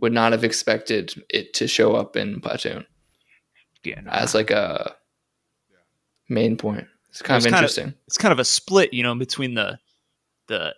would 0.00 0.12
not 0.12 0.32
have 0.32 0.42
expected 0.42 1.22
it 1.30 1.54
to 1.54 1.68
show 1.68 1.94
up 1.94 2.16
in 2.16 2.40
Platoon 2.40 2.84
Yeah, 3.84 4.00
no. 4.00 4.10
as 4.10 4.34
like 4.34 4.50
a 4.50 4.94
main 6.28 6.56
point. 6.56 6.86
It's 7.10 7.22
kind 7.22 7.36
was 7.36 7.44
of 7.46 7.50
kinda- 7.50 7.58
interesting. 7.58 7.94
it's 8.06 8.18
kind 8.18 8.32
of 8.32 8.38
a 8.38 8.44
split, 8.44 8.92
you 8.92 9.02
know, 9.02 9.14
between 9.14 9.54
the 9.54 9.78
the 10.48 10.74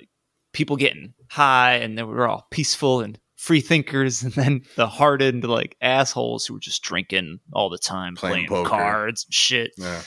people 0.53 0.77
getting 0.77 1.13
high 1.31 1.75
and 1.75 1.97
then 1.99 2.07
we 2.09 2.15
were 2.15 2.29
all 2.29 2.47
peaceful 2.51 3.01
and 3.01 3.19
free 3.37 3.61
thinkers, 3.61 4.23
and 4.25 4.33
then 4.35 4.63
the 4.77 4.87
hardened 4.87 5.45
like 5.45 5.77
assholes 5.81 6.47
who 6.47 6.55
were 6.55 6.61
just 6.61 6.83
drinking 6.83 7.41
all 7.53 7.69
the 7.69 7.79
time, 7.79 8.15
Playing 8.17 8.47
playing, 8.47 8.65
poker. 8.65 8.69
cards 8.71 9.25
and 9.27 9.35
shit. 9.35 9.73
Yeah. 9.77 10.03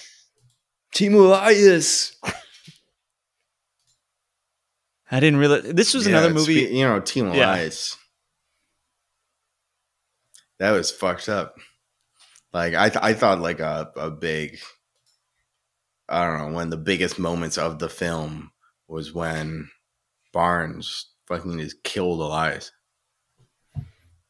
Team 0.93 1.14
Elias. 1.16 2.16
I 5.12 5.20
didn't 5.20 5.39
realize 5.39 5.64
This 5.64 5.93
was 5.93 6.06
Yeah, 6.06 6.18
another 6.18 6.34
movie. 6.34 6.54
You 6.72 6.86
know, 6.86 7.00
Team 7.00 7.28
Yeah. 7.28 7.34
Elias. 7.54 7.97
That 10.60 10.72
was 10.72 10.91
fucked 10.91 11.30
up. 11.30 11.56
Like 12.54 12.74
I, 12.74 12.89
th- 12.89 13.04
I 13.04 13.14
thought 13.14 13.39
like 13.39 13.60
a 13.60 13.91
a 13.95 14.10
big. 14.12 14.60
I 16.08 16.26
don't 16.26 16.38
know 16.39 16.56
when 16.58 16.70
the 16.72 16.78
biggest 16.78 17.20
moments 17.20 17.58
of 17.58 17.78
the 17.78 17.89
film 17.89 18.52
was 18.88 19.14
when 19.14 19.70
Barnes 20.34 21.12
fucking 21.28 21.60
just 21.60 21.84
killed 21.84 22.20
Elias. 22.20 22.72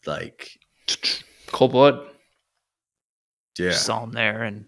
Like 0.06 0.50
Cold 1.48 1.72
blood. 1.72 2.08
yeah, 3.58 3.72
Saw 3.72 4.04
him 4.04 4.12
there, 4.12 4.44
and 4.44 4.66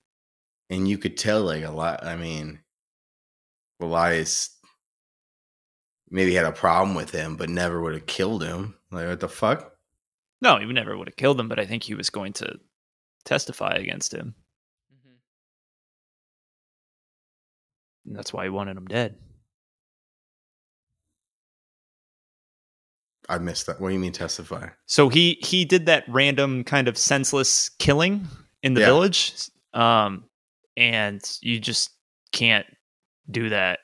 and 0.69 0.87
you 0.87 0.97
could 0.97 1.17
tell 1.17 1.41
like 1.43 1.63
a 1.63 1.71
lot. 1.71 2.05
I 2.05 2.15
mean, 2.15 2.59
Elias 3.81 4.57
maybe 6.09 6.33
had 6.33 6.45
a 6.45 6.51
problem 6.51 6.95
with 6.95 7.11
him, 7.11 7.35
but 7.35 7.49
never 7.49 7.81
would 7.81 7.93
have 7.93 8.05
killed 8.05 8.43
him. 8.43 8.75
Like 8.91 9.07
what 9.07 9.19
the 9.19 9.27
fuck? 9.29 9.73
no, 10.41 10.57
he 10.57 10.65
never 10.65 10.97
would 10.97 11.07
have 11.07 11.15
killed 11.17 11.39
him. 11.39 11.49
But 11.49 11.59
I 11.59 11.65
think 11.65 11.83
he 11.83 11.93
was 11.95 12.09
going 12.09 12.33
to 12.33 12.57
testify 13.25 13.73
against 13.75 14.13
him, 14.13 14.35
and 18.05 18.15
that's 18.15 18.33
why 18.33 18.43
he 18.43 18.49
wanted 18.49 18.77
him 18.77 18.85
dead. 18.87 19.15
I 23.29 23.37
missed 23.37 23.67
that. 23.67 23.79
What 23.79 23.89
do 23.89 23.93
you 23.93 23.99
mean 23.99 24.11
testify? 24.11 24.69
So 24.87 25.07
he 25.09 25.37
he 25.41 25.63
did 25.63 25.85
that 25.85 26.03
random 26.07 26.63
kind 26.63 26.87
of 26.87 26.97
senseless 26.97 27.69
killing 27.69 28.27
in 28.63 28.73
the 28.73 28.81
Yeah. 28.81 28.87
village, 28.87 29.33
um, 29.73 30.25
and 30.75 31.21
you 31.41 31.59
just 31.59 31.91
can't 32.31 32.65
do 33.29 33.49
that. 33.49 33.79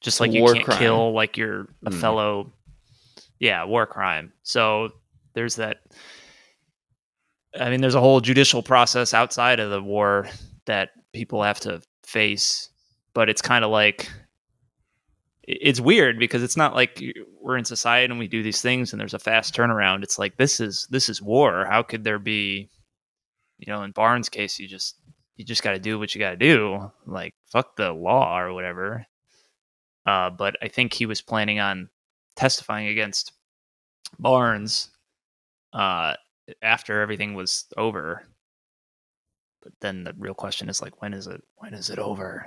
Just 0.00 0.18
like 0.18 0.32
you 0.32 0.42
can't 0.44 0.64
crime. 0.64 0.78
kill 0.78 1.12
like 1.12 1.36
your 1.36 1.68
a 1.84 1.90
Mm. 1.90 2.00
fellow, 2.00 2.52
yeah, 3.38 3.64
war 3.64 3.86
crime. 3.86 4.32
So 4.42 4.92
there's 5.34 5.56
that. 5.56 5.82
I 7.58 7.70
mean, 7.70 7.80
there's 7.80 7.94
a 7.94 8.00
whole 8.00 8.20
judicial 8.20 8.62
process 8.62 9.12
outside 9.12 9.60
of 9.60 9.70
the 9.70 9.82
war 9.82 10.28
that 10.66 10.90
people 11.12 11.42
have 11.42 11.60
to 11.60 11.82
face, 12.04 12.70
but 13.12 13.28
it's 13.28 13.42
kind 13.42 13.64
of 13.64 13.70
like 13.70 14.08
it's 15.42 15.80
weird 15.80 16.18
because 16.18 16.42
it's 16.42 16.56
not 16.56 16.74
like 16.74 17.02
we're 17.40 17.56
in 17.56 17.64
society 17.64 18.10
and 18.10 18.18
we 18.18 18.28
do 18.28 18.42
these 18.42 18.62
things 18.62 18.92
and 18.92 19.00
there's 19.00 19.14
a 19.14 19.18
fast 19.18 19.54
turnaround. 19.54 20.04
It's 20.04 20.18
like 20.18 20.36
this 20.36 20.60
is 20.60 20.86
this 20.90 21.08
is 21.08 21.20
war. 21.20 21.66
How 21.68 21.82
could 21.82 22.04
there 22.04 22.20
be, 22.20 22.70
you 23.58 23.72
know, 23.72 23.82
in 23.82 23.90
Barnes' 23.90 24.28
case, 24.28 24.58
you 24.58 24.68
just 24.68 24.96
you 25.36 25.44
just 25.44 25.62
got 25.62 25.72
to 25.72 25.80
do 25.80 25.98
what 25.98 26.14
you 26.14 26.20
got 26.20 26.30
to 26.30 26.36
do. 26.36 26.92
Like 27.06 27.34
fuck 27.46 27.76
the 27.76 27.92
law 27.92 28.38
or 28.38 28.52
whatever. 28.52 29.06
Uh, 30.06 30.30
but 30.30 30.56
I 30.62 30.68
think 30.68 30.92
he 30.92 31.06
was 31.06 31.20
planning 31.20 31.58
on 31.58 31.88
testifying 32.36 32.88
against 32.88 33.32
Barnes 34.18 34.90
uh, 35.72 36.14
after 36.62 37.00
everything 37.00 37.34
was 37.34 37.66
over. 37.76 38.24
But 39.62 39.72
then 39.80 40.04
the 40.04 40.14
real 40.18 40.34
question 40.34 40.68
is 40.68 40.80
like, 40.80 41.02
when 41.02 41.12
is 41.12 41.26
it? 41.26 41.42
When 41.56 41.74
is 41.74 41.90
it 41.90 41.98
over? 41.98 42.46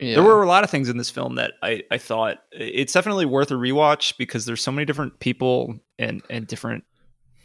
Yeah. 0.00 0.14
There 0.14 0.22
were 0.22 0.42
a 0.42 0.48
lot 0.48 0.64
of 0.64 0.70
things 0.70 0.88
in 0.88 0.96
this 0.96 1.10
film 1.10 1.34
that 1.34 1.54
I, 1.62 1.82
I 1.90 1.98
thought 1.98 2.38
it's 2.52 2.92
definitely 2.92 3.26
worth 3.26 3.50
a 3.50 3.54
rewatch 3.54 4.16
because 4.16 4.46
there's 4.46 4.62
so 4.62 4.70
many 4.70 4.84
different 4.84 5.18
people 5.18 5.80
and, 5.98 6.22
and 6.30 6.46
different 6.46 6.84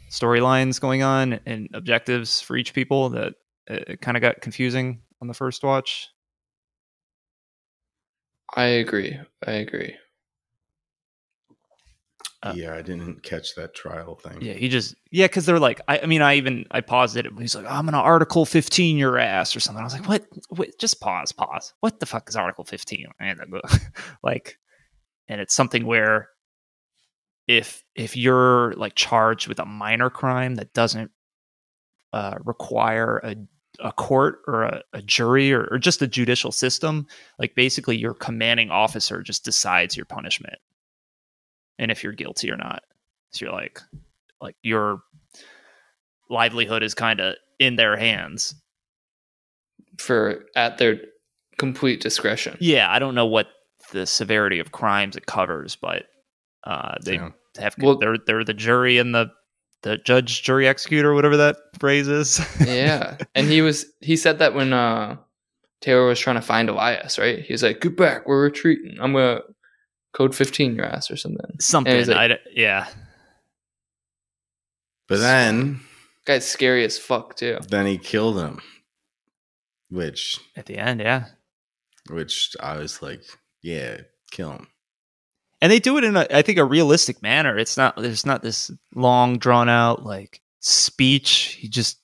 storylines 0.08 0.80
going 0.80 1.02
on 1.02 1.40
and 1.46 1.68
objectives 1.74 2.40
for 2.40 2.56
each 2.56 2.72
people 2.72 3.10
that 3.10 3.34
it 3.66 4.00
kind 4.00 4.16
of 4.16 4.20
got 4.20 4.40
confusing 4.40 5.00
on 5.20 5.26
the 5.26 5.34
first 5.34 5.64
watch. 5.64 6.08
I 8.54 8.64
agree. 8.64 9.18
I 9.44 9.52
agree. 9.52 9.96
Uh, 12.44 12.52
yeah, 12.54 12.74
I 12.74 12.82
didn't 12.82 13.22
catch 13.22 13.54
that 13.54 13.74
trial 13.74 14.16
thing. 14.16 14.42
Yeah, 14.42 14.52
he 14.52 14.68
just 14.68 14.94
yeah, 15.10 15.24
because 15.24 15.46
they're 15.46 15.58
like, 15.58 15.80
I, 15.88 16.00
I 16.00 16.06
mean, 16.06 16.20
I 16.20 16.34
even 16.34 16.66
I 16.70 16.82
paused 16.82 17.16
it. 17.16 17.26
He's 17.38 17.56
like, 17.56 17.64
I'm 17.66 17.86
gonna 17.86 17.96
Article 17.96 18.44
15 18.44 18.98
your 18.98 19.18
ass 19.18 19.56
or 19.56 19.60
something. 19.60 19.80
I 19.80 19.84
was 19.84 19.94
like, 19.94 20.06
what? 20.06 20.26
Wait, 20.50 20.78
just 20.78 21.00
pause, 21.00 21.32
pause. 21.32 21.72
What 21.80 22.00
the 22.00 22.06
fuck 22.06 22.28
is 22.28 22.36
Article 22.36 22.64
15? 22.64 23.06
I 23.18 23.24
had 23.24 23.38
to 23.38 23.46
go- 23.46 23.62
like, 24.22 24.58
and 25.26 25.40
it's 25.40 25.54
something 25.54 25.86
where 25.86 26.28
if 27.48 27.82
if 27.94 28.14
you're 28.14 28.74
like 28.74 28.94
charged 28.94 29.48
with 29.48 29.58
a 29.58 29.64
minor 29.64 30.10
crime 30.10 30.56
that 30.56 30.74
doesn't 30.74 31.10
uh, 32.12 32.36
require 32.44 33.22
a 33.24 33.36
a 33.80 33.92
court 33.92 34.40
or 34.46 34.64
a, 34.64 34.82
a 34.92 35.00
jury 35.00 35.50
or, 35.50 35.66
or 35.70 35.78
just 35.78 36.02
a 36.02 36.06
judicial 36.06 36.52
system, 36.52 37.06
like 37.38 37.54
basically 37.54 37.96
your 37.96 38.14
commanding 38.14 38.70
officer 38.70 39.22
just 39.22 39.46
decides 39.46 39.96
your 39.96 40.06
punishment 40.06 40.58
and 41.78 41.90
if 41.90 42.02
you're 42.04 42.12
guilty 42.12 42.50
or 42.50 42.56
not. 42.56 42.82
So 43.30 43.46
you're 43.46 43.54
like, 43.54 43.80
like 44.40 44.56
your 44.62 45.00
livelihood 46.30 46.82
is 46.82 46.94
kind 46.94 47.20
of 47.20 47.34
in 47.58 47.76
their 47.76 47.96
hands. 47.96 48.54
For 49.98 50.44
at 50.56 50.78
their 50.78 50.96
complete 51.58 52.00
discretion. 52.00 52.56
Yeah, 52.60 52.90
I 52.90 52.98
don't 52.98 53.14
know 53.14 53.26
what 53.26 53.46
the 53.92 54.06
severity 54.06 54.58
of 54.58 54.72
crimes 54.72 55.14
it 55.16 55.26
covers, 55.26 55.76
but 55.76 56.06
uh, 56.64 56.96
they 57.04 57.14
Yeah. 57.14 57.30
have 57.58 57.76
Well- 57.78 57.98
they're 57.98 58.18
they're 58.18 58.44
the 58.44 58.54
jury 58.54 58.98
and 58.98 59.14
the 59.14 59.30
the 59.82 59.98
judge, 59.98 60.42
jury, 60.42 60.66
executor, 60.66 61.12
whatever 61.12 61.36
that 61.36 61.56
phrase 61.78 62.08
is. 62.08 62.40
yeah. 62.66 63.18
And 63.34 63.46
he 63.48 63.60
was 63.60 63.84
he 64.00 64.16
said 64.16 64.38
that 64.38 64.54
when 64.54 64.72
uh 64.72 65.16
Taylor 65.80 66.06
was 66.06 66.18
trying 66.18 66.36
to 66.36 66.42
find 66.42 66.68
Elias, 66.70 67.18
right? 67.18 67.40
He 67.40 67.52
was 67.52 67.62
like, 67.62 67.80
Get 67.82 67.96
back, 67.96 68.26
we're 68.26 68.42
retreating. 68.42 68.96
I'm 69.00 69.12
gonna 69.12 69.42
code 70.14 70.34
fifteen 70.34 70.74
your 70.76 70.86
ass 70.86 71.10
or 71.10 71.16
something. 71.16 71.56
something. 71.60 72.06
like- 72.06 72.16
I 72.16 72.28
d 72.28 72.34
yeah, 72.54 72.86
But 75.08 75.18
then, 75.18 75.80
Guy's 76.24 76.46
scary 76.46 76.84
as 76.84 76.98
fuck 76.98 77.36
too. 77.36 77.58
then 77.68 77.86
he 77.86 77.98
killed 77.98 78.38
him, 78.38 78.60
which, 79.90 80.38
at 80.56 80.66
the 80.66 80.78
end, 80.78 81.00
yeah. 81.00 81.26
which 82.10 82.56
I 82.60 82.78
was 82.78 83.02
like, 83.02 83.22
yeah, 83.62 83.98
kill 84.30 84.52
him. 84.52 84.68
and 85.60 85.70
they 85.70 85.78
do 85.78 85.96
it 85.96 86.04
in 86.04 86.16
a 86.16 86.26
i 86.30 86.42
think 86.42 86.58
a 86.58 86.64
realistic 86.64 87.22
manner 87.22 87.56
it's 87.56 87.76
not 87.76 87.94
there's 87.96 88.26
not 88.26 88.42
this 88.42 88.70
long 88.94 89.38
drawn 89.38 89.68
out 89.68 90.04
like 90.04 90.40
speech 90.60 91.56
he 91.60 91.68
just 91.68 92.00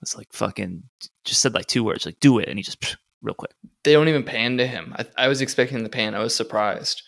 was 0.00 0.16
like 0.16 0.28
fucking 0.32 0.82
just 1.24 1.42
said 1.42 1.52
like 1.54 1.66
two 1.66 1.82
words 1.84 2.06
like 2.06 2.20
do 2.20 2.38
it 2.38 2.48
and 2.48 2.58
he 2.58 2.62
just 2.62 2.96
real 3.20 3.34
quick 3.34 3.52
They 3.82 3.92
don't 3.94 4.08
even 4.08 4.22
pan 4.22 4.56
to 4.58 4.66
him. 4.66 4.94
I, 4.96 5.04
I 5.24 5.28
was 5.28 5.40
expecting 5.40 5.82
the 5.82 5.88
pan. 5.88 6.14
I 6.14 6.20
was 6.20 6.34
surprised. 6.36 7.02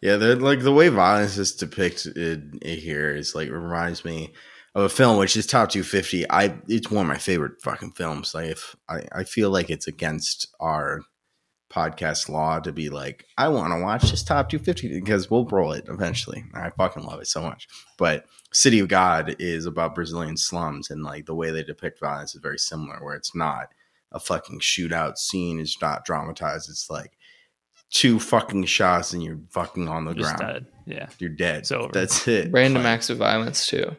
Yeah, 0.00 0.16
they're 0.16 0.36
like 0.36 0.60
the 0.60 0.72
way 0.72 0.88
violence 0.88 1.38
is 1.38 1.54
depicted 1.54 2.58
here 2.62 3.14
is 3.14 3.34
like 3.34 3.50
reminds 3.50 4.04
me 4.04 4.32
of 4.74 4.84
a 4.84 4.88
film 4.88 5.18
which 5.18 5.36
is 5.36 5.46
top 5.46 5.70
250. 5.70 6.30
I 6.30 6.58
it's 6.68 6.90
one 6.90 7.06
of 7.06 7.08
my 7.08 7.18
favorite 7.18 7.60
fucking 7.62 7.92
films. 7.92 8.34
Like 8.34 8.50
if 8.50 8.76
I, 8.88 9.02
I 9.12 9.24
feel 9.24 9.50
like 9.50 9.70
it's 9.70 9.86
against 9.86 10.54
our 10.60 11.00
podcast 11.70 12.28
law 12.28 12.58
to 12.60 12.72
be 12.72 12.90
like, 12.90 13.24
I 13.38 13.48
want 13.48 13.72
to 13.72 13.80
watch 13.80 14.10
this 14.10 14.22
top 14.22 14.50
250 14.50 15.00
because 15.00 15.30
we'll 15.30 15.46
roll 15.46 15.72
it 15.72 15.86
eventually. 15.88 16.44
I 16.52 16.70
fucking 16.70 17.04
love 17.04 17.20
it 17.20 17.28
so 17.28 17.42
much. 17.42 17.68
But 17.96 18.26
City 18.52 18.80
of 18.80 18.88
God 18.88 19.36
is 19.38 19.66
about 19.66 19.94
Brazilian 19.94 20.36
slums 20.36 20.90
and 20.90 21.04
like 21.04 21.26
the 21.26 21.34
way 21.34 21.50
they 21.50 21.62
depict 21.62 22.00
violence 22.00 22.34
is 22.34 22.40
very 22.40 22.58
similar, 22.58 23.02
where 23.02 23.14
it's 23.14 23.34
not 23.34 23.68
a 24.12 24.18
fucking 24.18 24.58
shootout 24.58 25.16
scene 25.16 25.60
is 25.60 25.76
not 25.80 26.04
dramatized. 26.04 26.68
It's 26.68 26.90
like 26.90 27.12
two 27.90 28.20
fucking 28.20 28.64
shots 28.64 29.12
and 29.12 29.22
you're 29.22 29.40
fucking 29.50 29.88
on 29.88 30.04
the 30.04 30.14
Just 30.14 30.36
ground. 30.36 30.54
dead. 30.54 30.66
Yeah. 30.86 31.08
You're 31.18 31.30
dead. 31.30 31.58
It's 31.60 31.72
over. 31.72 31.90
That's 31.92 32.26
it. 32.28 32.50
Random 32.52 32.82
Like, 32.84 32.92
acts 32.92 33.10
of 33.10 33.18
violence 33.18 33.66
too. 33.66 33.96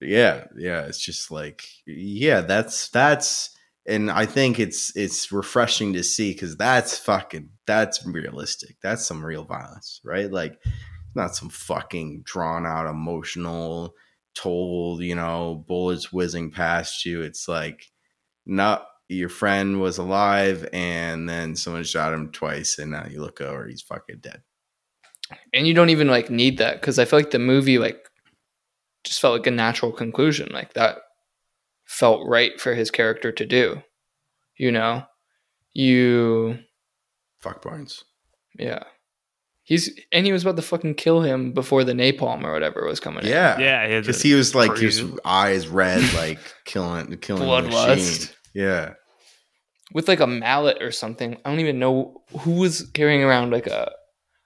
yeah 0.00 0.44
yeah 0.56 0.82
it's 0.86 0.98
just 0.98 1.30
like 1.30 1.62
yeah 1.86 2.40
that's 2.42 2.88
that's 2.90 3.50
and 3.86 4.10
i 4.10 4.26
think 4.26 4.58
it's 4.58 4.94
it's 4.96 5.32
refreshing 5.32 5.92
to 5.94 6.02
see 6.02 6.32
because 6.32 6.56
that's 6.56 6.98
fucking 6.98 7.48
that's 7.66 8.04
realistic 8.06 8.76
that's 8.82 9.06
some 9.06 9.24
real 9.24 9.44
violence 9.44 10.00
right 10.04 10.30
like 10.30 10.58
not 11.14 11.34
some 11.34 11.48
fucking 11.48 12.20
drawn 12.24 12.66
out 12.66 12.86
emotional 12.86 13.94
told 14.34 15.00
you 15.00 15.14
know 15.14 15.64
bullets 15.68 16.12
whizzing 16.12 16.50
past 16.50 17.06
you 17.06 17.22
it's 17.22 17.48
like 17.48 17.90
not 18.44 18.86
your 19.14 19.28
friend 19.28 19.80
was 19.80 19.98
alive 19.98 20.68
and 20.72 21.28
then 21.28 21.56
someone 21.56 21.84
shot 21.84 22.12
him 22.12 22.30
twice 22.32 22.78
and 22.78 22.90
now 22.90 23.06
you 23.10 23.20
look 23.20 23.40
over 23.40 23.66
he's 23.66 23.82
fucking 23.82 24.18
dead 24.20 24.42
And 25.52 25.66
you 25.66 25.74
don't 25.74 25.90
even 25.90 26.08
like 26.08 26.30
need 26.30 26.58
that 26.58 26.80
because 26.80 26.98
I 26.98 27.04
feel 27.06 27.18
like 27.18 27.30
the 27.30 27.38
movie 27.38 27.78
like 27.78 28.08
just 29.04 29.20
felt 29.20 29.38
like 29.38 29.46
a 29.46 29.50
natural 29.50 29.92
conclusion. 29.92 30.48
Like 30.52 30.74
that 30.74 30.98
felt 31.84 32.26
right 32.28 32.58
for 32.60 32.74
his 32.74 32.90
character 32.90 33.30
to 33.32 33.44
do. 33.46 33.82
You 34.56 34.70
know? 34.72 35.04
You 35.72 36.58
fuck 37.40 37.62
barnes 37.62 38.04
yeah. 38.58 38.84
He's 39.64 39.98
and 40.12 40.26
he 40.26 40.32
was 40.32 40.42
about 40.42 40.56
to 40.56 40.62
fucking 40.62 40.94
kill 40.94 41.22
him 41.22 41.52
before 41.52 41.84
the 41.84 41.92
napalm 41.94 42.44
or 42.44 42.52
whatever 42.52 42.84
was 42.86 43.00
coming 43.00 43.24
in. 43.24 43.30
yeah 43.30 43.58
Yeah. 43.58 43.88
he 43.88 44.00
Because 44.00 44.22
he 44.22 44.34
was 44.34 44.54
like 44.54 44.70
crazy- 44.72 45.02
his 45.06 45.18
eyes 45.24 45.66
red, 45.68 46.02
like 46.14 46.38
killing, 46.64 47.16
killing 47.18 47.42
Bloodlust. 47.42 48.32
Yeah, 48.54 48.92
With 49.92 50.08
like 50.08 50.20
a 50.20 50.26
mallet 50.26 50.82
or 50.82 50.90
something. 50.90 51.36
I 51.44 51.50
don't 51.50 51.60
even 51.60 51.78
know 51.78 52.22
who 52.40 52.52
was 52.52 52.90
carrying 52.94 53.22
around 53.22 53.50
like 53.50 53.66
a 53.66 53.92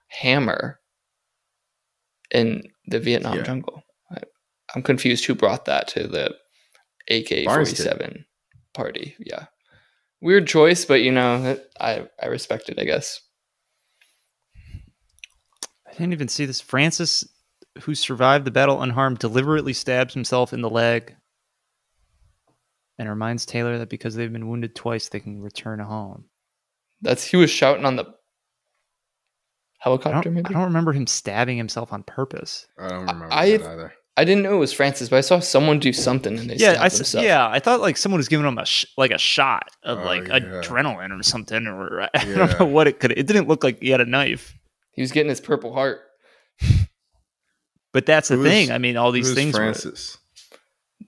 hammer 0.09 0.79
in 2.31 2.63
the 2.87 2.99
Vietnam 2.99 3.37
Yeah. 3.37 3.43
jungle. 3.43 3.83
I, 4.11 4.17
I'm 4.75 4.83
confused 4.83 5.25
who 5.25 5.35
brought 5.35 5.65
that 5.65 5.87
to 5.89 6.07
the 6.07 6.35
AK 7.09 7.45
47 7.45 8.25
party. 8.73 9.15
Yeah. 9.19 9.45
Weird 10.21 10.47
choice, 10.47 10.83
but 10.85 11.01
you 11.01 11.11
know, 11.11 11.57
I, 11.79 12.07
I 12.21 12.27
respect 12.27 12.69
it, 12.69 12.77
I 12.77 12.83
guess. 12.83 13.21
I 15.87 15.91
didn't 15.93 16.13
even 16.13 16.27
see 16.27 16.45
this. 16.45 16.61
Francis, 16.61 17.23
who 17.81 17.95
survived 17.95 18.45
the 18.45 18.51
battle 18.51 18.81
unharmed, 18.81 19.19
deliberately 19.19 19.73
stabs 19.73 20.13
himself 20.13 20.53
in 20.53 20.61
the 20.61 20.69
leg 20.69 21.15
and 22.99 23.09
reminds 23.09 23.47
Taylor 23.47 23.79
that 23.79 23.89
because 23.89 24.13
they've 24.13 24.31
been 24.31 24.47
wounded 24.49 24.75
twice, 24.75 25.09
they 25.09 25.19
can 25.19 25.41
return 25.41 25.79
home. 25.79 26.25
That's 27.01 27.23
he 27.23 27.37
was 27.37 27.49
shouting 27.49 27.85
on 27.85 27.95
the 27.95 28.03
I 28.03 28.11
helicopter, 29.79 30.29
don't, 30.29 30.33
maybe? 30.35 30.49
I 30.49 30.51
don't 30.51 30.65
remember 30.65 30.91
him 30.93 31.07
stabbing 31.07 31.57
himself 31.57 31.91
on 31.93 32.03
purpose. 32.03 32.67
I 32.77 32.89
don't 32.89 32.99
remember 32.99 33.27
I- 33.31 33.57
that 33.57 33.61
either. 33.71 33.93
I 34.17 34.25
didn't 34.25 34.43
know 34.43 34.53
it 34.55 34.57
was 34.59 34.73
Francis, 34.73 35.07
but 35.07 35.15
I 35.15 35.21
saw 35.21 35.39
someone 35.39 35.79
do 35.79 35.93
something 35.93 36.37
and 36.37 36.49
they 36.49 36.55
yeah, 36.55 36.71
stabbed 36.71 36.81
I, 36.81 36.85
s- 36.87 36.97
themselves. 36.97 37.25
yeah, 37.25 37.47
I 37.47 37.59
thought 37.59 37.79
like 37.79 37.95
someone 37.95 38.17
was 38.19 38.27
giving 38.27 38.45
him 38.45 38.57
a 38.57 38.65
sh- 38.65 38.85
like 38.97 39.11
a 39.11 39.17
shot 39.17 39.69
of 39.83 39.99
Oh, 39.99 40.03
like 40.03 40.27
yeah. 40.27 40.39
adrenaline 40.39 41.17
or 41.17 41.23
something, 41.23 41.65
or 41.67 42.01
I 42.01 42.09
Yeah. 42.27 42.35
don't 42.35 42.59
know 42.59 42.65
what 42.65 42.87
it 42.89 42.99
could. 42.99 43.11
It 43.13 43.27
didn't 43.27 43.47
look 43.47 43.63
like 43.63 43.79
he 43.79 43.91
had 43.91 44.01
a 44.01 44.05
knife, 44.05 44.53
He 44.91 45.01
was 45.01 45.13
getting 45.13 45.29
his 45.29 45.39
purple 45.39 45.71
heart. 45.73 46.01
but 47.93 48.05
that's 48.05 48.27
the 48.27 48.35
Who 48.35 48.41
was- 48.41 48.51
thing. 48.51 48.71
I 48.71 48.77
mean, 48.77 48.97
all 48.97 49.13
these 49.13 49.27
Who's 49.27 49.35
things. 49.35 49.53
were- 49.53 49.59
Francis? 49.59 50.17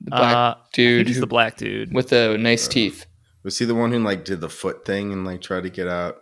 The 0.04 0.12
black 0.12 0.36
uh, 0.36 0.38
I 0.38 0.54
think 0.64 0.74
dude 0.74 1.08
he's 1.08 1.16
who- 1.18 1.22
the 1.22 1.28
black 1.28 1.58
dude. 1.58 1.93
with 1.93 2.10
the 2.10 2.38
nice 2.39 2.68
Uh, 2.68 2.72
teeth. 2.72 3.06
Was 3.43 3.58
he 3.58 3.66
the 3.66 3.76
one 3.76 3.91
who 3.91 3.99
like 3.99 4.24
did 4.26 4.41
the 4.41 4.49
foot 4.49 4.86
thing 4.86 5.12
and 5.14 5.26
like 5.26 5.41
tried 5.41 5.64
to 5.64 5.70
get 5.70 5.88
out? 5.88 6.18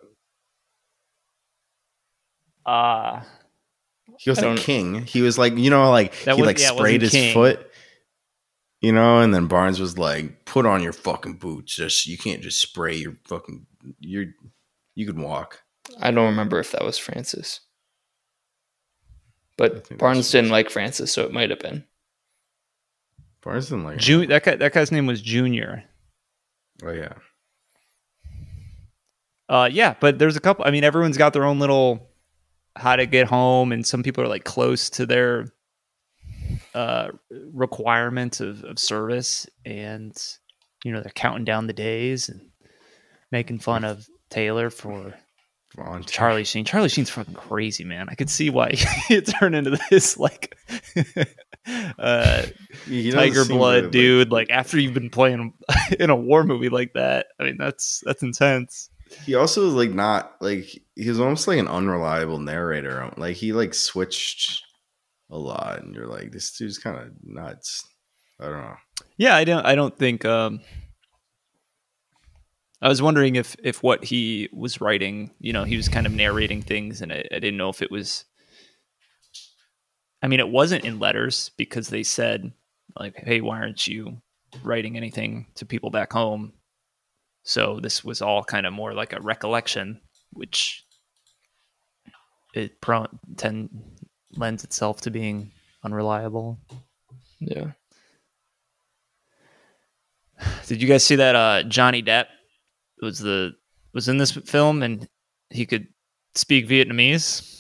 Uh 2.66 3.22
He 4.20 4.30
was 4.30 4.40
I 4.40 4.42
a 4.42 4.46
don't- 4.46 4.58
king. 4.60 5.04
He 5.06 5.22
was 5.22 5.38
like, 5.38 5.58
you 5.58 5.70
know, 5.70 5.90
like 5.92 6.14
he 6.14 6.30
was- 6.32 6.40
like 6.40 6.60
yeah, 6.60 6.70
sprayed 6.72 7.02
his 7.02 7.12
King. 7.12 7.34
foot, 7.34 7.72
you 8.82 8.92
know, 8.92 9.20
and 9.20 9.34
then 9.34 9.48
Barnes 9.48 9.80
was 9.80 9.98
like, 9.98 10.46
"Put 10.46 10.66
on 10.66 10.84
your 10.84 10.94
fucking 10.94 11.36
boots. 11.38 11.76
Just 11.76 12.06
you 12.08 12.18
can't 12.18 12.42
just 12.42 12.62
spray 12.62 12.96
your 12.96 13.18
fucking. 13.28 13.66
You're 14.00 14.26
you 14.96 15.06
can 15.06 15.22
walk." 15.22 15.64
I 16.00 16.12
don't 16.12 16.26
remember 16.30 16.60
if 16.60 16.72
that 16.72 16.84
was 16.84 16.98
Francis. 16.98 17.62
But 19.58 19.98
Barnes 19.98 20.32
didn't 20.32 20.52
like 20.52 20.70
Francis, 20.70 21.12
so 21.12 21.24
it 21.26 21.34
might 21.34 21.50
have 21.50 21.60
been. 21.60 21.86
Barnes 23.44 23.70
didn't 23.70 23.84
like. 23.86 23.94
him. 23.96 24.00
Ju- 24.00 24.28
that 24.28 24.44
guy, 24.44 24.56
that 24.56 24.74
guy's 24.74 24.92
name 24.92 25.06
was 25.06 25.22
Junior. 25.22 25.84
Oh 26.84 26.92
yeah, 26.92 27.14
Uh, 29.48 29.70
yeah, 29.72 29.96
but 30.00 30.20
there's 30.20 30.36
a 30.36 30.40
couple. 30.40 30.66
I 30.66 30.72
mean, 30.72 30.84
everyone's 30.84 31.18
got 31.18 31.34
their 31.34 31.44
own 31.46 31.60
little 31.60 32.08
how 32.76 32.96
to 32.96 33.06
get 33.06 33.28
home, 33.28 33.72
and 33.72 33.86
some 33.86 34.04
people 34.04 34.24
are 34.24 34.28
like 34.28 34.44
close 34.44 34.90
to 34.92 35.06
their 35.06 35.48
uh 36.74 37.10
requirement 37.54 38.40
of, 38.42 38.64
of 38.64 38.78
service, 38.80 39.48
and 39.66 40.16
you 40.84 40.92
know 40.92 41.02
they're 41.02 41.12
counting 41.16 41.46
down 41.46 41.68
the 41.68 41.74
days 41.74 42.30
and 42.30 42.50
making 43.32 43.60
fun 43.60 43.84
of 43.84 44.08
Taylor 44.30 44.70
for 44.70 45.14
Charlie 46.08 46.44
Sheen. 46.44 46.66
Charlie 46.66 46.90
Sheen's 46.90 47.10
fucking 47.10 47.34
crazy, 47.34 47.84
man. 47.84 48.10
I 48.10 48.16
could 48.16 48.30
see 48.30 48.50
why 48.50 48.72
he 49.08 49.22
turned 49.22 49.56
into 49.56 49.80
this 49.90 50.18
like 50.18 50.56
uh 52.00 52.46
tiger 52.88 53.46
blood 53.46 53.84
like- 53.84 53.92
dude. 53.92 54.32
Like 54.32 54.50
after 54.50 54.80
you've 54.80 54.94
been 54.94 55.10
playing 55.10 55.54
in 56.00 56.10
a 56.10 56.16
war 56.16 56.44
movie 56.44 56.70
like 56.70 56.94
that, 56.94 57.28
I 57.40 57.44
mean 57.44 57.58
that's 57.58 58.02
that's 58.06 58.24
intense. 58.24 58.90
He 59.26 59.36
also 59.36 59.66
was 59.66 59.74
like 59.74 59.92
not 59.92 60.36
like 60.42 60.66
he 60.96 61.10
was 61.10 61.20
almost 61.20 61.48
like 61.48 61.58
an 61.60 61.68
unreliable 61.68 62.40
narrator. 62.40 63.12
Like 63.18 63.36
he 63.36 63.54
like 63.54 63.74
switched 63.74 64.64
a 65.32 65.38
lot, 65.38 65.82
and 65.84 65.96
you're 65.96 66.08
like, 66.08 66.32
this 66.32 66.52
dude's 66.58 66.78
kind 66.78 66.98
of 66.98 67.12
nuts. 67.24 67.88
I 68.40 68.46
don't 68.46 68.62
know. 68.62 68.76
Yeah, 69.18 69.36
I 69.36 69.44
don't. 69.44 69.66
I 69.66 69.76
don't 69.76 69.98
think. 69.98 70.26
Um, 70.26 70.62
I 72.82 72.88
was 72.88 73.02
wondering 73.02 73.36
if 73.36 73.56
if 73.62 73.84
what 73.84 74.06
he 74.06 74.50
was 74.54 74.80
writing, 74.80 75.32
you 75.40 75.52
know, 75.52 75.66
he 75.66 75.76
was 75.76 75.90
kind 75.90 76.06
of 76.06 76.14
narrating 76.14 76.62
things, 76.62 77.02
and 77.02 77.12
I, 77.12 77.26
I 77.32 77.40
didn't 77.40 77.58
know 77.58 77.70
if 77.70 77.82
it 77.82 77.92
was. 77.92 78.26
I 80.22 80.28
mean, 80.28 80.40
it 80.40 80.50
wasn't 80.50 80.86
in 80.86 81.00
letters 81.00 81.52
because 81.58 81.90
they 81.90 82.04
said, 82.04 82.52
like, 82.98 83.18
"Hey, 83.18 83.42
why 83.42 83.60
aren't 83.60 83.88
you 83.88 84.22
writing 84.64 84.96
anything 84.96 85.48
to 85.56 85.66
people 85.66 85.90
back 85.90 86.14
home?" 86.14 86.54
So 87.44 87.80
this 87.82 88.04
was 88.04 88.22
all 88.22 88.44
kind 88.44 88.66
of 88.66 88.74
more 88.74 88.94
like 88.94 89.14
a 89.14 89.22
recollection, 89.22 90.02
which 90.32 90.86
it 92.54 92.80
pro- 92.82 93.08
tend 93.38 93.70
lends 94.36 94.64
itself 94.64 95.02
to 95.02 95.12
being 95.12 95.52
unreliable. 95.84 96.60
Yeah. 97.40 97.72
Did 100.68 100.82
you 100.82 100.88
guys 100.88 101.04
see 101.04 101.18
that 101.18 101.36
uh, 101.36 101.64
Johnny 101.64 102.02
Depp 102.02 102.28
was 103.02 103.20
the 103.20 103.54
was 103.94 104.08
in 104.08 104.18
this 104.18 104.32
film 104.32 104.84
and 104.84 105.08
he 105.50 105.66
could 105.66 105.88
speak 106.36 106.68
Vietnamese? 106.68 107.56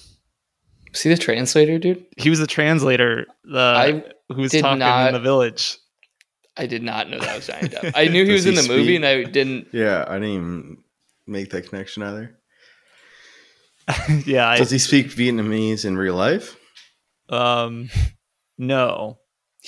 See 0.94 1.10
the 1.10 1.18
translator, 1.18 1.78
dude? 1.78 2.06
He 2.18 2.30
was 2.30 2.40
the 2.40 2.48
translator 2.48 3.26
the 3.44 3.60
I 3.60 4.04
who 4.34 4.42
was 4.42 4.52
talking 4.52 4.80
not- 4.80 5.08
in 5.08 5.14
the 5.14 5.20
village. 5.20 5.78
I 6.58 6.66
did 6.66 6.84
not 6.84 7.10
know 7.10 7.20
that 7.20 7.36
was 7.38 7.48
Johnny 7.48 7.70
Depp. 7.70 7.94
I 7.96 8.08
knew 8.10 8.26
he 8.26 8.32
Does 8.32 8.46
was 8.46 8.46
in 8.46 8.56
he 8.56 8.62
the 8.62 8.68
movie 8.68 8.96
and 8.98 9.06
I 9.06 9.24
didn't 9.24 9.68
Yeah, 9.72 10.04
I 10.08 10.16
didn't 10.16 10.30
even 10.36 10.78
make 11.26 11.52
that 11.52 11.70
connection 11.70 12.04
either. 12.04 12.38
yeah, 14.26 14.50
I, 14.50 14.58
Does 14.58 14.70
he 14.72 14.78
speak 14.78 15.08
Vietnamese 15.08 15.86
in 15.86 15.98
real 15.98 16.16
life? 16.16 16.56
um 17.30 17.90
no. 18.58 19.20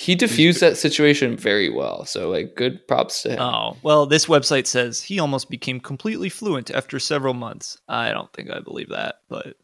He 0.01 0.15
diffused 0.15 0.61
that 0.61 0.77
situation 0.77 1.37
very 1.37 1.69
well. 1.69 2.05
So 2.05 2.27
like 2.27 2.55
good 2.55 2.87
props 2.87 3.21
to 3.21 3.33
him. 3.33 3.39
Oh, 3.39 3.77
well, 3.83 4.07
this 4.07 4.25
website 4.25 4.65
says 4.65 5.03
he 5.03 5.19
almost 5.19 5.47
became 5.47 5.79
completely 5.79 6.27
fluent 6.27 6.71
after 6.71 6.97
several 6.97 7.35
months. 7.35 7.77
I 7.87 8.09
don't 8.09 8.33
think 8.33 8.49
I 8.49 8.61
believe 8.61 8.89
that, 8.89 9.17
but 9.29 9.57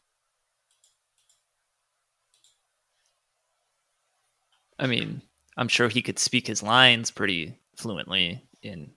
I 4.77 4.85
mean, 4.85 5.23
I'm 5.57 5.67
sure 5.67 5.89
he 5.89 6.03
could 6.03 6.19
speak 6.19 6.45
his 6.45 6.61
lines 6.61 7.09
pretty 7.09 7.57
fluently 7.75 8.43
in 8.61 8.91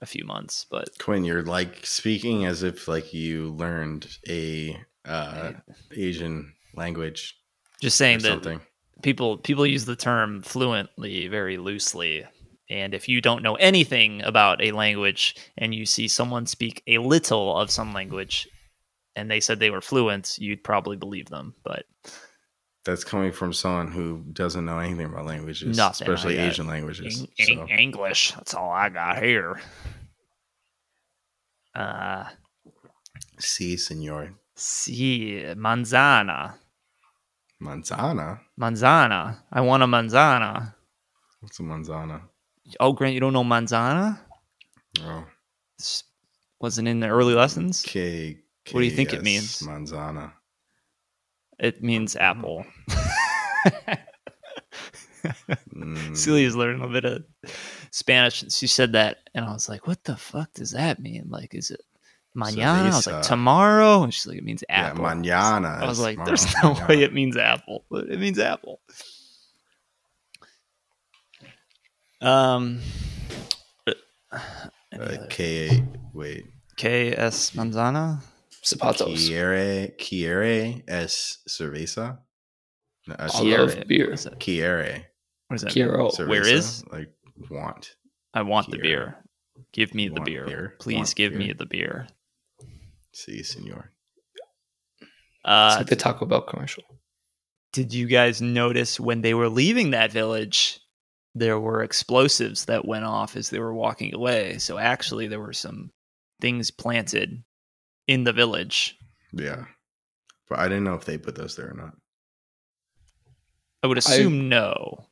a 0.00 0.06
few 0.06 0.24
months, 0.24 0.64
but 0.70 0.96
Quinn, 1.00 1.24
you're 1.24 1.42
like 1.42 1.84
speaking 1.84 2.44
as 2.44 2.62
if 2.62 2.86
like 2.86 3.12
you 3.12 3.50
learned 3.50 4.06
a 4.28 4.80
uh, 5.04 5.54
Asian 5.90 6.54
language 6.76 7.36
just 7.80 7.96
or 7.96 8.04
saying 8.04 8.18
that 8.18 8.28
something. 8.28 8.60
People 9.02 9.36
people 9.38 9.66
use 9.66 9.84
the 9.84 9.96
term 9.96 10.42
fluently 10.42 11.28
very 11.28 11.56
loosely 11.58 12.24
and 12.70 12.94
if 12.94 13.08
you 13.08 13.20
don't 13.20 13.42
know 13.42 13.56
anything 13.56 14.22
about 14.22 14.62
a 14.62 14.72
language 14.72 15.36
and 15.58 15.74
you 15.74 15.84
see 15.84 16.08
someone 16.08 16.46
speak 16.46 16.82
a 16.86 16.98
little 16.98 17.56
of 17.58 17.70
some 17.70 17.92
language 17.92 18.48
and 19.16 19.30
they 19.30 19.40
said 19.40 19.58
they 19.58 19.70
were 19.70 19.80
fluent 19.80 20.36
you'd 20.38 20.64
probably 20.64 20.96
believe 20.96 21.28
them 21.28 21.54
but 21.64 21.84
That's 22.84 23.04
coming 23.04 23.30
from 23.32 23.52
someone 23.52 23.92
who 23.92 24.24
doesn't 24.32 24.64
know 24.64 24.78
anything 24.78 25.06
about 25.06 25.26
languages, 25.26 25.76
Nothing, 25.76 26.08
especially 26.08 26.38
Asian 26.38 26.66
languages. 26.66 27.20
So. 27.20 27.52
Eng- 27.52 27.68
english 27.68 28.32
that's 28.32 28.54
all 28.54 28.70
i 28.70 28.88
got 28.88 29.22
here 29.22 29.60
Uh, 31.74 32.24
Si, 33.38 33.76
senor. 33.76 34.34
si, 34.54 35.42
manzana. 35.56 36.54
Manzana. 37.62 38.40
Manzana. 38.60 39.36
I 39.52 39.60
want 39.60 39.82
a 39.82 39.86
manzana. 39.86 40.74
What's 41.40 41.60
a 41.60 41.62
manzana? 41.62 42.22
Oh, 42.80 42.92
Grant, 42.92 43.14
you 43.14 43.20
don't 43.20 43.32
know 43.32 43.44
manzana? 43.44 44.18
Oh, 45.00 45.24
This 45.78 46.04
wasn't 46.60 46.88
in 46.88 47.00
the 47.00 47.08
early 47.08 47.34
lessons. 47.34 47.82
K. 47.82 48.38
What 48.70 48.80
do 48.80 48.86
you 48.86 48.90
think 48.92 49.12
it 49.12 49.22
means? 49.22 49.60
Manzana. 49.60 50.32
It 51.58 51.82
means 51.82 52.16
apple. 52.16 52.64
Mm, 55.74 56.16
Celia's 56.16 56.56
learning 56.56 56.82
a 56.82 56.88
bit 56.88 57.04
of 57.04 57.24
Spanish. 57.90 58.42
And 58.42 58.52
she 58.52 58.66
said 58.66 58.92
that, 58.92 59.18
and 59.34 59.44
I 59.44 59.52
was 59.52 59.68
like, 59.68 59.86
"What 59.86 60.02
the 60.04 60.16
fuck 60.16 60.52
does 60.54 60.72
that 60.72 61.00
mean? 61.00 61.26
Like, 61.28 61.54
is 61.54 61.70
it 61.70 61.80
mañana?" 62.36 62.82
I 62.92 62.96
was 62.96 63.06
like, 63.06 63.22
"Tomorrow," 63.22 64.02
and 64.02 64.12
she's 64.14 64.26
like, 64.26 64.38
"It 64.38 64.44
means 64.44 64.62
yeah, 64.68 64.88
apple." 64.90 65.04
mañana. 65.04 65.80
I 65.82 65.86
was 65.86 65.98
like, 66.00 66.14
tomorrow. 66.16 66.26
"There's 66.26 66.46
no 66.62 66.74
Mañana. 66.74 66.88
way 66.88 67.02
it 67.02 67.12
means 67.12 67.36
apple, 67.36 67.84
but 67.90 68.08
it 68.08 68.18
means 68.18 68.38
apple." 68.38 68.80
Um, 72.20 72.80
Uh, 74.30 75.26
K. 75.28 75.82
Wait. 76.14 76.44
K 76.76 77.12
S 77.16 77.50
manzana. 77.52 78.22
Zapatos. 78.64 79.26
Quiere. 79.26 79.88
Quiere 79.98 80.82
S 80.86 81.38
Cerveza. 81.48 82.18
No, 83.08 83.14
uh, 83.18 83.24
I 83.34 83.40
Quiere. 83.40 83.66
love 83.66 83.86
beer. 83.88 84.04
What 84.10 84.14
is 84.14 84.24
that? 84.24 84.38
Quiere. 84.38 85.04
What 85.48 85.56
is 85.56 85.62
that? 85.62 85.72
Quiero. 85.72 86.10
cerveza, 86.10 86.28
Where 86.28 86.46
is? 86.46 86.84
like 86.92 87.10
want? 87.50 87.96
I 88.34 88.42
want 88.42 88.70
the 88.70 88.78
beer. 88.78 89.16
Give 89.72 89.94
me 89.94 90.08
the 90.08 90.20
beer. 90.20 90.46
beer? 90.46 90.74
Please 90.78 90.96
Want 90.96 91.14
give 91.16 91.32
me 91.34 91.52
the 91.52 91.66
beer. 91.66 92.06
Si, 93.12 93.42
senor. 93.42 93.92
It's 95.00 95.10
Uh, 95.44 95.74
like 95.78 95.86
the 95.88 95.96
Taco 95.96 96.24
Bell 96.26 96.42
commercial. 96.42 96.84
did 97.72 97.92
you 97.92 98.06
guys 98.06 98.40
notice 98.42 99.00
when 99.00 99.22
they 99.22 99.34
were 99.34 99.48
leaving 99.48 99.90
that 99.90 100.12
village 100.12 100.78
there 101.34 101.58
were 101.58 101.82
explosives 101.82 102.66
that 102.66 102.84
went 102.86 103.04
off 103.06 103.34
as 103.36 103.48
they 103.50 103.58
were 103.58 103.72
walking 103.74 104.14
away 104.14 104.58
so 104.58 104.76
actually 104.78 105.26
there 105.26 105.40
were 105.40 105.52
some 105.54 105.90
things 106.40 106.70
planted 106.70 107.42
in 108.06 108.24
the 108.24 108.32
village 108.32 108.96
Yeah, 109.32 109.64
but 110.48 110.58
I 110.58 110.68
didn't 110.68 110.84
know 110.84 110.94
if 110.94 111.06
they 111.06 111.16
put 111.18 111.34
those 111.34 111.56
there 111.56 111.70
or 111.70 111.74
not. 111.74 111.94
i 113.82 113.86
would 113.86 113.98
assume 113.98 114.48
no 114.48 115.08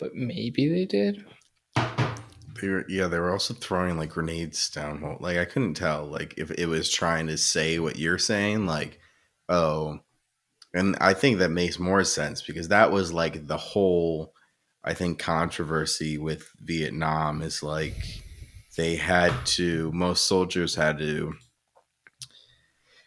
But 0.00 0.14
maybe 0.14 0.68
they 0.68 0.86
did. 0.86 1.24
They 2.60 2.68
were, 2.68 2.84
yeah, 2.88 3.08
they 3.08 3.18
were 3.18 3.32
also 3.32 3.54
throwing 3.54 3.96
like 3.98 4.10
grenades 4.10 4.70
down. 4.70 5.16
Like 5.20 5.38
I 5.38 5.44
couldn't 5.44 5.74
tell, 5.74 6.06
like 6.06 6.34
if 6.36 6.50
it 6.52 6.66
was 6.66 6.90
trying 6.90 7.26
to 7.26 7.36
say 7.36 7.78
what 7.78 7.98
you're 7.98 8.18
saying, 8.18 8.66
like 8.66 9.00
oh, 9.48 10.00
and 10.72 10.96
I 11.00 11.14
think 11.14 11.38
that 11.38 11.50
makes 11.50 11.78
more 11.78 12.04
sense 12.04 12.42
because 12.42 12.68
that 12.68 12.90
was 12.90 13.12
like 13.12 13.46
the 13.46 13.56
whole, 13.56 14.34
I 14.82 14.94
think 14.94 15.18
controversy 15.18 16.18
with 16.18 16.48
Vietnam 16.60 17.42
is 17.42 17.62
like 17.62 17.96
they 18.76 18.96
had 18.96 19.32
to 19.46 19.92
most 19.92 20.26
soldiers 20.26 20.74
had 20.74 20.98
to 20.98 21.34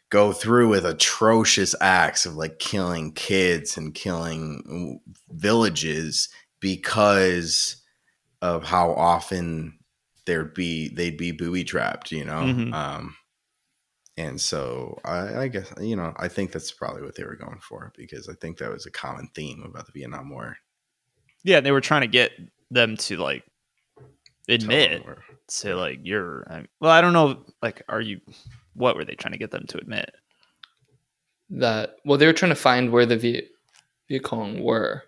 go 0.09 0.31
through 0.31 0.69
with 0.69 0.85
atrocious 0.85 1.75
acts 1.81 2.25
of 2.25 2.35
like 2.35 2.59
killing 2.59 3.11
kids 3.11 3.77
and 3.77 3.93
killing 3.93 4.63
mm, 4.69 5.13
villages 5.29 6.29
because 6.61 7.83
of 8.41 8.63
how 8.63 8.91
often 8.93 9.77
there'd 10.25 10.53
be 10.53 10.89
they'd 10.89 11.17
be 11.17 11.31
booby 11.31 11.63
trapped, 11.63 12.11
you 12.11 12.25
know. 12.25 12.41
Mhm. 12.41 12.73
Um, 12.73 13.15
and 14.17 14.39
so 14.41 14.99
I, 15.05 15.43
I 15.43 15.47
guess 15.47 15.71
you 15.79 15.95
know 15.95 16.13
I 16.17 16.27
think 16.27 16.51
that's 16.51 16.71
probably 16.71 17.03
what 17.03 17.15
they 17.15 17.23
were 17.23 17.35
going 17.35 17.59
for 17.61 17.91
because 17.95 18.27
I 18.29 18.33
think 18.33 18.57
that 18.57 18.71
was 18.71 18.85
a 18.85 18.91
common 18.91 19.29
theme 19.35 19.63
about 19.63 19.85
the 19.85 19.91
Vietnam 19.93 20.29
War. 20.29 20.57
yeah 21.43 21.59
they 21.61 21.71
were 21.71 21.81
trying 21.81 22.01
to 22.01 22.07
get 22.07 22.31
them 22.71 22.97
to 22.97 23.17
like 23.17 23.43
admit 24.49 24.91
them 24.91 25.03
where- 25.03 25.23
say 25.49 25.73
like 25.73 25.99
you're 26.03 26.45
I 26.51 26.65
well 26.81 26.91
i 26.91 26.99
don't 26.99 27.13
know 27.13 27.45
like 27.61 27.81
are 27.87 28.01
you 28.01 28.19
what 28.73 28.95
were 28.97 29.05
they 29.05 29.15
trying 29.15 29.31
to 29.33 29.37
get 29.37 29.51
them 29.51 29.65
to 29.67 29.77
admit 29.77 30.11
that 31.51 31.95
well 32.03 32.17
they 32.17 32.25
were 32.25 32.33
trying 32.33 32.49
to 32.51 32.55
find 32.55 32.91
where 32.91 33.05
the 33.05 33.17
Viet, 33.17 33.49
Viet 34.09 34.23
Cong 34.23 34.61
were 34.61 35.03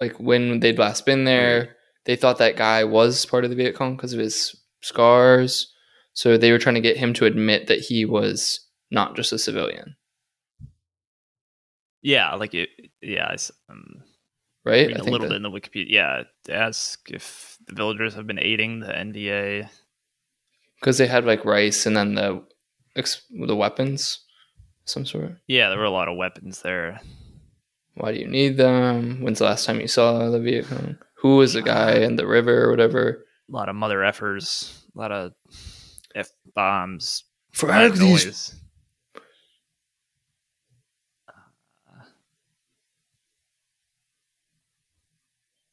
like 0.00 0.18
when 0.20 0.60
they'd 0.60 0.78
last 0.78 1.06
been 1.06 1.24
there 1.24 1.75
they 2.06 2.16
thought 2.16 2.38
that 2.38 2.56
guy 2.56 2.82
was 2.84 3.26
part 3.26 3.44
of 3.44 3.50
the 3.50 3.56
Viet 3.56 3.74
Cong 3.74 3.96
because 3.96 4.12
of 4.12 4.18
his 4.18 4.56
scars 4.80 5.72
so 6.12 6.38
they 6.38 6.50
were 6.50 6.58
trying 6.58 6.74
to 6.76 6.80
get 6.80 6.96
him 6.96 7.12
to 7.14 7.26
admit 7.26 7.66
that 7.66 7.80
he 7.80 8.04
was 8.04 8.60
not 8.90 9.14
just 9.16 9.32
a 9.32 9.38
civilian 9.38 9.96
yeah 12.02 12.34
like 12.34 12.54
it 12.54 12.68
yeah 13.02 13.34
um, 13.68 14.02
right 14.64 14.90
a 14.90 15.02
little 15.04 15.28
bit 15.28 15.36
in 15.36 15.42
the 15.42 15.50
Wikipedia. 15.50 15.86
Yeah, 15.88 16.22
ask 16.48 17.10
if 17.10 17.56
the 17.66 17.74
villagers 17.74 18.14
have 18.14 18.26
been 18.26 18.38
aiding 18.38 18.80
the 18.80 18.88
NVA. 18.88 19.68
because 20.80 20.98
they 20.98 21.06
had 21.06 21.24
like 21.24 21.44
rice 21.44 21.86
and 21.86 21.96
then 21.96 22.14
the 22.14 22.42
the 22.94 23.56
weapons 23.56 24.20
some 24.84 25.04
sort 25.04 25.36
Yeah, 25.46 25.68
there 25.68 25.78
were 25.78 25.84
a 25.84 25.90
lot 25.90 26.08
of 26.08 26.16
weapons 26.16 26.62
there. 26.62 27.00
why 27.94 28.12
do 28.12 28.18
you 28.20 28.28
need 28.28 28.56
them 28.56 29.20
when's 29.22 29.38
the 29.38 29.44
last 29.44 29.66
time 29.66 29.80
you 29.80 29.88
saw 29.88 30.30
the 30.30 30.40
Viet 30.40 30.66
Cong 30.68 30.98
who 31.16 31.36
was 31.36 31.52
the 31.54 31.62
guy 31.62 31.94
in 31.94 32.16
the 32.16 32.26
river 32.26 32.64
or 32.64 32.70
whatever 32.70 33.24
A 33.48 33.52
lot 33.52 33.68
of 33.68 33.76
mother 33.76 33.98
effers, 33.98 34.82
a 34.94 34.98
lot 34.98 35.12
of 35.12 35.32
f 36.14 36.30
bombs. 36.54 37.24
for 37.52 37.68
loud 37.68 37.92
these 37.92 38.00
noise. 38.00 38.54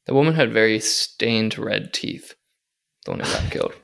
The 0.06 0.12
woman 0.12 0.34
had 0.34 0.52
very 0.52 0.80
stained 0.80 1.58
red 1.58 1.94
teeth. 1.94 2.34
The 3.06 3.12
one 3.12 3.20
who 3.20 3.32
got 3.32 3.50
killed. 3.50 3.72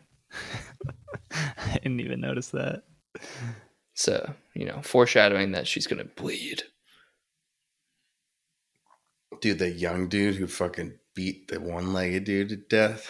I 1.32 1.78
didn't 1.82 2.00
even 2.00 2.20
notice 2.20 2.48
that. 2.48 2.82
So, 3.94 4.34
you 4.54 4.64
know, 4.66 4.80
foreshadowing 4.82 5.52
that 5.52 5.66
she's 5.66 5.86
gonna 5.86 6.04
bleed. 6.04 6.62
dude, 9.40 9.58
the 9.58 9.70
young 9.70 10.08
dude 10.08 10.34
who 10.36 10.46
fucking 10.46 10.98
beat 11.14 11.48
the 11.48 11.60
one 11.60 11.92
legged 11.92 12.24
dude 12.24 12.48
to 12.50 12.56
death. 12.56 13.08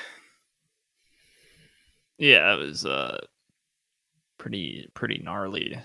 Yeah, 2.18 2.54
it 2.54 2.58
was 2.58 2.84
uh 2.84 3.18
pretty 4.38 4.88
pretty 4.94 5.18
gnarly. 5.22 5.80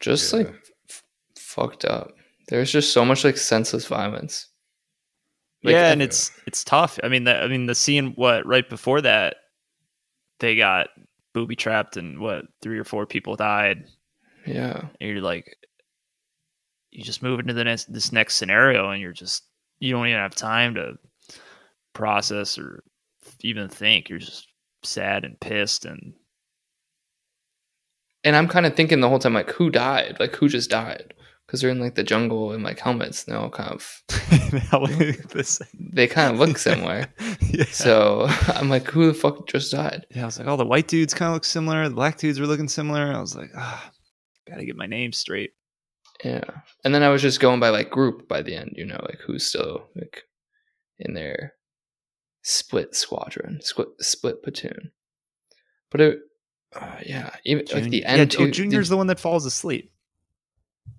Just 0.00 0.32
Yeah. 0.32 0.38
like 0.40 0.54
f- 0.90 1.02
fucked 1.38 1.84
up. 1.84 2.12
There's 2.48 2.70
just 2.70 2.92
so 2.92 3.04
much 3.04 3.24
like 3.24 3.36
senseless 3.36 3.86
violence. 3.86 4.48
Like, 5.62 5.72
yeah, 5.72 5.90
and 5.90 6.02
it's 6.02 6.30
it's 6.46 6.62
tough. 6.62 6.98
I 7.02 7.08
mean, 7.08 7.24
the, 7.24 7.36
I 7.42 7.48
mean 7.48 7.66
the 7.66 7.74
scene 7.74 8.12
what 8.14 8.46
right 8.46 8.68
before 8.68 9.00
that, 9.00 9.36
they 10.38 10.54
got 10.56 10.88
booby 11.32 11.56
trapped 11.56 11.96
and 11.96 12.18
what 12.20 12.44
three 12.62 12.78
or 12.78 12.84
four 12.84 13.06
people 13.06 13.36
died. 13.36 13.84
Yeah. 14.46 14.82
and 15.00 15.10
you're 15.10 15.20
like 15.20 15.56
you 16.92 17.02
just 17.02 17.20
move 17.22 17.40
into 17.40 17.52
the 17.52 17.64
next 17.64 17.92
this 17.92 18.12
next 18.12 18.36
scenario 18.36 18.90
and 18.90 19.02
you're 19.02 19.12
just 19.12 19.42
you 19.80 19.92
don't 19.92 20.06
even 20.06 20.18
have 20.20 20.34
time 20.34 20.74
to 20.74 20.94
process 21.92 22.58
or 22.58 22.82
even 23.42 23.68
think 23.68 24.08
you're 24.08 24.18
just 24.18 24.46
sad 24.82 25.24
and 25.24 25.38
pissed 25.40 25.84
and 25.84 26.14
And 28.24 28.34
I'm 28.36 28.48
kind 28.48 28.66
of 28.66 28.74
thinking 28.74 29.00
the 29.00 29.08
whole 29.08 29.18
time, 29.18 29.34
like, 29.34 29.50
who 29.50 29.70
died? 29.70 30.16
Like, 30.18 30.34
who 30.34 30.48
just 30.48 30.70
died? 30.70 31.14
Because 31.46 31.60
they're 31.60 31.70
in 31.70 31.78
like 31.78 31.94
the 31.94 32.02
jungle 32.02 32.52
in 32.52 32.62
like 32.64 32.80
helmets. 32.80 33.24
And 33.24 33.32
they 33.34 33.38
all 33.38 33.50
kind 33.50 33.70
of, 33.70 34.02
this, 35.30 35.60
they 35.92 36.08
kind 36.08 36.32
of 36.32 36.40
look 36.40 36.58
similar. 36.68 37.06
yeah. 37.40 37.64
So 37.66 38.26
I'm 38.48 38.68
like, 38.68 38.88
who 38.88 39.06
the 39.06 39.14
fuck 39.14 39.46
just 39.46 39.70
died? 39.72 40.06
yeah 40.10 40.22
i 40.22 40.26
was 40.26 40.38
like 40.38 40.48
oh 40.48 40.56
the 40.56 40.66
white 40.66 40.88
dudes 40.88 41.14
kind 41.14 41.28
of 41.28 41.34
look 41.34 41.44
similar 41.44 41.88
the 41.88 41.94
black 41.94 42.16
dudes 42.18 42.40
were 42.40 42.46
looking 42.46 42.68
similar 42.68 43.12
i 43.12 43.20
was 43.20 43.36
like 43.36 43.50
ah 43.56 43.90
gotta 44.48 44.64
get 44.64 44.76
my 44.76 44.86
name 44.86 45.12
straight 45.12 45.50
Yeah. 46.24 46.44
And 46.84 46.94
then 46.94 47.02
I 47.02 47.08
was 47.08 47.22
just 47.22 47.40
going 47.40 47.60
by 47.60 47.68
like 47.70 47.90
group 47.90 48.28
by 48.28 48.42
the 48.42 48.54
end, 48.54 48.72
you 48.76 48.84
know, 48.86 49.00
like 49.02 49.18
who's 49.26 49.46
still 49.46 49.88
like 49.94 50.22
in 50.98 51.14
their 51.14 51.54
split 52.42 52.94
squadron, 52.94 53.60
split 53.62 53.88
split 54.00 54.42
platoon. 54.42 54.92
But 55.90 56.00
it, 56.00 56.18
uh, 56.74 56.96
yeah, 57.04 57.30
even 57.44 57.64
like 57.72 57.82
Jun- 57.82 57.90
the 57.90 57.98
yeah, 57.98 58.12
end 58.12 58.34
oh, 58.38 58.46
too. 58.46 58.50
junior's 58.50 58.88
did, 58.88 58.92
the 58.92 58.96
one 58.96 59.06
that 59.08 59.20
falls 59.20 59.46
asleep 59.46 59.92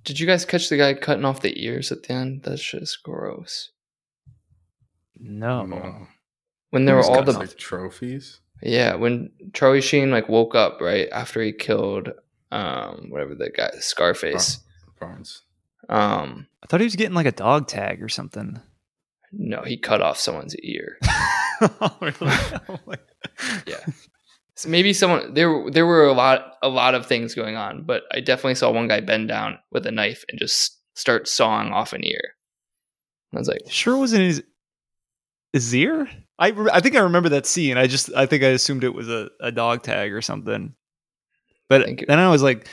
did 0.03 0.19
you 0.19 0.27
guys 0.27 0.45
catch 0.45 0.69
the 0.69 0.77
guy 0.77 0.93
cutting 0.93 1.25
off 1.25 1.41
the 1.41 1.61
ears 1.61 1.91
at 1.91 2.03
the 2.03 2.13
end? 2.13 2.43
That's 2.43 2.63
just 2.63 3.03
gross. 3.03 3.71
no 5.19 5.65
No. 5.65 6.07
When 6.69 6.85
there 6.85 6.95
were 6.95 7.03
all 7.03 7.23
the 7.23 7.33
like 7.33 7.57
trophies. 7.57 8.39
yeah, 8.61 8.95
when 8.95 9.31
Charlie 9.53 9.81
Sheen 9.81 10.11
like 10.11 10.29
woke 10.29 10.55
up 10.55 10.79
right 10.81 11.07
after 11.11 11.41
he 11.41 11.51
killed 11.51 12.09
um 12.51 13.07
whatever 13.09 13.35
the 13.35 13.49
guy 13.49 13.69
Scarface. 13.79 14.59
Barnes. 14.99 15.43
Um, 15.89 16.47
i 16.63 16.67
thought 16.67 16.81
he 16.81 16.85
was 16.85 16.97
getting 16.97 17.13
like 17.13 17.27
a 17.27 17.31
dog 17.31 17.67
tag 17.67 18.03
or 18.03 18.09
something 18.09 18.59
no, 19.31 19.61
he 19.63 19.77
cut 19.77 20.01
off 20.01 20.17
someone's 20.17 20.55
ear. 20.57 20.97
oh, 21.61 21.97
really? 22.01 22.15
Oh 22.69 22.79
Yeah. 23.67 23.83
So 24.55 24.69
maybe 24.69 24.91
someone 24.93 25.35
there 25.35 25.69
there 25.69 25.85
were 25.85 26.05
a 26.05 26.13
lot 26.13 26.53
a 26.63 26.69
lot 26.69 26.95
of 26.95 27.05
things 27.05 27.35
going 27.35 27.55
on, 27.55 27.83
but 27.83 28.03
I 28.11 28.21
definitely 28.21 28.55
saw 28.55 28.71
one 28.71 28.87
guy 28.87 29.01
bend 29.01 29.27
down 29.27 29.59
with 29.71 29.85
a 29.85 29.91
knife 29.91 30.23
and 30.29 30.39
just 30.39 30.79
start 30.95 31.27
sawing 31.27 31.71
off 31.71 31.93
an 31.93 32.03
ear. 32.03 32.21
I 33.35 33.37
was 33.37 33.47
like, 33.47 33.61
Sure 33.69 33.97
wasn't 33.97 34.23
his 34.23 34.43
his 35.53 35.75
ear? 35.75 36.09
I 36.39 36.47
I 36.71 36.79
think 36.79 36.95
I 36.95 37.01
remember 37.01 37.29
that 37.29 37.45
scene. 37.45 37.77
I 37.77 37.85
just 37.85 38.11
I 38.15 38.25
think 38.25 38.43
I 38.43 38.47
assumed 38.47 38.83
it 38.83 38.95
was 38.95 39.09
a, 39.09 39.29
a 39.39 39.51
dog 39.51 39.83
tag 39.83 40.13
or 40.13 40.21
something. 40.21 40.73
But 41.69 41.83
Thank 41.83 42.01
you. 42.01 42.07
then 42.07 42.17
I 42.17 42.29
was 42.29 42.41
like, 42.41 42.67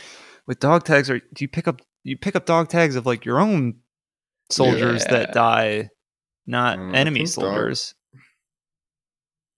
with 0.47 0.61
dog 0.61 0.85
tags, 0.85 1.11
or 1.11 1.19
do 1.19 1.41
you 1.41 1.49
pick 1.49 1.67
up 1.67 1.83
you 2.05 2.17
pick 2.17 2.37
up 2.37 2.47
dog 2.47 2.69
tags 2.69 2.95
of 2.97 3.07
like 3.07 3.25
your 3.25 3.41
own 3.41 3.81
soldiers 4.51 5.05
Yeah. 5.07 5.11
that 5.13 5.33
die, 5.33 5.91
not 6.47 6.79
Mm, 6.79 6.95
enemy 6.95 7.21
think 7.21 7.31
dog- 7.35 7.45
soldiers? 7.45 7.95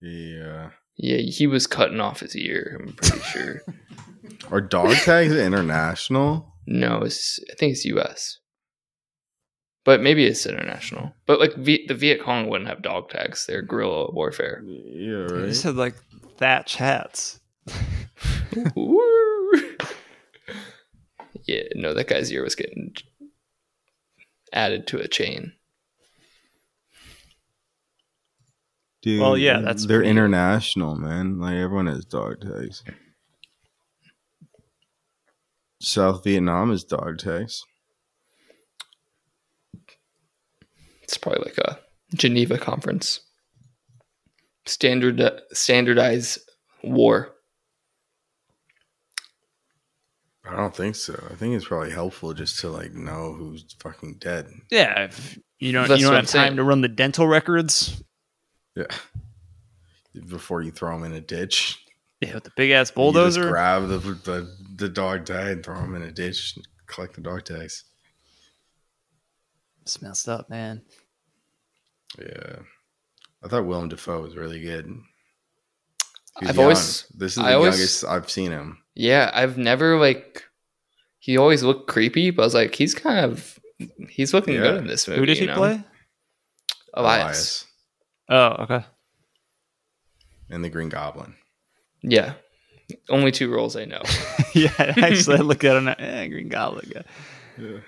Yeah. 0.00 0.70
yeah, 0.96 1.18
he 1.18 1.46
was 1.46 1.66
cutting 1.66 2.00
off 2.00 2.20
his 2.20 2.36
ear. 2.36 2.80
I'm 2.80 2.92
pretty 2.94 3.18
sure. 3.32 3.62
Are 4.50 4.60
dog 4.60 4.94
tags 4.96 5.34
international? 5.34 6.52
no, 6.66 6.98
it's 7.02 7.38
I 7.50 7.54
think 7.54 7.72
it's 7.72 7.84
U.S. 7.86 8.38
But 9.84 10.00
maybe 10.02 10.24
it's 10.26 10.44
international. 10.46 11.12
But 11.26 11.38
like 11.38 11.54
v- 11.54 11.86
the 11.86 11.94
Viet 11.94 12.20
Cong 12.20 12.48
wouldn't 12.48 12.68
have 12.68 12.82
dog 12.82 13.08
tags; 13.08 13.46
they're 13.46 13.62
guerrilla 13.62 14.10
warfare. 14.12 14.62
Yeah, 14.66 15.26
They 15.28 15.34
right. 15.34 15.46
just 15.48 15.62
had 15.62 15.76
like 15.76 15.94
thatch 16.38 16.74
hats. 16.76 17.40
Yeah, 21.44 21.62
no, 21.74 21.94
that 21.94 22.08
guy's 22.08 22.30
ear 22.32 22.42
was 22.42 22.54
getting 22.54 22.94
added 24.52 24.86
to 24.88 24.98
a 24.98 25.08
chain. 25.08 25.52
Dude, 29.02 29.20
Well, 29.20 29.36
yeah, 29.36 29.60
that's 29.60 29.86
they're 29.86 29.98
pretty- 29.98 30.10
international, 30.10 30.96
man. 30.96 31.38
Like 31.38 31.54
everyone 31.54 31.86
has 31.86 32.04
dog 32.04 32.40
tags. 32.40 32.82
South 35.80 36.24
Vietnam 36.24 36.72
is 36.72 36.84
dog 36.84 37.18
tags. 37.18 37.62
It's 41.02 41.18
probably 41.18 41.44
like 41.44 41.58
a 41.58 41.78
Geneva 42.14 42.58
conference. 42.58 43.20
Standard 44.64 45.22
standardize 45.52 46.38
war. 46.82 47.32
I 50.48 50.56
don't 50.56 50.74
think 50.76 50.94
so. 50.96 51.14
I 51.30 51.34
think 51.34 51.54
it's 51.54 51.66
probably 51.66 51.90
helpful 51.90 52.32
just 52.34 52.60
to 52.60 52.68
like 52.70 52.92
know 52.94 53.32
who's 53.32 53.64
fucking 53.80 54.16
dead. 54.20 54.48
Yeah, 54.70 55.04
if 55.04 55.38
you 55.58 55.72
don't 55.72 55.88
That's 55.88 56.00
you 56.00 56.06
don't 56.06 56.14
have 56.14 56.22
I'm 56.24 56.26
saying. 56.26 56.46
time 56.48 56.56
to 56.56 56.62
run 56.64 56.80
the 56.82 56.88
dental 56.88 57.26
records. 57.26 58.02
Yeah. 58.74 58.84
Before 60.28 60.62
you 60.62 60.70
throw 60.70 60.92
them 60.98 61.04
in 61.04 61.12
a 61.16 61.20
ditch. 61.20 61.82
Yeah, 62.20 62.34
with 62.34 62.44
the 62.44 62.52
big 62.56 62.70
ass 62.70 62.78
You 62.78 62.84
just 62.84 62.94
bulldozer. 62.94 63.48
grab 63.50 63.88
the, 63.88 63.98
the 63.98 64.56
the 64.76 64.88
dog 64.88 65.26
tag, 65.26 65.46
and 65.48 65.64
throw 65.64 65.74
them 65.80 65.94
in 65.94 66.02
a 66.02 66.12
ditch, 66.12 66.54
and 66.56 66.66
collect 66.86 67.14
the 67.14 67.20
dog 67.22 67.44
tags. 67.44 67.84
It's 69.82 70.00
messed 70.02 70.28
up, 70.28 70.48
man. 70.50 70.82
Yeah. 72.18 72.56
I 73.44 73.48
thought 73.48 73.66
Willem 73.66 73.88
Dafoe 73.88 74.22
was 74.22 74.36
really 74.36 74.60
good. 74.60 74.86
He's 76.40 76.48
I've 76.50 76.56
young. 76.56 76.64
always- 76.64 77.06
this 77.14 77.32
is 77.32 77.36
the 77.36 77.42
I 77.48 77.52
always- 77.54 77.74
youngest 77.76 78.04
I've 78.04 78.30
seen 78.30 78.50
him. 78.50 78.78
Yeah, 78.96 79.30
I've 79.34 79.56
never 79.58 79.98
like. 79.98 80.42
He 81.18 81.36
always 81.36 81.62
looked 81.62 81.86
creepy, 81.88 82.30
but 82.30 82.42
I 82.42 82.46
was 82.46 82.54
like, 82.54 82.74
he's 82.74 82.94
kind 82.94 83.24
of 83.24 83.58
he's 84.08 84.32
looking 84.32 84.54
Yeah. 84.54 84.60
good 84.62 84.76
in 84.78 84.86
this 84.86 85.06
movie. 85.06 85.20
Who 85.20 85.26
did 85.26 85.36
you 85.36 85.42
he 85.42 85.46
know? 85.48 85.54
play? 85.56 85.84
Elias. 86.94 87.66
Oh, 88.28 88.56
okay. 88.64 88.84
and 90.50 90.64
the 90.64 90.70
Green 90.70 90.88
Goblin. 90.88 91.34
Yeah, 92.02 92.34
only 93.10 93.32
two 93.32 93.52
roles 93.52 93.76
I 93.76 93.84
know. 93.84 94.02
yeah, 94.54 94.72
actually, 94.78 95.36
I 95.38 95.42
look 95.42 95.62
at 95.64 95.76
him. 95.76 95.88
Eh, 95.88 96.28
Green 96.28 96.48
Goblin 96.48 96.90
guy. 96.92 97.04
Yeah. 97.58 97.78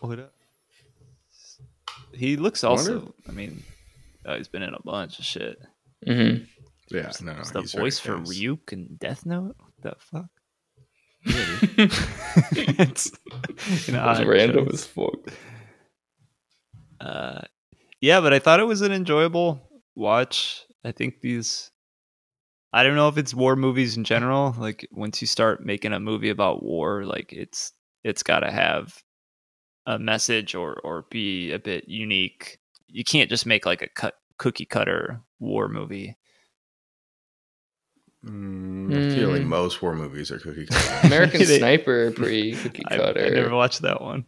What 0.00 0.18
up? 0.18 0.32
He 2.12 2.36
looks 2.36 2.64
I 2.64 2.68
wonder- 2.70 2.94
also. 2.94 3.14
I 3.28 3.32
mean, 3.32 3.62
oh, 4.26 4.36
he's 4.36 4.48
been 4.48 4.62
in 4.62 4.74
a 4.74 4.82
bunch 4.82 5.18
of 5.18 5.24
shit. 5.24 5.58
hmm 6.06 6.44
Yeah, 6.94 7.10
no, 7.22 7.32
It's 7.40 7.50
the 7.50 7.62
voice 7.62 7.98
for 7.98 8.14
famous. 8.14 8.38
Ryuk 8.38 8.72
and 8.72 8.98
Death 8.98 9.26
Note. 9.26 9.56
What 9.58 9.72
the 9.82 9.94
fuck? 9.98 10.26
Yeah, 11.26 11.56
it's 12.86 13.10
an 13.88 13.96
odd 13.96 14.26
random 14.26 14.66
choice. 14.66 14.74
as 14.74 14.86
fuck. 14.86 15.14
Uh, 17.00 17.40
yeah, 18.00 18.20
but 18.20 18.32
I 18.32 18.38
thought 18.38 18.60
it 18.60 18.66
was 18.66 18.82
an 18.82 18.92
enjoyable 18.92 19.60
watch. 19.94 20.62
I 20.84 20.92
think 20.92 21.20
these. 21.20 21.70
I 22.72 22.82
don't 22.82 22.96
know 22.96 23.08
if 23.08 23.16
it's 23.18 23.34
war 23.34 23.56
movies 23.56 23.96
in 23.96 24.04
general. 24.04 24.54
Like 24.58 24.86
once 24.92 25.20
you 25.20 25.26
start 25.26 25.64
making 25.64 25.92
a 25.92 26.00
movie 26.00 26.30
about 26.30 26.62
war, 26.62 27.04
like 27.04 27.32
it's 27.32 27.72
it's 28.02 28.22
got 28.22 28.40
to 28.40 28.50
have 28.50 29.02
a 29.86 29.98
message 29.98 30.54
or 30.54 30.74
or 30.84 31.06
be 31.10 31.52
a 31.52 31.58
bit 31.58 31.88
unique. 31.88 32.58
You 32.86 33.04
can't 33.04 33.30
just 33.30 33.46
make 33.46 33.64
like 33.64 33.80
a 33.82 33.88
cut 33.88 34.14
cookie 34.38 34.66
cutter 34.66 35.22
war 35.38 35.68
movie. 35.68 36.16
Mm, 38.24 38.88
I 39.12 39.14
feel 39.14 39.28
like 39.30 39.42
Mm. 39.42 39.46
most 39.46 39.82
war 39.82 39.94
movies 39.94 40.30
are 40.30 40.38
cookie 40.38 40.66
cutter. 40.70 41.06
American 41.06 41.40
They- 41.46 41.58
Sniper, 41.58 42.10
pretty 42.12 42.52
cookie 42.56 42.82
I, 42.88 42.94
I 42.94 42.98
cutter. 42.98 43.30
never 43.30 43.54
watched 43.54 43.82
that 43.82 44.00
one. 44.00 44.24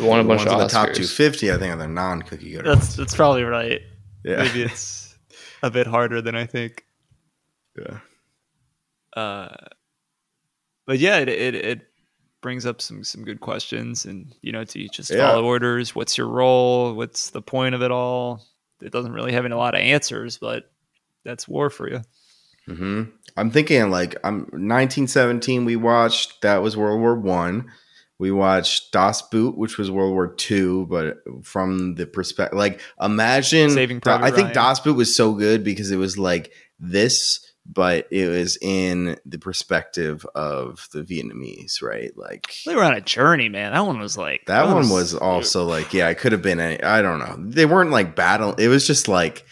Won 0.00 0.18
a 0.20 0.22
the 0.22 0.28
bunch 0.28 0.40
ones 0.40 0.42
of 0.46 0.52
in 0.54 0.58
the 0.58 0.64
Oscars. 0.64 0.70
top 0.70 0.86
250, 0.92 1.52
I 1.52 1.56
think, 1.56 1.72
are 1.72 1.76
the 1.78 1.88
non 1.88 2.22
cookie 2.22 2.52
cutter. 2.54 2.64
That's 2.68 2.80
ones. 2.80 2.96
that's 2.96 3.14
probably 3.14 3.44
right. 3.44 3.80
yeah. 4.24 4.36
Maybe 4.42 4.62
it's 4.62 5.16
a 5.62 5.70
bit 5.70 5.86
harder 5.86 6.20
than 6.20 6.34
I 6.34 6.46
think. 6.46 6.84
yeah. 7.78 7.98
uh 9.16 9.54
but 10.86 10.98
yeah 10.98 11.18
it, 11.18 11.28
it 11.28 11.54
it 11.54 11.80
brings 12.40 12.66
up 12.66 12.80
some 12.80 13.02
some 13.04 13.24
good 13.24 13.40
questions 13.40 14.04
and 14.04 14.34
you 14.42 14.52
know 14.52 14.64
to 14.64 14.88
just 14.88 15.10
Yeah. 15.10 15.28
follow 15.30 15.44
orders 15.44 15.94
what's 15.94 16.16
your 16.18 16.28
role 16.28 16.94
what's 16.94 17.30
the 17.30 17.42
point 17.42 17.74
of 17.74 17.82
it 17.82 17.90
all 17.90 18.42
it 18.82 18.92
doesn't 18.92 19.12
really 19.12 19.32
have 19.32 19.44
a 19.44 19.56
lot 19.56 19.74
of 19.74 19.80
answers 19.80 20.38
but 20.38 20.70
that's 21.24 21.48
war 21.48 21.68
for 21.70 21.88
you 21.90 22.00
hmm 22.68 23.02
I'm 23.38 23.50
thinking 23.50 23.90
like 23.90 24.16
I'm 24.24 24.40
1917. 24.50 25.64
We 25.64 25.76
watched 25.76 26.42
that 26.42 26.58
was 26.58 26.76
World 26.76 27.00
War 27.00 27.14
One. 27.14 27.70
We 28.18 28.32
watched 28.32 28.90
Das 28.90 29.22
Boot, 29.22 29.56
which 29.56 29.78
was 29.78 29.92
World 29.92 30.12
War 30.12 30.34
Two, 30.34 30.86
but 30.86 31.18
from 31.44 31.94
the 31.94 32.06
perspective, 32.06 32.58
like 32.58 32.80
imagine. 33.00 33.70
Saving 33.70 34.00
Private 34.00 34.24
I 34.24 34.30
think 34.30 34.46
Ryan. 34.46 34.54
Das 34.54 34.80
Boot 34.80 34.96
was 34.96 35.14
so 35.14 35.34
good 35.34 35.62
because 35.62 35.92
it 35.92 35.96
was 35.96 36.18
like 36.18 36.52
this, 36.80 37.52
but 37.64 38.08
it 38.10 38.28
was 38.28 38.58
in 38.60 39.16
the 39.24 39.38
perspective 39.38 40.26
of 40.34 40.88
the 40.92 41.04
Vietnamese, 41.04 41.80
right? 41.80 42.10
Like 42.16 42.52
they 42.66 42.74
were 42.74 42.82
on 42.82 42.94
a 42.94 43.00
journey 43.00 43.48
man 43.48 43.72
that 43.72 43.86
one 43.86 44.00
was 44.00 44.18
like 44.18 44.46
that 44.46 44.66
one 44.66 44.88
was 44.88 45.14
also 45.14 45.64
like, 45.64 45.94
yeah, 45.94 46.08
it 46.08 46.18
could 46.18 46.32
have 46.32 46.42
been. 46.42 46.58
Any, 46.58 46.82
I 46.82 47.02
don't 47.02 47.20
know. 47.20 47.36
They 47.38 47.66
weren't 47.66 47.92
like 47.92 48.16
battle. 48.16 48.54
It 48.54 48.66
was 48.66 48.84
just 48.84 49.06
like 49.06 49.44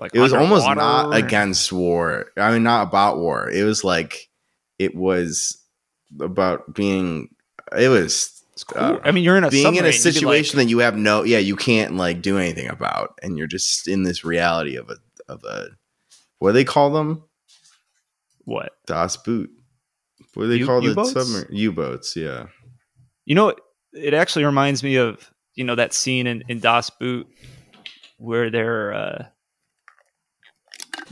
like 0.00 0.14
it 0.14 0.20
was 0.20 0.32
almost 0.32 0.66
not 0.66 1.14
against 1.14 1.72
war. 1.72 2.26
I 2.36 2.52
mean, 2.52 2.62
not 2.62 2.88
about 2.88 3.18
war. 3.18 3.50
It 3.50 3.64
was 3.64 3.84
like 3.84 4.28
it 4.78 4.94
was 4.94 5.58
about 6.20 6.74
being. 6.74 7.34
It 7.76 7.88
was 7.88 8.44
cool. 8.66 8.82
uh, 8.82 8.98
i 9.04 9.10
mean 9.10 9.24
you're 9.24 9.36
in 9.36 9.44
a 9.44 9.50
being 9.50 9.76
in 9.76 9.86
a 9.86 9.92
situation 9.92 10.58
like, 10.58 10.66
that 10.66 10.70
you 10.70 10.78
have 10.78 10.96
no, 10.96 11.24
yeah, 11.24 11.38
you 11.38 11.56
can't 11.56 11.96
like 11.96 12.22
do 12.22 12.38
anything 12.38 12.68
about, 12.68 13.18
and 13.22 13.36
you're 13.36 13.46
just 13.46 13.88
in 13.88 14.02
this 14.02 14.24
reality 14.24 14.76
of 14.76 14.90
a 14.90 14.96
of 15.28 15.44
a 15.44 15.68
what 16.38 16.50
do 16.50 16.52
they 16.54 16.64
call 16.64 16.90
them? 16.90 17.24
what 18.44 18.72
Das 18.86 19.16
Boot. 19.16 19.50
What 20.34 20.44
do 20.44 20.48
they 20.48 20.56
U- 20.56 20.66
call 20.66 20.80
the 20.80 20.88
U-boats? 20.88 21.12
submarine? 21.12 21.46
U 21.50 21.72
boats. 21.72 22.16
Yeah. 22.16 22.46
You 23.24 23.34
know, 23.34 23.54
it 23.92 24.14
actually 24.14 24.44
reminds 24.44 24.82
me 24.82 24.96
of 24.96 25.30
you 25.54 25.64
know 25.64 25.74
that 25.74 25.92
scene 25.92 26.26
in, 26.26 26.42
in 26.48 26.60
Das 26.60 26.90
Boot 26.90 27.26
where 28.18 28.50
they're 28.50 28.92
uh, 28.94 29.26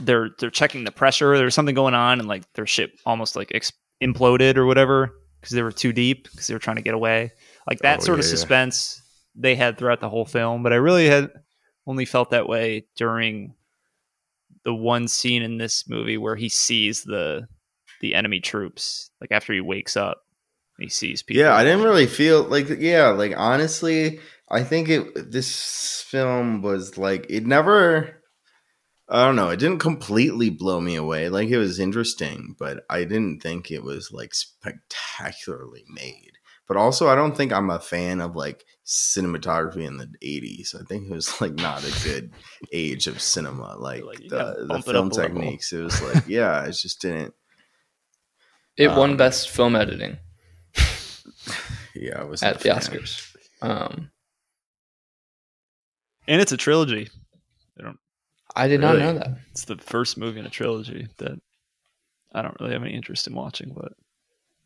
they're 0.05 0.29
they're 0.39 0.49
checking 0.49 0.83
the 0.83 0.91
pressure. 0.91 1.37
There's 1.37 1.55
something 1.55 1.75
going 1.75 1.93
on, 1.93 2.19
and 2.19 2.27
like 2.27 2.51
their 2.53 2.67
ship 2.67 2.91
almost 3.05 3.35
like 3.35 3.51
ex- 3.53 3.71
imploded 4.03 4.57
or 4.57 4.65
whatever 4.65 5.13
because 5.39 5.55
they 5.55 5.63
were 5.63 5.71
too 5.71 5.93
deep 5.93 6.23
because 6.31 6.47
they 6.47 6.53
were 6.53 6.59
trying 6.59 6.75
to 6.77 6.81
get 6.81 6.93
away. 6.93 7.31
Like 7.67 7.79
that 7.79 7.99
Oh, 7.99 8.03
sort 8.03 8.19
of 8.19 8.25
yeah, 8.25 8.29
yeah. 8.31 8.35
suspense 8.37 9.01
they 9.35 9.55
had 9.55 9.77
throughout 9.77 9.99
the 10.01 10.09
whole 10.09 10.25
film, 10.25 10.63
but 10.63 10.73
I 10.73 10.77
really 10.77 11.07
had 11.07 11.31
only 11.87 12.05
felt 12.05 12.31
that 12.31 12.47
way 12.47 12.85
during 12.95 13.55
the 14.63 14.73
one 14.73 15.07
scene 15.07 15.41
in 15.41 15.57
this 15.57 15.87
movie 15.89 16.17
where 16.17 16.35
he 16.35 16.49
sees 16.49 17.03
the 17.03 17.47
the 18.01 18.13
enemy 18.15 18.39
troops 18.39 19.11
like 19.19 19.31
after 19.31 19.53
he 19.53 19.61
wakes 19.61 19.95
up 19.95 20.21
he 20.79 20.89
sees 20.89 21.21
people 21.23 21.41
Yeah, 21.41 21.55
I 21.55 21.63
didn't 21.63 21.83
really 21.83 22.07
feel 22.07 22.43
like 22.43 22.67
yeah, 22.79 23.09
like 23.09 23.33
honestly, 23.37 24.19
I 24.49 24.63
think 24.63 24.89
it 24.89 25.31
this 25.31 26.03
film 26.07 26.61
was 26.61 26.97
like 26.97 27.25
it 27.29 27.45
never 27.45 28.20
I 29.11 29.25
don't 29.25 29.35
know, 29.35 29.49
it 29.49 29.57
didn't 29.57 29.79
completely 29.79 30.49
blow 30.49 30.79
me 30.79 30.95
away. 30.95 31.27
Like 31.27 31.49
it 31.49 31.57
was 31.57 31.79
interesting, 31.79 32.55
but 32.57 32.85
I 32.89 33.03
didn't 33.03 33.41
think 33.41 33.69
it 33.69 33.83
was 33.83 34.11
like 34.13 34.33
spectacularly 34.33 35.83
made. 35.89 36.31
But 36.67 36.77
also, 36.77 37.09
I 37.09 37.15
don't 37.15 37.35
think 37.35 37.51
I'm 37.51 37.69
a 37.69 37.79
fan 37.79 38.21
of 38.21 38.37
like 38.37 38.63
cinematography 38.85 39.85
in 39.85 39.97
the 39.97 40.07
80s. 40.23 40.73
I 40.79 40.85
think 40.85 41.07
it 41.09 41.13
was 41.13 41.41
like 41.41 41.55
not 41.55 41.83
a 41.83 42.03
good 42.05 42.31
age 42.71 43.07
of 43.07 43.21
cinema. 43.21 43.75
Like, 43.79 44.05
Like, 44.05 44.19
the, 44.29 44.55
the 44.59 44.65
bump 44.67 44.87
it 44.87 44.91
film 44.91 45.07
up 45.07 45.11
a 45.11 45.15
level. 45.15 45.41
techniques. 45.41 45.73
It 45.73 45.81
was 45.81 46.01
like, 46.01 46.23
yeah, 46.29 46.63
it 46.63 46.71
just 46.81 47.01
didn't. 47.01 47.33
It 48.77 48.87
won 48.87 49.11
Um, 49.11 49.17
best 49.17 49.49
film 49.49 49.75
editing 49.75 50.17
Yeah, 51.93 52.21
I 52.21 52.23
was 52.23 52.41
at 52.41 52.61
the 52.61 52.69
Oscars. 52.69 53.35
Um, 53.61 54.11
And 56.27 56.39
it's 56.41 56.53
a 56.53 56.57
trilogy. 56.57 57.09
I 58.55 58.67
don't 58.67 58.83
I 58.83 58.93
did 58.93 58.99
not 58.99 59.13
know 59.13 59.13
that. 59.19 59.37
it's 59.51 59.65
the 59.65 59.77
first 59.77 60.17
movie 60.17 60.39
in 60.39 60.45
a 60.45 60.49
trilogy 60.49 61.07
that 61.17 61.39
I 62.33 62.41
don't 62.41 62.59
really 62.59 62.73
have 62.73 62.83
any 62.83 62.93
interest 62.93 63.27
in 63.27 63.33
watching, 63.33 63.73
but 63.73 63.93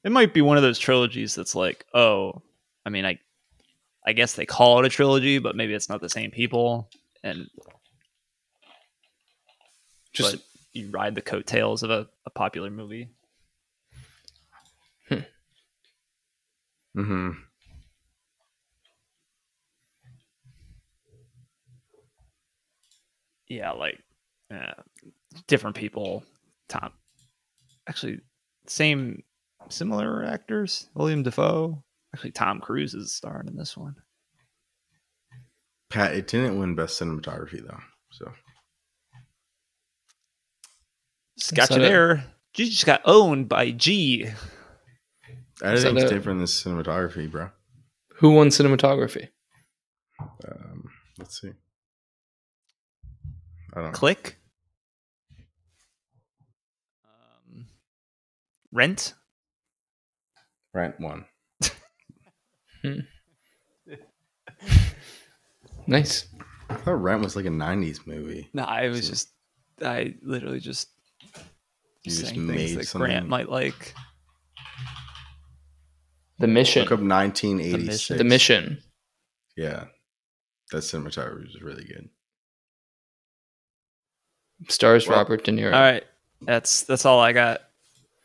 it 0.03 0.11
might 0.11 0.33
be 0.33 0.41
one 0.41 0.57
of 0.57 0.63
those 0.63 0.79
trilogies 0.79 1.35
that's 1.35 1.55
like, 1.55 1.85
oh, 1.93 2.41
I 2.85 2.89
mean, 2.89 3.05
I, 3.05 3.19
I 4.05 4.13
guess 4.13 4.33
they 4.33 4.45
call 4.45 4.79
it 4.79 4.85
a 4.85 4.89
trilogy, 4.89 5.39
but 5.39 5.55
maybe 5.55 5.73
it's 5.73 5.89
not 5.89 6.01
the 6.01 6.09
same 6.09 6.31
people, 6.31 6.89
and 7.23 7.47
Just 10.13 10.35
but 10.35 10.41
you 10.73 10.89
ride 10.91 11.15
the 11.15 11.21
coattails 11.21 11.83
of 11.83 11.89
a, 11.89 12.07
a 12.25 12.29
popular 12.29 12.69
movie. 12.69 13.09
hmm 16.95 17.31
Yeah, 23.47 23.71
like 23.71 23.99
uh, 24.53 24.73
different 25.47 25.75
people. 25.75 26.23
Tom, 26.69 26.91
actually, 27.87 28.19
same, 28.67 29.23
similar 29.69 30.23
actors. 30.25 30.89
William 30.95 31.23
Dafoe. 31.23 31.83
Actually, 32.13 32.31
Tom 32.31 32.59
Cruise 32.59 32.93
is 32.93 33.13
starring 33.13 33.47
in 33.47 33.55
this 33.55 33.75
one. 33.77 33.95
Pat, 35.89 36.15
it 36.15 36.27
didn't 36.27 36.57
win 36.59 36.75
best 36.75 36.99
cinematography 36.99 37.61
though. 37.65 37.79
So 38.11 38.31
Scotch 41.37 41.69
that 41.69 41.75
and 41.75 41.83
a- 41.85 41.89
Air. 41.89 42.23
Just 42.53 42.85
got 42.85 43.01
owned 43.05 43.49
by 43.49 43.71
G. 43.71 44.27
editing's 45.61 46.03
a- 46.03 46.09
different 46.09 46.39
than 46.39 46.45
cinematography, 46.47 47.29
bro. 47.29 47.49
who 48.15 48.31
won 48.31 48.47
cinematography? 48.47 49.27
Um, 50.19 50.89
let's 51.19 51.41
see. 51.41 51.51
I 53.75 53.81
don't. 53.81 53.91
Click. 53.91 54.37
Um, 57.03 57.65
Rent. 58.71 59.13
Rent 60.73 60.99
one. 60.99 61.25
Nice. 65.87 66.25
I 66.69 66.75
thought 66.75 66.93
Rent 66.93 67.21
was 67.23 67.35
like 67.35 67.45
a 67.45 67.49
'90s 67.49 68.07
movie. 68.07 68.49
No, 68.53 68.63
I 68.63 68.87
was 68.89 69.07
just, 69.07 69.29
I 69.81 70.15
literally 70.23 70.59
just 70.59 70.87
You 72.03 72.11
just 72.11 72.27
saying 72.29 72.45
made 72.47 72.57
things 72.57 72.75
that 72.75 72.87
something- 72.87 73.07
Grant 73.11 73.27
might 73.29 73.49
like. 73.49 73.93
The 76.39 76.47
mission. 76.47 76.81
Look 76.83 76.91
up 76.91 76.99
1986. 77.01 78.17
The 78.17 78.23
mission. 78.23 78.79
Yeah, 79.55 79.85
that 80.71 80.79
cinematography 80.79 81.43
was 81.45 81.61
really 81.61 81.85
good. 81.85 82.09
Stars 84.67 85.07
Well, 85.07 85.17
Robert 85.17 85.43
De 85.43 85.51
Niro. 85.51 85.73
All 85.73 85.79
right, 85.79 86.03
that's 86.41 86.83
that's 86.83 87.05
all 87.05 87.19
I 87.19 87.31
got. 87.33 87.61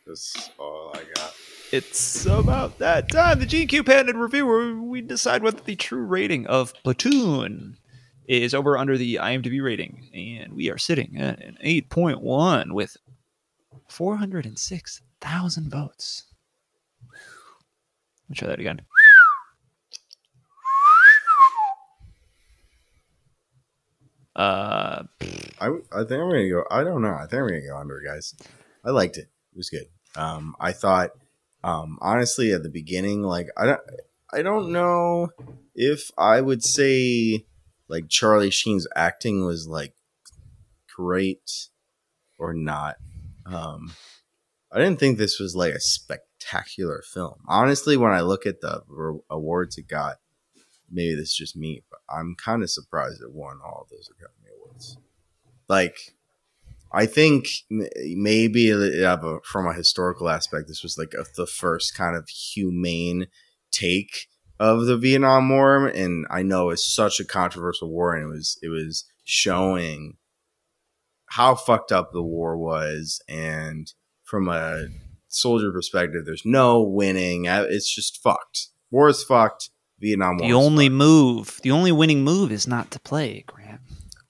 That's 0.07 0.51
all 0.59 0.93
I 0.95 1.03
got. 1.14 1.35
It's 1.72 2.26
about 2.26 2.78
that 2.78 3.11
time. 3.11 3.39
The 3.39 3.47
GQ 3.47 3.87
Patented 3.87 4.16
Review, 4.16 4.45
where 4.47 4.74
we 4.74 5.01
decide 5.01 5.43
whether 5.43 5.61
the 5.61 5.76
true 5.76 6.05
rating 6.05 6.47
of 6.49 6.72
Platoon 6.83 7.76
is 8.26 8.55
over 8.55 8.76
under 8.76 8.99
the 8.99 9.16
IMDb 9.16 9.62
rating. 9.62 10.09
And 10.12 10.55
we 10.55 10.68
are 10.70 10.78
sitting 10.78 11.16
at 11.18 11.39
an 11.41 11.59
8.1 11.64 12.72
with 12.72 12.97
406,000 13.89 15.70
votes. 15.70 16.24
Let 17.12 18.31
me 18.31 18.37
try 18.37 18.49
that 18.49 18.61
again. 18.61 18.83
Uh, 24.35 25.05
I, 25.61 25.66
I 25.93 26.05
think 26.05 26.12
I'm 26.12 26.31
gonna 26.31 26.49
go. 26.49 26.64
I 26.70 26.85
don't 26.85 27.03
know. 27.03 27.14
I 27.14 27.26
think 27.26 27.43
I'm 27.43 27.49
gonna 27.49 27.66
go 27.66 27.76
under, 27.76 28.01
guys. 28.01 28.35
I 28.85 28.91
liked 28.91 29.16
it. 29.16 29.28
It 29.53 29.57
was 29.57 29.70
good. 29.70 29.87
Um, 30.16 30.55
I 30.61 30.72
thought, 30.72 31.11
um, 31.62 31.99
honestly, 32.01 32.53
at 32.53 32.62
the 32.62 32.68
beginning, 32.68 33.22
like 33.22 33.49
I 33.57 33.66
don't, 33.66 33.81
I 34.33 34.43
don't 34.43 34.72
know 34.72 35.31
if 35.74 36.11
I 36.16 36.41
would 36.41 36.62
say 36.64 37.45
like 37.89 38.09
Charlie 38.09 38.51
Sheen's 38.51 38.87
acting 38.95 39.45
was 39.45 39.66
like 39.66 39.95
great 40.95 41.68
or 42.39 42.55
not. 42.55 42.97
Um, 43.45 43.93
I 44.72 44.78
didn't 44.78 45.01
think 45.01 45.18
this 45.18 45.41
was 45.41 45.57
like 45.57 45.74
a 45.74 45.81
spectacular 45.81 47.03
film. 47.03 47.41
Honestly, 47.49 47.97
when 47.97 48.12
I 48.12 48.20
look 48.20 48.47
at 48.47 48.61
the 48.61 48.83
re- 48.87 49.20
awards 49.28 49.76
it 49.76 49.89
got, 49.89 50.18
maybe 50.91 51.14
this 51.14 51.32
is 51.32 51.36
just 51.36 51.57
me, 51.57 51.82
but 51.91 52.01
I'm 52.09 52.34
kind 52.36 52.62
of 52.62 52.70
surprised 52.70 53.22
it 53.22 53.32
won 53.32 53.59
all 53.64 53.86
those 53.91 54.11
Academy 54.11 54.51
Awards. 54.57 54.97
Like, 55.68 56.14
I 56.93 57.07
think 57.07 57.49
maybe 57.70 58.70
a- 58.70 59.41
from 59.45 59.66
a 59.66 59.74
historical 59.74 60.28
aspect, 60.28 60.66
this 60.68 60.82
was 60.82 60.99
like 60.99 61.14
a, 61.14 61.24
the 61.36 61.47
first 61.47 61.95
kind 61.95 62.16
of 62.16 62.28
humane 62.28 63.28
take 63.70 64.26
of 64.59 64.86
the 64.86 64.97
Vietnam 64.97 65.49
War, 65.49 65.86
and 65.86 66.26
I 66.30 66.43
know 66.43 66.70
it's 66.70 66.84
such 66.84 67.20
a 67.20 67.24
controversial 67.24 67.88
war, 67.88 68.14
and 68.14 68.24
it 68.24 68.28
was 68.28 68.59
it 68.62 68.68
was 68.68 69.05
showing 69.24 70.16
how 71.26 71.55
fucked 71.55 71.93
up 71.93 72.12
the 72.12 72.22
war 72.22 72.57
was, 72.59 73.22
and 73.28 73.93
from 74.24 74.49
a 74.49 74.88
soldier 75.28 75.70
perspective, 75.72 76.24
there's 76.26 76.45
no 76.45 76.82
winning. 76.82 77.45
It's 77.47 77.95
just 77.95 78.20
fucked. 78.22 78.68
War 78.91 79.09
is 79.09 79.22
fucked. 79.22 79.70
Vietnam 80.01 80.39
War. 80.39 80.49
the 80.49 80.55
only 80.55 80.87
fucked. 80.87 80.95
move, 80.97 81.61
the 81.63 81.71
only 81.71 81.93
winning 81.93 82.25
move 82.25 82.51
is 82.53 82.67
not 82.67 82.91
to 82.93 83.01
play, 83.01 83.45
Grant. 83.47 83.81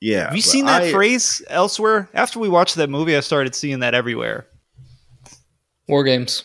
yeah. 0.01 0.25
Have 0.27 0.37
you 0.37 0.43
seen 0.43 0.67
that 0.67 0.83
I- 0.83 0.91
phrase 0.93 1.43
elsewhere? 1.49 2.09
After 2.15 2.39
we 2.39 2.49
watched 2.49 2.75
that 2.77 2.91
movie, 2.91 3.17
I 3.17 3.21
started 3.21 3.55
seeing 3.55 3.81
that 3.81 3.95
everywhere. 3.95 4.47
War 5.89 6.05
Games. 6.05 6.45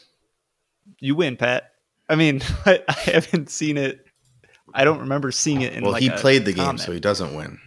You 0.99 1.15
win, 1.15 1.37
Pat. 1.37 1.71
I 2.09 2.15
mean, 2.15 2.41
I, 2.65 2.81
I 2.87 2.93
haven't 2.93 3.49
seen 3.49 3.77
it. 3.77 4.01
I 4.73 4.83
don't 4.83 4.99
remember 4.99 5.31
seeing 5.31 5.61
it 5.61 5.73
in. 5.73 5.83
Well, 5.83 5.93
like 5.93 6.01
he 6.01 6.09
a 6.09 6.17
played 6.17 6.45
the 6.45 6.53
game, 6.53 6.65
comment. 6.65 6.81
so 6.81 6.91
he 6.91 6.99
doesn't 6.99 7.33
win. 7.35 7.59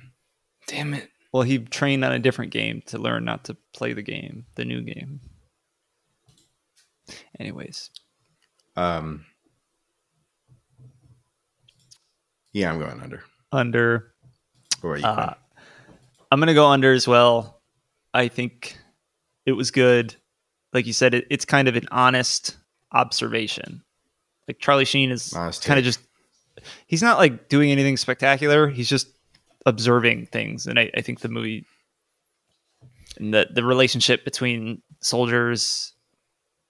Damn 0.66 0.94
it. 0.94 1.08
Well, 1.32 1.42
he 1.42 1.58
trained 1.58 2.04
on 2.04 2.12
a 2.12 2.18
different 2.18 2.52
game 2.52 2.82
to 2.86 2.98
learn 2.98 3.24
not 3.24 3.44
to 3.44 3.56
play 3.74 3.92
the 3.94 4.02
game, 4.02 4.46
the 4.56 4.64
new 4.64 4.82
game. 4.82 5.20
Anyways, 7.38 7.90
Um, 8.76 9.24
yeah, 12.52 12.70
I'm 12.70 12.78
going 12.78 13.00
under. 13.00 13.22
under. 13.52 14.12
Or 14.82 14.96
you 14.96 15.04
Uh, 15.04 15.34
I'm 16.30 16.40
gonna 16.40 16.54
go 16.54 16.66
under 16.66 16.92
as 16.92 17.08
well. 17.08 17.60
I 18.14 18.28
think 18.28 18.78
it 19.46 19.52
was 19.52 19.70
good. 19.70 20.14
Like 20.72 20.86
you 20.86 20.92
said, 20.92 21.14
it, 21.14 21.26
it's 21.30 21.44
kind 21.44 21.68
of 21.68 21.76
an 21.76 21.88
honest 21.90 22.56
observation. 22.92 23.82
Like 24.46 24.58
Charlie 24.58 24.84
Sheen 24.84 25.10
is 25.10 25.32
Honest 25.34 25.64
kind 25.64 25.78
of 25.78 25.84
just 25.84 26.00
he's 26.86 27.02
not 27.02 27.18
like 27.18 27.48
doing 27.48 27.70
anything 27.70 27.96
spectacular. 27.96 28.68
He's 28.68 28.88
just 28.88 29.08
observing 29.66 30.26
things, 30.26 30.66
and 30.66 30.78
I, 30.78 30.90
I 30.96 31.00
think 31.00 31.20
the 31.20 31.28
movie 31.28 31.66
and 33.18 33.34
the 33.34 33.48
the 33.52 33.64
relationship 33.64 34.24
between 34.24 34.82
soldiers, 35.00 35.92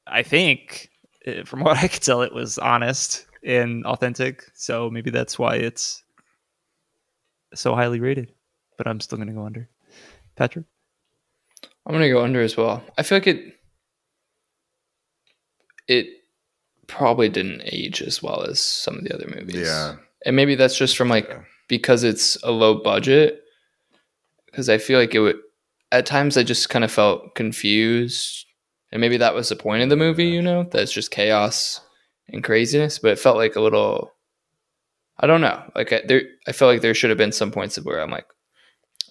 I 0.07 0.23
think, 0.23 0.91
eh, 1.27 1.45
from 1.45 1.61
what 1.65 1.77
I 1.77 1.89
could 1.89 2.03
tell, 2.03 2.23
it 2.23 2.35
was 2.35 2.59
honest 2.59 3.27
and 3.49 3.85
authentic. 3.87 4.45
So 4.55 4.91
maybe 4.91 5.11
that's 5.11 5.39
why 5.39 5.57
it's 5.57 6.05
so 7.55 7.75
highly 7.75 7.99
rated. 7.99 8.33
But 8.77 8.87
I'm 8.87 9.01
still 9.01 9.19
gonna 9.19 9.33
go 9.33 9.45
under. 9.47 9.69
Patrick, 10.37 10.67
I'm 11.85 11.93
gonna 11.93 12.11
go 12.11 12.23
under 12.23 12.41
as 12.43 12.57
well. 12.57 12.85
I 12.97 13.03
feel 13.03 13.17
like 13.17 13.27
it 13.27 13.55
it 15.89 16.07
probably 16.87 17.29
didn't 17.29 17.63
age 17.65 18.03
as 18.03 18.23
well 18.23 18.43
as 18.43 18.61
some 18.61 18.99
of 18.99 19.05
the 19.05 19.15
other 19.15 19.27
movies. 19.35 19.57
Yeah. 19.67 19.97
And 20.25 20.37
maybe 20.37 20.55
that's 20.55 20.77
just 20.77 20.97
from 20.97 21.09
like 21.09 21.29
Yeah. 21.29 21.43
because 21.69 22.05
it's 22.05 22.37
a 22.43 22.51
low 22.51 22.75
budget. 22.83 23.43
Because 24.47 24.69
I 24.69 24.79
feel 24.79 24.99
like 24.99 25.15
it 25.15 25.21
would 25.21 25.39
at 25.91 26.07
times 26.07 26.37
I 26.37 26.43
just 26.43 26.69
kind 26.69 26.85
of 26.85 26.93
felt 26.93 27.35
confused. 27.35 28.45
And 28.93 29.01
maybe 29.01 29.17
that 29.19 29.35
was 29.35 29.49
the 29.49 29.57
point 29.57 29.83
of 29.83 29.89
the 29.91 29.97
movie, 29.97 30.27
you 30.27 30.41
know, 30.43 30.65
that 30.65 30.83
it's 30.83 30.93
just 30.93 31.11
chaos 31.11 31.81
and 32.29 32.45
craziness. 32.45 32.99
But 32.99 33.13
it 33.13 33.19
felt 33.19 33.37
like 33.37 33.57
a 33.57 33.61
little 33.61 34.13
I 35.19 35.27
don't 35.27 35.41
know. 35.41 35.63
Like 35.75 35.93
I, 35.93 36.03
there, 36.07 36.23
I 36.47 36.53
felt 36.53 36.73
like 36.73 36.83
there 36.83 36.95
should 36.95 37.11
have 37.11 37.19
been 37.19 37.33
some 37.33 37.51
points 37.51 37.77
of 37.77 37.85
where 37.85 38.01
I'm 38.01 38.11
like, 38.11 38.27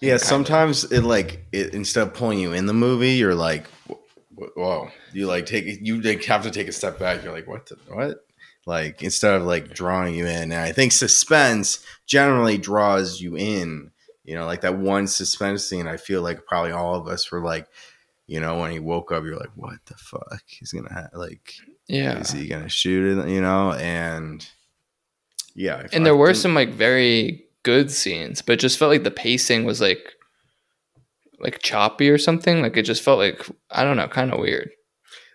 Yeah, 0.01 0.17
sometimes 0.17 0.85
it 0.85 1.01
like 1.01 1.45
it, 1.51 1.73
instead 1.73 2.07
of 2.07 2.13
pulling 2.13 2.39
you 2.39 2.53
in 2.53 2.65
the 2.65 2.73
movie, 2.73 3.13
you're 3.13 3.35
like, 3.35 3.67
wh- 3.89 3.93
wh- 4.37 4.57
whoa! 4.57 4.89
You 5.13 5.27
like 5.27 5.45
take 5.45 5.65
you 5.81 6.01
like 6.01 6.23
have 6.25 6.43
to 6.43 6.51
take 6.51 6.67
a 6.67 6.71
step 6.71 6.97
back. 6.99 7.23
You're 7.23 7.33
like, 7.33 7.47
what? 7.47 7.65
The, 7.65 7.77
what? 7.89 8.17
like 8.67 9.01
instead 9.01 9.33
of 9.33 9.43
like 9.43 9.73
drawing 9.73 10.13
you 10.13 10.27
in. 10.27 10.51
And 10.51 10.53
I 10.53 10.73
think 10.73 10.91
suspense 10.91 11.83
generally 12.05 12.57
draws 12.57 13.19
you 13.21 13.35
in. 13.35 13.91
You 14.25 14.35
know, 14.35 14.45
like 14.45 14.61
that 14.61 14.77
one 14.77 15.07
suspense 15.07 15.63
scene. 15.63 15.87
I 15.87 15.95
feel 15.95 16.21
like 16.21 16.45
probably 16.45 16.73
all 16.73 16.95
of 16.95 17.07
us 17.07 17.31
were 17.31 17.39
like, 17.39 17.67
you 18.27 18.41
know, 18.41 18.59
when 18.59 18.71
he 18.71 18.79
woke 18.79 19.13
up, 19.13 19.23
you're 19.23 19.37
like, 19.37 19.55
what 19.55 19.79
the 19.85 19.93
fuck? 19.95 20.43
He's 20.45 20.73
gonna 20.73 20.93
have 20.93 21.11
like, 21.13 21.53
Yeah. 21.87 22.19
is 22.19 22.31
he 22.31 22.47
gonna 22.47 22.69
shoot 22.69 23.17
it? 23.17 23.29
You 23.29 23.41
know, 23.41 23.73
and 23.73 24.47
yeah, 25.55 25.87
And 25.91 26.03
I 26.03 26.05
there 26.05 26.15
were 26.15 26.33
some 26.33 26.53
like 26.53 26.69
very 26.69 27.45
good 27.63 27.91
scenes, 27.91 28.41
but 28.41 28.53
it 28.53 28.59
just 28.59 28.77
felt 28.77 28.91
like 28.91 29.03
the 29.03 29.11
pacing 29.11 29.65
was 29.65 29.81
like 29.81 30.13
like 31.39 31.59
choppy 31.61 32.09
or 32.09 32.17
something. 32.17 32.61
Like 32.61 32.77
it 32.77 32.83
just 32.83 33.03
felt 33.03 33.19
like 33.19 33.45
I 33.71 33.83
don't 33.83 33.97
know, 33.97 34.07
kind 34.07 34.31
of 34.31 34.39
weird. 34.39 34.69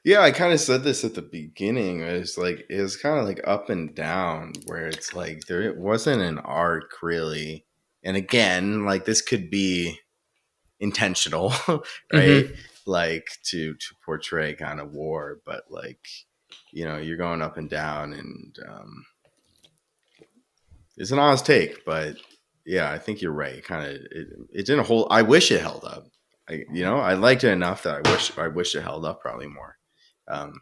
Yeah, 0.05 0.21
I 0.21 0.33
kind 0.33 0.53
of 0.53 0.61
said 0.61 0.83
this 0.83 1.05
at 1.05 1.15
the 1.15 1.23
beginning. 1.23 2.01
It 2.01 2.19
was 2.19 2.37
like 2.37 2.67
it 2.69 2.81
was 2.81 2.97
kind 2.97 3.19
of 3.19 3.25
like 3.25 3.41
up 3.45 3.71
and 3.71 3.95
down, 3.95 4.53
where 4.67 4.87
it's 4.87 5.15
like 5.15 5.47
there 5.47 5.63
it 5.63 5.79
wasn't 5.79 6.23
an 6.23 6.39
arc 6.39 7.03
really. 7.03 7.67
And 8.05 8.17
again, 8.17 8.85
like 8.85 9.05
this 9.05 9.23
could 9.23 9.51
be 9.51 9.99
intentional, 10.81 11.51
mm-hmm. 11.51 12.17
right? 12.17 12.51
Like 12.85 13.29
to 13.45 13.75
to 13.75 13.95
portray 14.05 14.55
kind 14.55 14.81
of 14.81 14.93
war, 14.93 15.41
but 15.47 15.65
like 15.71 16.05
you 16.73 16.85
know 16.85 16.97
you're 16.97 17.17
going 17.17 17.43
up 17.43 17.57
and 17.59 17.71
down, 17.71 18.13
and 18.15 18.57
um, 18.69 19.05
it's 20.97 21.11
an 21.11 21.19
honest 21.19 21.47
take, 21.47 21.85
but 21.85 22.17
yeah, 22.67 22.91
I 22.91 22.99
think 22.99 23.21
you're 23.23 23.33
right. 23.33 23.63
Kind 23.65 23.87
of 23.87 23.93
it, 23.95 24.29
it 24.53 24.67
didn't 24.67 24.87
hold. 24.87 25.09
I 25.11 25.23
wish 25.23 25.51
it 25.51 25.61
held 25.61 25.85
up. 25.85 26.07
I, 26.49 26.65
you 26.73 26.83
know, 26.85 26.97
I 26.99 27.15
liked 27.15 27.45
it 27.45 27.51
enough 27.51 27.85
that 27.85 28.05
I 28.05 28.11
wish 28.11 28.37
I 28.39 28.49
wish 28.49 28.75
it 28.75 28.83
held 28.83 29.05
up 29.05 29.21
probably 29.21 29.47
more. 29.47 29.77
Um, 30.29 30.61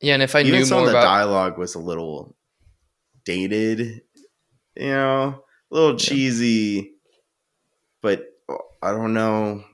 Yeah, 0.00 0.14
and 0.14 0.22
if 0.22 0.34
I 0.34 0.40
even 0.40 0.52
knew 0.52 0.64
some 0.64 0.78
of 0.78 0.84
the 0.86 0.92
about 0.92 1.02
dialogue 1.02 1.58
was 1.58 1.74
a 1.74 1.80
little 1.80 2.36
dated, 3.24 4.02
you 4.76 4.86
know, 4.88 5.44
a 5.70 5.74
little 5.74 5.92
Yeah. 5.92 5.96
cheesy, 5.96 6.94
but 8.02 8.26
uh, 8.48 8.54
I 8.82 8.92
don't 8.92 9.14
know 9.14 9.64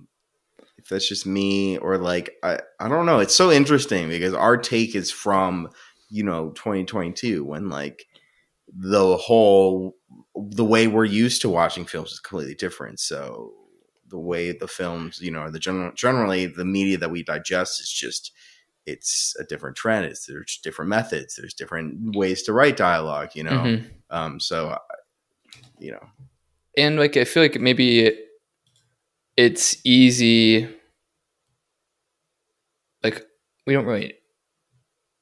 that's 0.92 1.08
just 1.08 1.26
me 1.26 1.78
or 1.78 1.98
like 1.98 2.34
I, 2.42 2.60
I 2.78 2.88
don't 2.88 3.06
know. 3.06 3.18
It's 3.18 3.34
so 3.34 3.50
interesting 3.50 4.08
because 4.08 4.34
our 4.34 4.56
take 4.56 4.94
is 4.94 5.10
from, 5.10 5.70
you 6.10 6.22
know, 6.22 6.50
2022 6.50 7.44
when 7.44 7.68
like 7.68 8.06
the 8.74 9.16
whole 9.16 9.96
the 10.34 10.64
way 10.64 10.86
we're 10.86 11.04
used 11.04 11.42
to 11.42 11.48
watching 11.48 11.84
films 11.84 12.12
is 12.12 12.20
completely 12.20 12.54
different. 12.54 13.00
So 13.00 13.52
the 14.08 14.18
way 14.18 14.52
the 14.52 14.68
films, 14.68 15.20
you 15.20 15.30
know, 15.30 15.50
the 15.50 15.58
general 15.58 15.92
generally 15.94 16.46
the 16.46 16.64
media 16.64 16.98
that 16.98 17.10
we 17.10 17.22
digest 17.22 17.80
is 17.80 17.90
just 17.90 18.32
it's 18.84 19.34
a 19.38 19.44
different 19.44 19.76
trend. 19.76 20.06
It's 20.06 20.26
there's 20.26 20.58
different 20.62 20.88
methods. 20.90 21.36
There's 21.36 21.54
different 21.54 22.16
ways 22.16 22.42
to 22.44 22.52
write 22.52 22.76
dialogue. 22.76 23.30
You 23.34 23.44
know, 23.44 23.52
Mhm. 23.52 23.90
um, 24.10 24.40
so 24.40 24.76
you 25.78 25.92
know, 25.92 26.06
and 26.76 26.98
like 26.98 27.16
I 27.16 27.24
feel 27.24 27.42
like 27.42 27.60
maybe 27.60 28.16
it's 29.36 29.76
easy 29.84 30.68
we 33.66 33.72
don't 33.72 33.86
really 33.86 34.14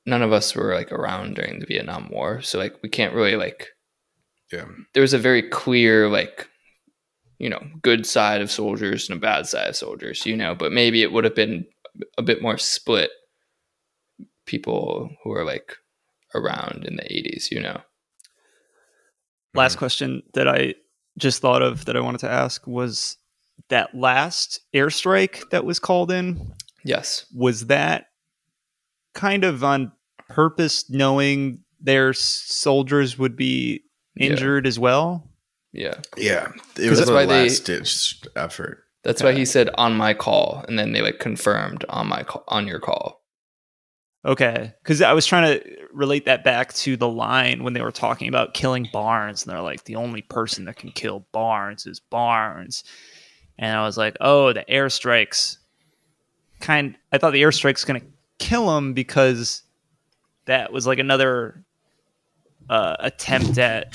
none 0.06 0.22
of 0.22 0.32
us 0.32 0.54
were 0.54 0.74
like 0.74 0.92
around 0.92 1.36
during 1.36 1.60
the 1.60 1.66
Vietnam 1.66 2.08
War, 2.10 2.40
so 2.42 2.58
like 2.58 2.76
we 2.82 2.88
can't 2.88 3.14
really 3.14 3.36
like 3.36 3.68
yeah, 4.52 4.66
there 4.94 5.02
was 5.02 5.14
a 5.14 5.18
very 5.18 5.48
clear 5.48 6.08
like 6.08 6.48
you 7.38 7.48
know 7.48 7.62
good 7.82 8.06
side 8.06 8.40
of 8.40 8.50
soldiers 8.50 9.08
and 9.08 9.18
a 9.18 9.20
bad 9.20 9.46
side 9.46 9.68
of 9.68 9.76
soldiers, 9.76 10.26
you 10.26 10.36
know, 10.36 10.54
but 10.54 10.72
maybe 10.72 11.02
it 11.02 11.12
would 11.12 11.24
have 11.24 11.34
been 11.34 11.64
a 12.18 12.22
bit 12.22 12.42
more 12.42 12.58
split 12.58 13.10
people 14.46 15.10
who 15.22 15.32
are 15.32 15.44
like 15.44 15.76
around 16.34 16.84
in 16.86 16.96
the 16.96 17.02
80s, 17.02 17.50
you 17.50 17.60
know. 17.60 17.80
Last 19.54 19.72
mm-hmm. 19.72 19.78
question 19.78 20.22
that 20.34 20.48
I 20.48 20.74
just 21.18 21.40
thought 21.40 21.62
of 21.62 21.84
that 21.86 21.96
I 21.96 22.00
wanted 22.00 22.20
to 22.20 22.30
ask 22.30 22.66
was 22.66 23.16
that 23.68 23.94
last 23.94 24.60
airstrike 24.74 25.50
that 25.50 25.64
was 25.64 25.78
called 25.78 26.10
in 26.10 26.52
Yes. 26.84 27.26
was 27.34 27.66
that 27.66 28.06
kind 29.14 29.44
of 29.44 29.62
on 29.64 29.92
purpose 30.28 30.88
knowing 30.90 31.62
their 31.80 32.12
soldiers 32.12 33.18
would 33.18 33.36
be 33.36 33.82
Yeah. 34.14 34.30
injured 34.30 34.66
as 34.66 34.78
well 34.78 35.28
Yeah. 35.72 35.94
yeah. 36.16 36.48
It 36.76 36.80
'Cause 36.82 36.90
was 36.90 36.98
that's 37.00 37.10
a 37.10 37.14
why 37.14 37.26
they- 37.26 37.44
last 37.44 37.64
ditch 37.64 38.20
effort. 38.36 38.84
That's 39.02 39.22
why 39.22 39.32
he 39.32 39.44
said 39.46 39.70
on 39.78 39.96
my 39.96 40.12
call 40.14 40.64
and 40.68 40.78
then 40.78 40.92
they 40.92 41.00
like 41.00 41.18
confirmed 41.20 41.84
on 41.88 42.06
my 42.08 42.22
call 42.22 42.44
on 42.48 42.66
your 42.66 42.80
call. 42.80 43.18
okay 44.26 44.74
because 44.82 45.00
i 45.00 45.14
was 45.14 45.24
trying 45.24 45.58
to 45.58 45.76
relate 45.94 46.26
that 46.26 46.44
back 46.44 46.74
to 46.74 46.94
the 46.98 47.08
line 47.08 47.64
when 47.64 47.72
they 47.72 47.80
were 47.80 47.90
talking 47.90 48.28
about 48.28 48.52
killing 48.52 48.86
barnes 48.92 49.42
and 49.42 49.50
they're 49.50 49.62
like 49.62 49.84
the 49.84 49.96
only 49.96 50.20
person 50.20 50.66
that 50.66 50.76
can 50.76 50.90
kill 50.92 51.26
barnes 51.32 51.86
is 51.86 52.00
barnes 52.00 52.84
and 53.58 53.74
i 53.74 53.82
was 53.82 53.96
like 53.96 54.14
oh 54.20 54.52
the 54.52 54.62
airstrikes 54.68 55.56
kind 56.60 56.96
i 57.12 57.16
thought 57.16 57.30
the 57.32 57.40
airstrike's 57.40 57.82
gonna 57.86 58.02
kill 58.40 58.76
him 58.76 58.92
because 58.94 59.62
that 60.46 60.72
was 60.72 60.86
like 60.86 60.98
another 60.98 61.62
uh, 62.68 62.96
attempt 62.98 63.56
at 63.58 63.94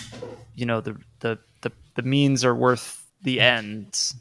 you 0.55 0.65
know 0.65 0.79
the, 0.79 0.95
the 1.19 1.37
the 1.61 1.71
the 1.95 2.01
means 2.03 2.45
are 2.45 2.55
worth 2.55 3.05
the 3.23 3.41
ends 3.41 4.15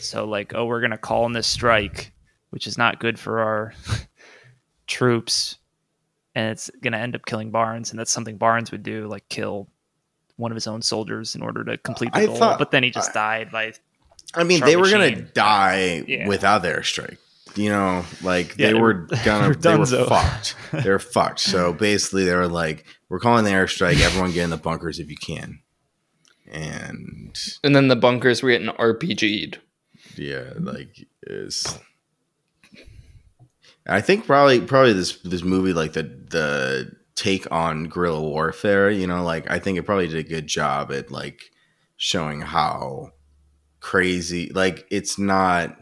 so 0.00 0.24
like 0.26 0.52
oh 0.54 0.66
we're 0.66 0.80
gonna 0.82 0.98
call 0.98 1.24
in 1.24 1.32
this 1.32 1.46
strike 1.46 2.12
which 2.50 2.66
is 2.66 2.76
not 2.76 2.98
good 3.00 3.18
for 3.18 3.40
our 3.40 3.72
troops 4.86 5.56
and 6.34 6.50
it's 6.50 6.70
gonna 6.82 6.98
end 6.98 7.14
up 7.14 7.24
killing 7.26 7.50
barnes 7.50 7.90
and 7.90 7.98
that's 7.98 8.10
something 8.12 8.36
barnes 8.36 8.70
would 8.72 8.82
do 8.82 9.06
like 9.06 9.26
kill 9.28 9.68
one 10.36 10.50
of 10.50 10.56
his 10.56 10.66
own 10.66 10.82
soldiers 10.82 11.34
in 11.34 11.42
order 11.42 11.62
to 11.64 11.78
complete 11.78 12.12
the 12.12 12.18
I 12.18 12.26
goal 12.26 12.36
thought- 12.36 12.58
but 12.58 12.70
then 12.70 12.82
he 12.82 12.90
just 12.90 13.10
I- 13.10 13.38
died 13.38 13.50
by 13.50 13.72
I 14.36 14.42
mean, 14.42 14.60
they 14.64 14.74
were 14.76 14.90
gonna 14.90 15.14
die 15.20 16.02
Yeah. 16.08 16.26
without 16.26 16.62
the 16.62 16.68
airstrike. 16.68 17.18
You 17.56 17.70
know, 17.70 18.04
like 18.22 18.56
Yeah, 18.58 18.66
they 18.68 18.72
they 18.72 18.74
were 18.74 18.80
were- 18.80 19.08
gonna, 19.24 19.54
they 19.54 19.60
they 19.70 19.74
were 19.74 19.80
were 19.80 20.06
fucked. 20.06 20.56
They 20.72 20.90
were 20.90 20.98
fucked. 20.98 21.40
So 21.40 21.72
basically, 21.72 22.24
they 22.24 22.34
were 22.34 22.48
like, 22.48 22.84
"We're 23.08 23.20
calling 23.20 23.44
the 23.44 23.50
airstrike. 23.52 24.00
Everyone 24.00 24.32
get 24.32 24.44
in 24.44 24.50
the 24.50 24.56
bunkers 24.56 24.98
if 24.98 25.08
you 25.10 25.16
can." 25.16 25.60
And 26.50 27.36
And 27.62 27.74
then 27.76 27.88
the 27.88 27.96
bunkers 27.96 28.42
were 28.42 28.50
getting 28.50 28.68
RPG'd. 28.68 29.58
yeah, 30.16 30.52
like 30.58 31.06
is. 31.22 31.78
I 33.86 34.00
think 34.00 34.26
probably 34.26 34.60
probably 34.60 34.92
this 34.94 35.18
this 35.22 35.42
movie 35.42 35.72
like 35.72 35.92
the 35.92 36.02
the 36.02 36.92
take 37.14 37.50
on 37.52 37.84
guerrilla 37.84 38.20
warfare. 38.22 38.90
You 38.90 39.06
know, 39.06 39.22
like 39.22 39.50
I 39.50 39.58
think 39.58 39.78
it 39.78 39.82
probably 39.84 40.08
did 40.08 40.24
a 40.24 40.28
good 40.28 40.46
job 40.46 40.90
at 40.90 41.10
like 41.10 41.40
showing 41.96 42.40
how 42.40 43.10
crazy 43.80 44.50
like 44.54 44.86
it's 44.90 45.18
not 45.18 45.76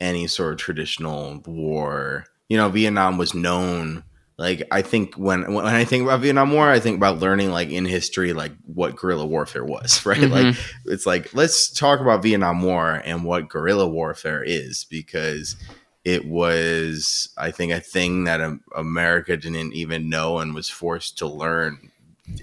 any 0.00 0.26
sort 0.26 0.52
of 0.52 0.58
traditional 0.58 1.42
war. 1.46 2.24
You 2.48 2.56
know, 2.56 2.68
Vietnam 2.68 3.18
was 3.18 3.34
known 3.34 4.04
like 4.36 4.66
I 4.72 4.82
think 4.82 5.14
when 5.14 5.52
when 5.54 5.64
I 5.64 5.84
think 5.84 6.02
about 6.02 6.20
Vietnam 6.20 6.52
War, 6.52 6.68
I 6.68 6.80
think 6.80 6.96
about 6.96 7.20
learning 7.20 7.52
like 7.52 7.70
in 7.70 7.84
history 7.84 8.32
like 8.32 8.52
what 8.66 8.96
guerrilla 8.96 9.26
warfare 9.26 9.64
was, 9.64 10.04
right? 10.06 10.28
Like 10.28 10.56
it's 10.86 11.06
like 11.06 11.32
let's 11.34 11.70
talk 11.70 12.00
about 12.00 12.22
Vietnam 12.22 12.62
War 12.62 13.00
and 13.04 13.24
what 13.24 13.48
guerrilla 13.48 13.86
warfare 13.86 14.42
is 14.42 14.84
because 14.84 15.56
it 16.04 16.26
was 16.26 17.32
I 17.38 17.52
think 17.52 17.72
a 17.72 17.80
thing 17.80 18.24
that 18.24 18.40
um, 18.40 18.60
America 18.76 19.36
didn't 19.36 19.72
even 19.72 20.08
know 20.08 20.38
and 20.38 20.54
was 20.54 20.68
forced 20.68 21.16
to 21.18 21.26
learn 21.26 21.90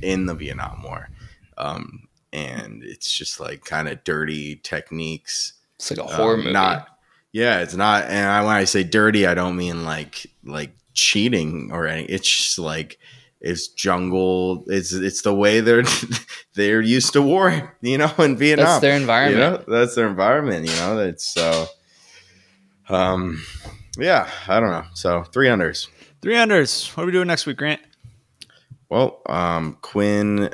in 0.02 0.28
the 0.28 0.34
Vietnam 0.34 0.84
War. 0.84 1.10
Um, 1.58 2.08
and 2.32 2.84
it's 2.84 3.12
just 3.12 3.41
like 3.41 3.66
kind 3.66 3.89
of 3.89 4.04
dirty 4.06 4.56
techniques 4.64 5.54
It's 5.76 5.91
like 5.91 5.99
a 5.99 6.04
horror 6.04 6.36
um, 6.36 6.39
movie. 6.39 6.54
Not, 6.54 6.88
yeah, 7.32 7.59
it's 7.59 7.75
not. 7.75 8.05
And 8.05 8.29
I, 8.29 8.41
when 8.43 8.55
I 8.55 8.63
say 8.65 8.84
dirty, 8.84 9.25
I 9.25 9.34
don't 9.34 9.55
mean 9.55 9.84
like 9.86 10.27
like 10.43 10.71
cheating 10.93 11.69
or 11.71 11.88
any. 11.88 12.03
It's 12.05 12.29
just 12.29 12.59
like 12.59 12.97
it's 13.39 13.67
jungle. 13.69 14.63
It's 14.67 14.93
it's 14.93 15.21
the 15.23 15.34
way 15.34 15.59
they're 15.61 15.84
they're 16.55 16.82
used 16.82 17.13
to 17.13 17.21
war. 17.21 17.75
You 17.82 17.97
know, 17.97 18.11
in 18.19 18.38
Vietnam, 18.38 18.65
That's 18.67 18.82
their 18.82 18.95
you 18.95 19.01
environment. 19.01 19.67
know, 19.67 19.79
that's 19.79 19.95
their 19.95 20.07
environment. 20.07 20.67
You 20.67 20.75
know, 20.75 20.95
that's 20.97 21.25
so. 21.25 21.65
Um, 22.89 23.41
yeah, 23.97 24.29
I 24.47 24.59
don't 24.59 24.69
know. 24.71 24.86
So 24.93 25.23
three 25.23 25.47
unders. 25.47 25.88
three 26.21 26.36
unders 26.36 26.95
what 26.95 27.03
are 27.03 27.05
we 27.07 27.11
doing 27.11 27.27
next 27.27 27.45
week 27.45 27.57
grant 27.57 27.82
Well, 28.92 29.22
um, 29.28 29.78
Quinn, 29.82 30.54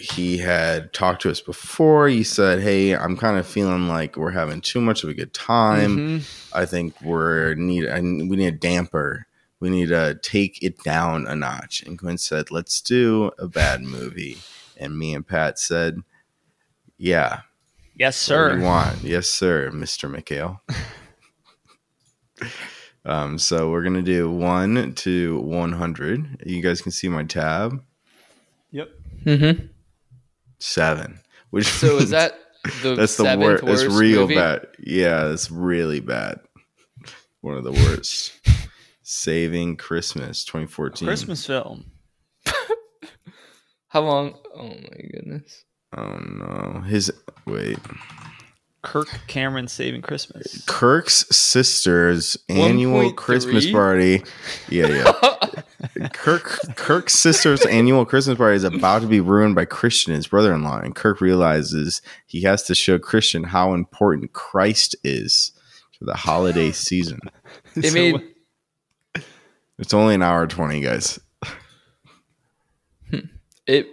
he 0.00 0.38
had 0.38 0.92
talked 0.92 1.22
to 1.22 1.30
us 1.30 1.40
before. 1.40 2.08
He 2.08 2.24
said, 2.24 2.60
"Hey, 2.60 2.96
I'm 2.96 3.16
kind 3.16 3.38
of 3.38 3.46
feeling 3.46 3.86
like 3.86 4.16
we're 4.16 4.32
having 4.32 4.60
too 4.60 4.80
much 4.80 5.04
of 5.04 5.08
a 5.08 5.14
good 5.14 5.32
time. 5.32 5.96
Mhm. 5.96 6.52
I 6.52 6.66
think 6.66 7.00
we're 7.00 7.54
need 7.54 7.88
I, 7.88 8.00
we 8.00 8.34
need 8.34 8.54
a 8.54 8.58
damper. 8.58 9.28
We 9.60 9.70
need 9.70 9.90
to 9.90 10.18
take 10.20 10.60
it 10.64 10.82
down 10.82 11.28
a 11.28 11.36
notch." 11.36 11.84
And 11.84 11.96
Quinn 11.96 12.18
said, 12.18 12.50
"Let's 12.50 12.80
do 12.80 13.30
a 13.38 13.46
bad 13.46 13.82
movie." 13.82 14.38
And 14.76 14.98
me 14.98 15.14
and 15.14 15.24
Pat 15.24 15.60
said, 15.60 16.00
"Yeah, 16.96 17.42
yes 17.94 18.16
sir. 18.16 18.48
what 18.48 18.54
do 18.54 18.58
you 18.58 18.64
want? 18.64 19.04
Yes, 19.04 19.28
sir, 19.28 19.70
Mister 19.70 20.08
McHale." 20.08 20.58
Um, 23.08 23.38
so 23.38 23.70
we're 23.70 23.82
gonna 23.82 24.02
do 24.02 24.30
one 24.30 24.92
to 24.96 25.40
one 25.40 25.72
hundred. 25.72 26.42
You 26.46 26.62
guys 26.62 26.80
can 26.82 26.92
see 26.92 27.08
my 27.08 27.24
tab. 27.24 27.82
Yep. 28.70 28.88
Mm-hmm. 29.24 29.66
Seven. 30.58 31.20
Which 31.50 31.66
So 31.66 31.96
is 31.96 32.10
that 32.10 32.38
the 32.82 32.94
that's 32.96 33.16
the 33.16 33.24
seventh 33.24 33.62
worst? 33.62 33.84
It's 33.84 33.94
real 33.94 34.22
movie? 34.22 34.34
bad. 34.34 34.66
Yeah, 34.78 35.32
it's 35.32 35.50
really 35.50 36.00
bad. 36.00 36.40
One 37.40 37.56
of 37.56 37.64
the 37.64 37.72
worst. 37.72 38.32
Saving 39.02 39.76
Christmas, 39.78 40.44
2014. 40.44 41.08
Christmas 41.08 41.46
film. 41.46 41.86
How 43.88 44.02
long? 44.02 44.34
Oh 44.54 44.68
my 44.68 45.00
goodness. 45.12 45.64
Oh 45.96 46.18
no, 46.18 46.82
his 46.82 47.10
wait. 47.46 47.78
Kirk 48.82 49.08
Cameron 49.26 49.68
Saving 49.68 50.02
Christmas. 50.02 50.64
Kirk's 50.66 51.26
sister's 51.34 52.36
annual 52.48 53.10
1.3? 53.10 53.16
Christmas 53.16 53.70
party. 53.70 54.22
Yeah, 54.68 54.86
yeah. 54.88 56.08
Kirk 56.12 56.58
Kirk's 56.76 57.14
sister's 57.14 57.64
annual 57.66 58.04
Christmas 58.04 58.38
party 58.38 58.56
is 58.56 58.64
about 58.64 59.02
to 59.02 59.08
be 59.08 59.20
ruined 59.20 59.54
by 59.54 59.64
Christian, 59.64 60.14
his 60.14 60.26
brother-in-law, 60.28 60.78
and 60.80 60.94
Kirk 60.94 61.20
realizes 61.20 62.02
he 62.26 62.42
has 62.42 62.62
to 62.64 62.74
show 62.74 62.98
Christian 62.98 63.44
how 63.44 63.74
important 63.74 64.32
Christ 64.32 64.94
is 65.02 65.52
to 65.98 66.04
the 66.04 66.14
holiday 66.14 66.70
season. 66.70 67.20
It 67.74 67.86
So 67.86 67.94
made 67.94 68.34
It's 69.78 69.94
only 69.94 70.14
an 70.14 70.22
hour 70.22 70.46
twenty, 70.46 70.80
guys. 70.80 71.18
Hmm. 73.10 73.18
it. 73.66 73.88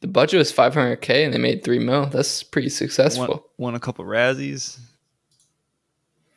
The 0.00 0.08
budget 0.08 0.38
was 0.38 0.52
500k 0.52 1.24
and 1.24 1.34
they 1.34 1.38
made 1.38 1.62
three 1.62 1.78
mil. 1.78 2.06
That's 2.06 2.42
pretty 2.42 2.70
successful. 2.70 3.26
won, 3.26 3.40
won 3.58 3.74
a 3.74 3.80
couple 3.80 4.04
Razzies. 4.04 4.78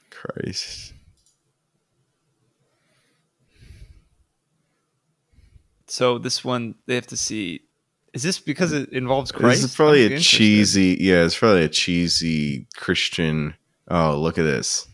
Christ. 0.10 0.94
So 5.88 6.18
this 6.18 6.44
one 6.44 6.76
they 6.88 6.96
have 6.96 7.08
to 7.08 7.18
see. 7.18 7.62
Is 8.14 8.24
this 8.24 8.40
because 8.40 8.74
it 8.74 8.90
involves 8.90 9.32
Christ? 9.32 9.62
This 9.62 9.72
is 9.72 9.76
probably 9.76 10.06
I'm 10.08 10.14
a 10.14 10.20
cheesy. 10.20 10.98
Yeah, 11.00 11.24
it's 11.24 11.38
probably 11.38 11.64
a 11.64 11.70
cheesy 11.70 12.68
Christian. 12.76 13.56
Oh, 13.88 14.18
look 14.20 14.38
at 14.38 14.44
this. 14.44 14.88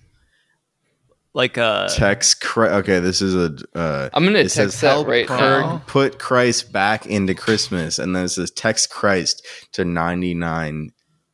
Like 1.34 1.58
a 1.58 1.88
Text. 1.96 2.42
Chri- 2.42 2.72
Okay, 2.80 3.00
this 3.00 3.22
is 3.22 3.36
a. 3.36 3.56
Uh, 3.78 4.10
I'm 4.14 4.24
gonna 4.26 4.40
it 4.40 4.44
text 4.52 4.56
says 4.56 4.82
that 4.82 4.88
help 4.88 5.08
right 5.08 5.30
now. 5.30 5.82
put 5.88 6.18
Christ 6.20 6.72
back 6.72 7.06
into 7.06 7.34
Christmas, 7.36 8.00
and 8.00 8.16
then 8.16 8.26
it 8.26 8.30
says 8.30 8.52
text 8.52 8.90
Christ 8.90 9.46
to 9.74 9.86
ninety 9.86 10.34
nine 10.34 10.92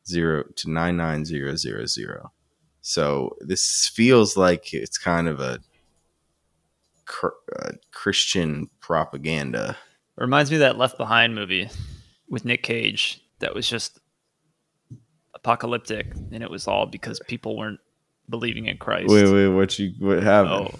zero 0.07 0.43
to 0.57 0.69
nine 0.69 0.97
nine 0.97 1.25
zero 1.25 1.55
zero 1.55 1.85
zero. 1.85 2.31
So 2.81 3.35
this 3.39 3.87
feels 3.93 4.37
like 4.37 4.73
it's 4.73 4.97
kind 4.99 5.27
of 5.27 5.39
a, 5.39 5.59
cr- 7.05 7.27
uh 7.57 7.71
Christian 7.91 8.69
propaganda. 8.81 9.75
reminds 10.17 10.51
me 10.51 10.57
of 10.57 10.61
that 10.61 10.77
Left 10.77 10.97
Behind 10.97 11.33
movie 11.33 11.69
with 12.29 12.45
Nick 12.45 12.61
Cage 12.63 13.21
that 13.39 13.55
was 13.55 13.67
just 13.67 13.99
apocalyptic 15.33 16.13
and 16.31 16.41
it 16.43 16.49
was 16.49 16.67
all 16.67 16.85
because 16.85 17.19
people 17.27 17.57
weren't 17.57 17.79
believing 18.30 18.67
in 18.67 18.78
Christ. 18.78 19.09
Wait, 19.09 19.30
wait, 19.32 19.47
what 19.49 19.78
you 19.80 19.93
what 19.99 20.23
happened? 20.23 20.71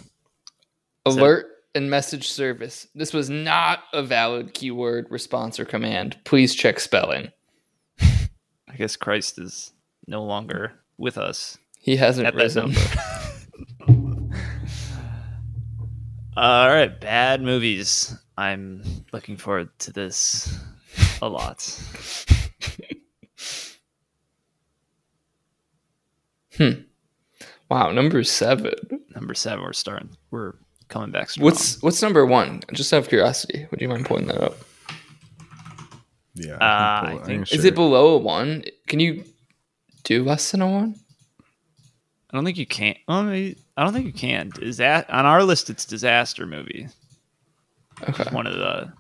Oh, 1.06 1.12
Alert 1.12 1.48
and 1.76 1.89
message 1.89 2.30
service. 2.30 2.88
This 2.96 3.14
was 3.14 3.30
not 3.30 3.84
a 3.93 4.02
valid 4.02 4.54
keyword 4.54 5.08
response 5.12 5.60
or 5.60 5.66
command. 5.66 6.18
Please 6.24 6.56
check 6.56 6.80
spelling. 6.80 7.32
I 8.00 8.76
guess 8.78 8.96
Christ 8.96 9.38
is 9.38 9.74
no 10.08 10.24
longer 10.24 10.74
with 10.98 11.18
us 11.18 11.58
He 11.80 11.98
hasn't 11.98 12.28
at 12.28 12.36
risen. 12.36 12.74
All 16.38 16.68
right, 16.68 17.00
bad 17.00 17.41
movies. 17.41 18.14
I'm 18.38 18.84
looking 19.14 19.38
forward 19.38 19.70
to 19.80 19.93
this 19.93 20.58
a 21.22 21.30
lot. 21.30 21.64
Hmm. 26.58 26.72
Wow, 27.70 27.91
number 27.91 28.24
seven. 28.24 28.74
Number 29.16 29.34
seven, 29.34 29.63
we're 29.63 29.74
starting. 29.74 30.09
We're 30.32 30.53
coming 30.88 31.11
back 31.11 31.30
strong. 31.32 31.45
What's 31.45 31.82
what's 31.82 32.01
number 32.01 32.26
one? 32.26 32.61
Just 32.74 32.93
out 32.93 32.97
of 32.99 33.09
curiosity, 33.09 33.66
would 33.72 33.82
you 33.82 33.88
mind 33.89 34.05
pulling 34.05 34.28
that 34.28 34.41
up? 34.41 34.57
Yeah, 36.36 36.55
Uh, 36.55 36.59
I 36.61 37.09
think- 37.09 37.26
can 37.26 37.41
Is 37.43 37.49
share 37.49 37.66
it 37.68 37.76
below 37.76 38.07
a 38.16 38.18
one? 38.18 38.63
Can 38.88 38.99
you 38.99 39.24
do 40.03 40.24
less 40.24 40.51
than 40.51 40.61
a 40.61 40.70
one? 40.70 40.95
I 42.30 42.38
don't 42.38 42.43
think 42.45 42.57
you 42.57 42.66
can. 42.68 42.95
Well, 43.07 43.24
maybe, 43.24 43.57
I 43.78 43.84
don't 43.84 43.93
think 43.93 44.05
you 44.07 44.13
can. 44.13 44.51
Is 44.61 44.78
that 44.78 45.09
on 45.09 45.26
our 45.26 45.43
list? 45.43 45.70
It's 45.70 45.86
disaster 45.86 46.45
movie. 46.45 46.89
Okay. 48.09 48.26
One 48.32 48.45
of 48.45 48.55
the 48.55 48.91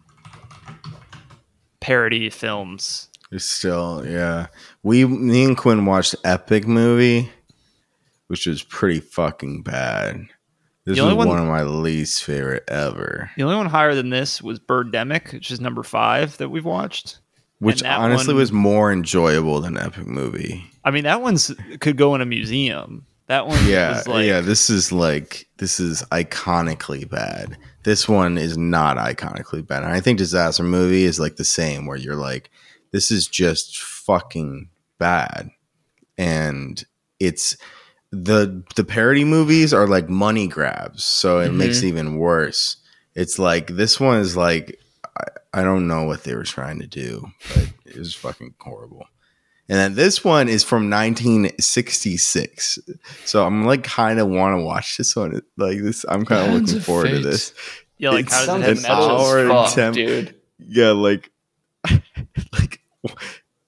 parody 1.81 2.29
films. 2.29 3.09
It's 3.31 3.43
still, 3.45 4.05
yeah. 4.07 4.47
We, 4.83 5.03
me 5.05 5.43
and 5.43 5.57
Quinn 5.57 5.85
watched 5.85 6.15
Epic 6.23 6.65
movie, 6.67 7.29
which 8.27 8.45
was 8.47 8.63
pretty 8.63 8.99
fucking 8.99 9.63
bad. 9.63 10.27
This 10.85 10.99
was 10.99 11.13
one- 11.15 11.27
one 11.29 11.39
of 11.39 11.47
my 11.47 11.63
least 11.63 12.23
favorite 12.23 12.63
ever. 12.67 13.31
The 13.37 13.43
only 13.43 13.55
one 13.55 13.65
higher 13.67 13.95
than 13.95 14.09
this 14.11 14.41
was 14.41 14.59
Birdemic, 14.59 15.33
which 15.33 15.49
is 15.51 15.59
number 15.59 15.81
five 15.83 16.37
that 16.37 16.49
we've 16.49 16.65
watched. 16.65 17.19
Which 17.59 17.81
honestly 17.83 18.33
one- 18.33 18.41
was 18.41 18.51
more 18.51 18.91
enjoyable 18.91 19.61
than 19.61 19.77
Epic 19.77 20.05
movie. 20.05 20.63
I 20.83 20.91
mean, 20.91 21.05
that 21.05 21.21
one's 21.21 21.51
could 21.79 21.97
go 21.97 22.13
in 22.13 22.21
a 22.21 22.25
museum. 22.25 23.05
That 23.27 23.47
one, 23.47 23.57
Yeah, 23.67 24.03
like, 24.05 24.27
yeah. 24.27 24.41
This 24.41 24.69
is 24.69 24.91
like 24.91 25.47
this 25.57 25.79
is 25.79 26.03
iconically 26.11 27.09
bad. 27.09 27.57
This 27.83 28.07
one 28.07 28.37
is 28.37 28.55
not 28.55 28.97
iconically 28.97 29.65
bad. 29.65 29.81
And 29.83 29.91
I 29.93 29.99
think 29.99 30.19
disaster 30.19 30.61
movie 30.63 31.05
is 31.05 31.19
like 31.19 31.37
the 31.37 31.43
same, 31.45 31.87
where 31.87 31.97
you're 31.97 32.15
like, 32.15 32.51
this 32.91 33.09
is 33.09 33.25
just 33.25 33.79
fucking 33.79 34.69
bad, 34.99 35.49
and 36.17 36.85
it's 37.19 37.57
the 38.23 38.63
the 38.75 38.83
parody 38.83 39.23
movies 39.23 39.73
are 39.73 39.87
like 39.87 40.09
money 40.09 40.47
grabs, 40.47 41.03
so 41.03 41.39
it 41.39 41.47
mm-hmm. 41.47 41.57
makes 41.57 41.81
it 41.81 41.87
even 41.87 42.17
worse. 42.17 42.77
It's 43.15 43.39
like 43.39 43.67
this 43.67 43.99
one 43.99 44.19
is 44.19 44.37
like 44.37 44.79
I, 45.17 45.61
I 45.61 45.63
don't 45.63 45.87
know 45.87 46.03
what 46.03 46.23
they 46.23 46.35
were 46.35 46.43
trying 46.43 46.79
to 46.79 46.87
do, 46.87 47.27
but 47.53 47.69
it 47.85 47.97
was 47.97 48.13
fucking 48.13 48.55
horrible. 48.59 49.07
And 49.67 49.79
then 49.79 49.95
this 49.95 50.23
one 50.23 50.47
is 50.47 50.63
from 50.63 50.91
1966. 50.91 52.79
So 53.25 53.45
I'm 53.45 53.65
like 53.65 53.83
kind 53.83 54.19
of 54.19 54.27
want 54.27 54.59
to 54.59 54.63
watch 54.63 54.97
this 54.97 55.15
one. 55.15 55.41
Like 55.57 55.81
this, 55.81 56.05
I'm 56.07 56.23
kind 56.23 56.47
of 56.47 56.61
looking 56.61 56.77
of 56.77 56.85
forward 56.85 57.09
to 57.09 57.19
this. 57.19 57.53
yeah, 57.97 58.11
like 58.11 58.25
It's 58.25 58.45
how 58.45 58.57
does 58.57 58.83
it 58.83 58.85
an 58.85 58.91
hour 58.91 59.39
and 59.39 59.49
fuck, 59.49 59.73
ten- 59.73 59.93
dude. 59.93 60.35
Yeah, 60.59 60.91
like, 60.91 61.31
like 62.53 62.81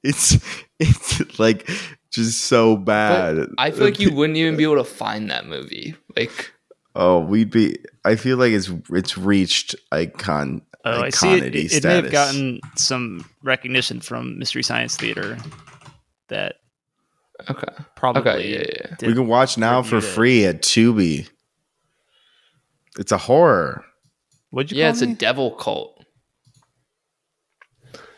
it's 0.03 0.37
it's 0.79 1.39
like 1.39 1.69
just 2.18 2.41
so 2.41 2.76
bad. 2.76 3.47
I 3.57 3.72
feel 3.72 3.86
like 3.86 3.99
you 3.99 4.11
wouldn't 4.13 4.38
even 4.38 4.57
be 4.57 4.63
able 4.63 4.76
to 4.76 4.84
find 4.84 5.32
that 5.32 5.48
movie. 5.48 5.95
Like, 6.15 6.52
Oh, 6.99 7.19
we'd 7.19 7.52
be. 7.52 7.77
I 8.06 8.15
feel 8.15 8.38
like 8.38 8.52
it's 8.52 8.72
it's 8.89 9.18
reached 9.18 9.76
icon. 9.91 10.64
Oh, 10.84 11.02
I 11.03 11.10
see. 11.11 11.27
It, 11.34 11.44
iconity 11.44 11.65
it, 11.65 11.73
it 11.73 11.84
may 11.84 11.95
have 11.95 12.11
gotten 12.11 12.60
some 12.76 13.30
recognition 13.44 14.02
from 14.02 14.39
Mystery 14.39 14.64
Science 14.64 14.98
Theater. 14.98 15.38
That 16.30 16.56
okay, 17.49 17.68
probably 17.95 18.22
okay, 18.31 18.52
yeah, 18.52 18.95
yeah. 18.99 19.07
we 19.07 19.14
can 19.14 19.27
watch 19.27 19.57
now 19.60 19.84
for 19.84 19.95
reviewed 19.98 20.10
it. 20.11 20.14
free 20.15 20.45
at 20.45 20.61
Tubi. 20.64 21.30
It's 22.98 23.11
a 23.11 23.18
horror. 23.18 23.85
What'd 24.49 24.72
you 24.72 24.80
Yeah, 24.80 24.85
call 24.85 24.94
it's 24.94 25.02
a 25.03 25.14
devil 25.14 25.52
cult. 25.52 25.97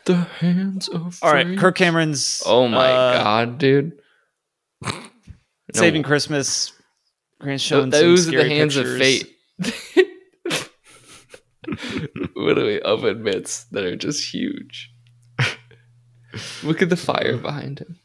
The 0.10 0.16
hands 0.16 0.88
of 0.88 1.20
All 1.22 1.32
right, 1.32 1.46
fate. 1.46 1.60
Kirk 1.60 1.76
Cameron's. 1.76 2.42
Oh 2.44 2.68
my 2.68 2.92
uh, 2.92 3.22
god, 3.22 3.60
dude! 3.60 3.92
No. 4.82 4.92
Saving 5.76 6.02
Christmas. 6.02 6.74
Grant 7.40 7.62
Th- 7.62 7.70
showing 7.70 7.92
some 7.92 8.02
those 8.02 8.28
are 8.28 8.32
the 8.32 8.50
hands 8.50 8.76
pictures. 8.76 9.28
of 9.60 9.68
fate. 9.68 10.72
Literally 12.36 12.82
oven 12.82 13.22
mitts 13.22 13.66
that 13.66 13.86
are 13.86 13.96
just 13.96 14.34
huge. 14.34 14.92
Look 16.64 16.82
at 16.82 16.90
the 16.90 16.98
fire 16.98 17.38
behind 17.38 17.78
him. 17.78 18.00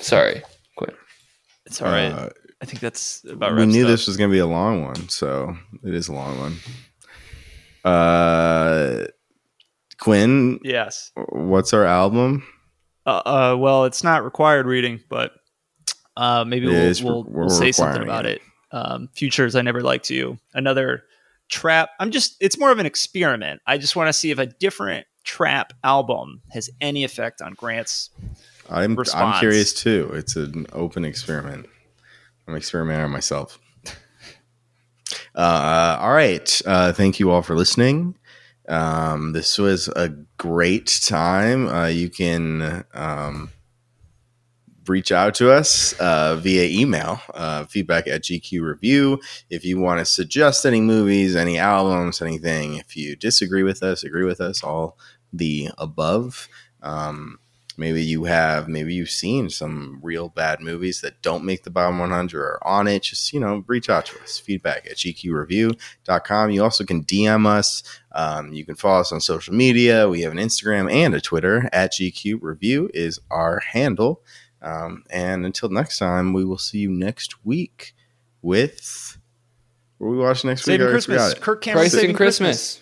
Sorry, 0.00 0.42
quit. 0.78 0.96
It's 1.66 1.82
all 1.82 1.88
right. 1.88 2.12
Uh, 2.12 2.30
I 2.62 2.64
think 2.64 2.80
that's 2.80 3.22
about 3.28 3.54
we 3.56 3.66
knew 3.66 3.84
it 3.84 3.88
this 3.88 4.06
was 4.06 4.16
going 4.16 4.30
to 4.30 4.34
be 4.34 4.38
a 4.38 4.46
long 4.46 4.84
one, 4.84 5.10
so 5.10 5.54
it 5.82 5.92
is 5.92 6.08
a 6.08 6.14
long 6.14 6.38
one. 6.38 6.56
Uh, 7.84 9.04
Quinn, 9.98 10.58
Yes. 10.62 11.10
what's 11.30 11.72
our 11.72 11.84
album? 11.84 12.46
Uh, 13.06 13.10
uh, 13.24 13.56
well, 13.58 13.84
it's 13.84 14.02
not 14.04 14.24
required 14.24 14.66
reading, 14.66 15.00
but 15.08 15.32
uh, 16.16 16.44
maybe 16.46 16.66
we'll, 16.66 16.74
is- 16.76 17.02
we'll, 17.02 17.24
we'll 17.24 17.50
say 17.50 17.72
something 17.72 18.02
about 18.02 18.26
it. 18.26 18.40
it. 18.40 18.76
Um, 18.76 19.08
Future's, 19.14 19.54
I 19.54 19.62
never 19.62 19.82
liked 19.82 20.10
you. 20.10 20.38
Another 20.52 21.04
trap. 21.48 21.90
I'm 22.00 22.10
just. 22.10 22.36
It's 22.40 22.58
more 22.58 22.70
of 22.72 22.78
an 22.78 22.86
experiment. 22.86 23.60
I 23.66 23.78
just 23.78 23.94
want 23.94 24.08
to 24.08 24.12
see 24.12 24.30
if 24.30 24.38
a 24.38 24.46
different 24.46 25.06
trap 25.22 25.72
album 25.84 26.42
has 26.50 26.70
any 26.80 27.04
effect 27.04 27.40
on 27.40 27.52
Grant's. 27.54 28.10
I'm 28.68 28.98
I'm 29.14 29.38
curious 29.40 29.72
too. 29.74 30.10
It's 30.14 30.34
an 30.36 30.66
open 30.72 31.04
experiment. 31.04 31.66
I'm 32.48 32.56
experimenting 32.56 33.04
on 33.04 33.10
myself. 33.10 33.58
Uh, 35.34 35.98
all 36.00 36.12
right. 36.12 36.62
Uh, 36.64 36.92
thank 36.92 37.18
you 37.18 37.30
all 37.30 37.42
for 37.42 37.56
listening. 37.56 38.16
Um, 38.68 39.32
this 39.32 39.58
was 39.58 39.88
a 39.88 40.08
great 40.38 41.00
time. 41.04 41.68
Uh, 41.68 41.86
you 41.86 42.08
can 42.08 42.84
um, 42.94 43.50
reach 44.88 45.12
out 45.12 45.34
to 45.34 45.50
us 45.50 45.92
uh, 46.00 46.36
via 46.36 46.64
email, 46.64 47.20
uh, 47.34 47.64
feedback 47.66 48.06
at 48.06 48.22
GQ 48.22 48.62
Review. 48.62 49.20
If 49.50 49.64
you 49.64 49.78
want 49.78 50.00
to 50.00 50.04
suggest 50.04 50.64
any 50.64 50.80
movies, 50.80 51.36
any 51.36 51.58
albums, 51.58 52.22
anything, 52.22 52.74
if 52.74 52.96
you 52.96 53.16
disagree 53.16 53.62
with 53.62 53.82
us, 53.82 54.04
agree 54.04 54.24
with 54.24 54.40
us, 54.40 54.62
all 54.62 54.98
the 55.32 55.70
above. 55.78 56.48
Um, 56.82 57.38
maybe 57.76 58.02
you 58.02 58.24
have, 58.24 58.68
maybe 58.68 58.94
you've 58.94 59.10
seen 59.10 59.50
some 59.50 59.98
real 60.02 60.28
bad 60.28 60.60
movies 60.60 61.00
that 61.00 61.20
don't 61.22 61.44
make 61.44 61.64
the 61.64 61.70
bottom 61.70 61.98
100 61.98 62.38
or 62.40 62.66
on 62.66 62.86
it. 62.86 63.04
Just, 63.04 63.32
you 63.32 63.40
know, 63.40 63.64
reach 63.66 63.88
out 63.88 64.06
to 64.06 64.20
us, 64.22 64.38
feedback 64.38 64.86
at 64.86 64.96
gqreview.com. 64.96 66.50
You 66.50 66.62
also 66.62 66.84
can 66.84 67.04
DM 67.04 67.46
us. 67.46 67.82
Um, 68.12 68.52
you 68.52 68.64
can 68.64 68.74
follow 68.74 69.00
us 69.00 69.12
on 69.12 69.20
social 69.20 69.54
media. 69.54 70.08
We 70.08 70.22
have 70.22 70.32
an 70.32 70.38
Instagram 70.38 70.92
and 70.92 71.14
a 71.14 71.20
Twitter 71.20 71.68
at 71.72 71.92
GQ 71.92 72.38
Review 72.40 72.90
is 72.94 73.18
our 73.30 73.60
handle. 73.60 74.22
Um, 74.62 75.04
and 75.10 75.44
until 75.44 75.68
next 75.68 75.98
time, 75.98 76.32
we 76.32 76.44
will 76.44 76.58
see 76.58 76.78
you 76.78 76.90
next 76.90 77.44
week 77.44 77.94
with 78.40 79.18
what 79.98 80.10
we 80.10 80.16
watch 80.16 80.44
next 80.44 80.64
Saving 80.64 80.80
week. 80.80 80.80
I 80.80 80.84
already 80.84 81.06
Christmas. 81.06 81.34
Kirk 81.34 81.62
Cameron 81.62 81.82
Christ 81.82 81.94
saving 81.94 82.10
in 82.10 82.16
Christmas. 82.16 82.80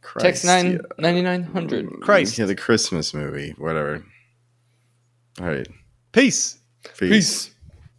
Christ, 0.00 0.24
Text 0.24 0.44
nine 0.44 0.72
yeah. 0.72 0.78
ninety 0.98 1.22
nine 1.22 1.42
hundred. 1.42 1.88
Christ. 2.00 2.38
Yeah, 2.38 2.44
the 2.44 2.54
Christmas 2.54 3.14
movie, 3.14 3.54
whatever. 3.58 4.04
All 5.40 5.46
right. 5.46 5.66
Peace. 6.12 6.58
Peace. 6.98 7.10
Peace. 7.10 7.53